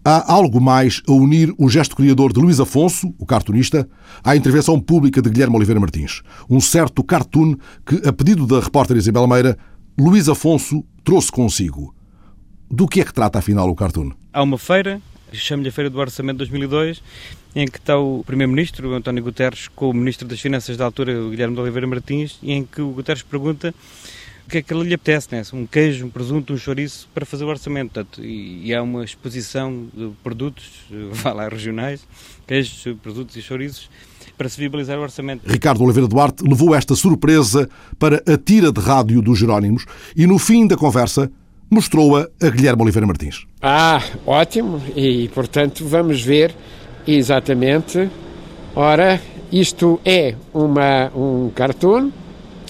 há 0.05 0.33
algo 0.33 0.61
mais 0.61 1.01
a 1.07 1.13
unir 1.13 1.55
o 1.57 1.69
gesto 1.69 1.95
criador 1.95 2.33
de 2.33 2.41
Luís 2.41 2.59
Afonso, 2.59 3.15
o 3.21 3.25
cartunista, 3.25 3.89
à 4.25 4.35
intervenção 4.35 4.81
pública 4.81 5.23
de 5.23 5.31
Guilherme 5.31 5.55
Oliveira 5.55 5.79
Martins. 5.79 6.23
Um 6.51 6.59
certo 6.59 7.05
cartoon 7.05 7.55
que, 7.87 8.03
a 8.05 8.13
pedido 8.13 8.49
da 8.49 8.59
repórter 8.59 8.97
Isabel 8.97 9.29
Meira, 9.29 9.57
Luís 9.97 10.29
Afonso 10.29 10.85
trouxe 11.05 11.31
consigo. 11.31 11.95
Do 12.69 12.89
que 12.89 13.01
é 13.01 13.05
que 13.05 13.15
trata, 13.15 13.39
afinal, 13.39 13.71
o 13.71 13.77
cartoon? 13.77 14.11
Há 14.33 14.43
uma 14.43 14.59
feira, 14.59 15.01
chamo-lhe 15.33 15.68
a 15.68 15.72
Feira 15.72 15.91
do 15.91 15.99
Orçamento 15.99 16.39
2002, 16.39 17.03
em 17.55 17.66
que 17.66 17.79
está 17.79 17.99
o 17.99 18.22
Primeiro-Ministro, 18.24 18.93
António 18.95 19.22
Guterres, 19.22 19.68
com 19.68 19.91
o 19.91 19.95
Ministro 19.95 20.26
das 20.26 20.41
Finanças 20.41 20.76
da 20.76 20.85
altura, 20.85 21.20
o 21.20 21.31
Guilherme 21.31 21.55
de 21.55 21.61
Oliveira 21.61 21.87
Martins, 21.87 22.39
e 22.43 22.53
em 22.53 22.64
que 22.64 22.81
o 22.81 22.91
Guterres 22.91 23.22
pergunta 23.22 23.74
o 24.47 24.51
que 24.51 24.59
é 24.59 24.62
que 24.62 24.72
lhe 24.72 24.95
apetece, 24.95 25.29
né? 25.31 25.43
um 25.53 25.66
queijo, 25.66 26.07
um 26.07 26.09
presunto, 26.09 26.55
um 26.55 26.57
chouriço 26.57 27.07
para 27.12 27.26
fazer 27.26 27.45
o 27.45 27.49
orçamento. 27.49 27.93
Portanto, 27.93 28.24
e, 28.24 28.68
e 28.68 28.74
há 28.74 28.83
uma 28.83 29.05
exposição 29.05 29.89
de 29.93 30.11
produtos, 30.22 30.87
vá 31.12 31.35
lá, 31.35 31.49
regionais, 31.49 32.01
queijos, 32.47 32.97
produtos 33.03 33.37
e 33.37 33.43
chouriços, 33.43 33.91
para 34.39 34.49
se 34.49 34.59
viabilizar 34.59 34.99
o 34.99 35.03
orçamento. 35.03 35.43
Ricardo 35.47 35.83
Oliveira 35.85 36.09
Duarte 36.09 36.43
levou 36.45 36.74
esta 36.74 36.95
surpresa 36.95 37.68
para 37.99 38.22
a 38.26 38.39
tira 38.39 38.72
de 38.72 38.81
rádio 38.81 39.20
dos 39.20 39.39
Jerónimos 39.39 39.85
e 40.16 40.26
no 40.26 40.39
fim 40.39 40.66
da 40.66 40.79
conversa 40.79 41.31
mostrou-a 41.71 42.29
a 42.43 42.51
Guilherme 42.51 42.83
Oliveira 42.83 43.07
Martins. 43.07 43.47
Ah, 43.61 44.03
ótimo. 44.27 44.81
E, 44.97 45.29
portanto, 45.35 45.85
vamos 45.87 46.23
ver 46.23 46.55
exatamente. 47.07 48.09
Ora, 48.75 49.21
isto 49.51 50.01
é 50.05 50.35
uma, 50.53 51.11
um 51.16 51.51
cartoon, 51.55 52.11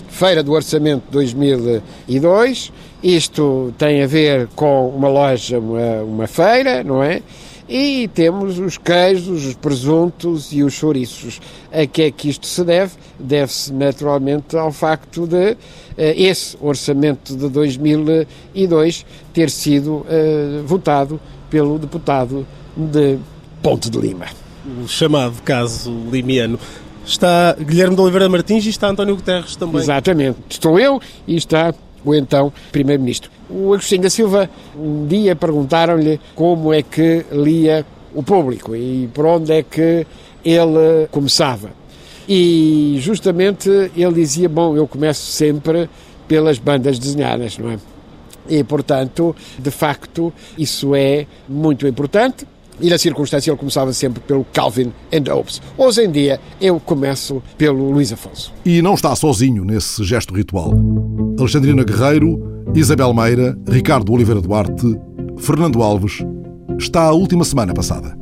Feira 0.09 0.43
do 0.43 0.53
Orçamento 0.53 1.05
2002. 1.11 2.73
Isto 3.03 3.73
tem 3.79 4.03
a 4.03 4.07
ver 4.07 4.49
com 4.57 4.89
uma 4.89 5.09
loja, 5.09 5.59
uma, 5.59 6.03
uma 6.03 6.27
feira, 6.27 6.83
não 6.83 7.03
é? 7.03 7.23
E 7.69 8.09
temos 8.09 8.59
os 8.59 8.79
queijos, 8.79 9.45
os 9.45 9.55
presuntos 9.55 10.53
e 10.53 10.63
os 10.63 10.73
chouriços. 10.73 11.39
A 11.71 11.87
que 11.87 12.03
é 12.03 12.11
que 12.11 12.31
isto 12.31 12.47
se 12.47 12.65
deve? 12.65 12.93
Deve-se 13.19 13.73
naturalmente 13.73 14.57
ao 14.57 14.73
facto 14.73 15.27
de 15.27 15.53
uh, 15.53 15.57
esse 15.97 16.57
orçamento 16.61 17.37
de 17.37 17.49
2002 17.49 19.05
ter 19.35 19.51
sido 19.51 19.97
uh, 19.97 20.07
votado 20.65 21.21
pelo 21.51 21.79
deputado 21.79 22.47
de 22.75 23.19
Ponte 23.63 23.91
de 23.91 23.99
Lima. 23.99 24.27
O 24.83 24.89
chamado 24.89 25.43
caso 25.43 25.91
limiano. 26.11 26.59
Está 27.05 27.55
Guilherme 27.59 27.97
de 27.97 28.03
Oliveira 28.03 28.29
Martins 28.29 28.67
e 28.67 28.69
está 28.69 28.89
António 28.89 29.17
Guterres 29.17 29.57
também. 29.57 29.81
Exatamente. 29.81 30.39
Estou 30.49 30.79
eu 30.79 31.01
e 31.27 31.37
está 31.37 31.75
o 32.05 32.15
então 32.15 32.53
Primeiro-Ministro. 32.73 33.31
O 33.51 33.73
Agostinho 33.73 34.03
da 34.03 34.11
Silva, 34.11 34.51
um 34.77 35.07
dia 35.07 35.35
perguntaram-lhe 35.35 36.21
como 36.35 36.73
é 36.73 36.83
que 36.83 37.25
lia 37.33 37.85
o 38.15 38.23
público 38.23 38.75
e 38.77 39.09
por 39.13 39.27
onde 39.27 39.53
é 39.53 39.63
que 39.63 40.07
ele 40.45 41.07
começava. 41.11 41.71
E 42.29 42.97
justamente 43.01 43.69
ele 43.97 44.15
dizia: 44.15 44.49
Bom, 44.49 44.77
eu 44.77 44.87
começo 44.87 45.27
sempre 45.33 45.89
pelas 46.27 46.59
bandas 46.59 46.99
desenhadas, 46.99 47.57
não 47.57 47.71
é? 47.71 47.79
E 48.49 48.63
portanto, 48.65 49.35
de 49.59 49.71
facto, 49.71 50.33
isso 50.57 50.95
é 50.95 51.27
muito 51.49 51.87
importante. 51.87 52.47
E 52.81 52.89
na 52.89 52.99
circunstância 52.99 53.51
ele 53.51 53.59
começava 53.59 53.93
sempre 53.93 54.21
pelo 54.21 54.45
Calvin 54.53 54.93
and 55.13 55.33
Hobbes. 55.33 55.61
Hoje 55.77 56.05
em 56.05 56.11
dia 56.11 56.41
eu 56.61 56.79
começo 56.79 57.43
pelo 57.57 57.91
Luís 57.91 58.13
Afonso. 58.13 58.53
E 58.65 58.81
não 58.83 58.95
está 58.95 59.15
sozinho 59.17 59.65
nesse 59.65 60.05
gesto 60.05 60.35
ritual. 60.35 60.73
Alexandrina 61.39 61.85
Guerreiro, 61.85 62.41
Isabel 62.75 63.13
Meira, 63.15 63.57
Ricardo 63.69 64.13
Oliveira 64.13 64.41
Duarte, 64.41 64.99
Fernando 65.39 65.83
Alves. 65.83 66.25
Está 66.79 67.03
a 67.03 67.13
última 67.13 67.45
semana 67.45 67.75
passada. 67.75 68.17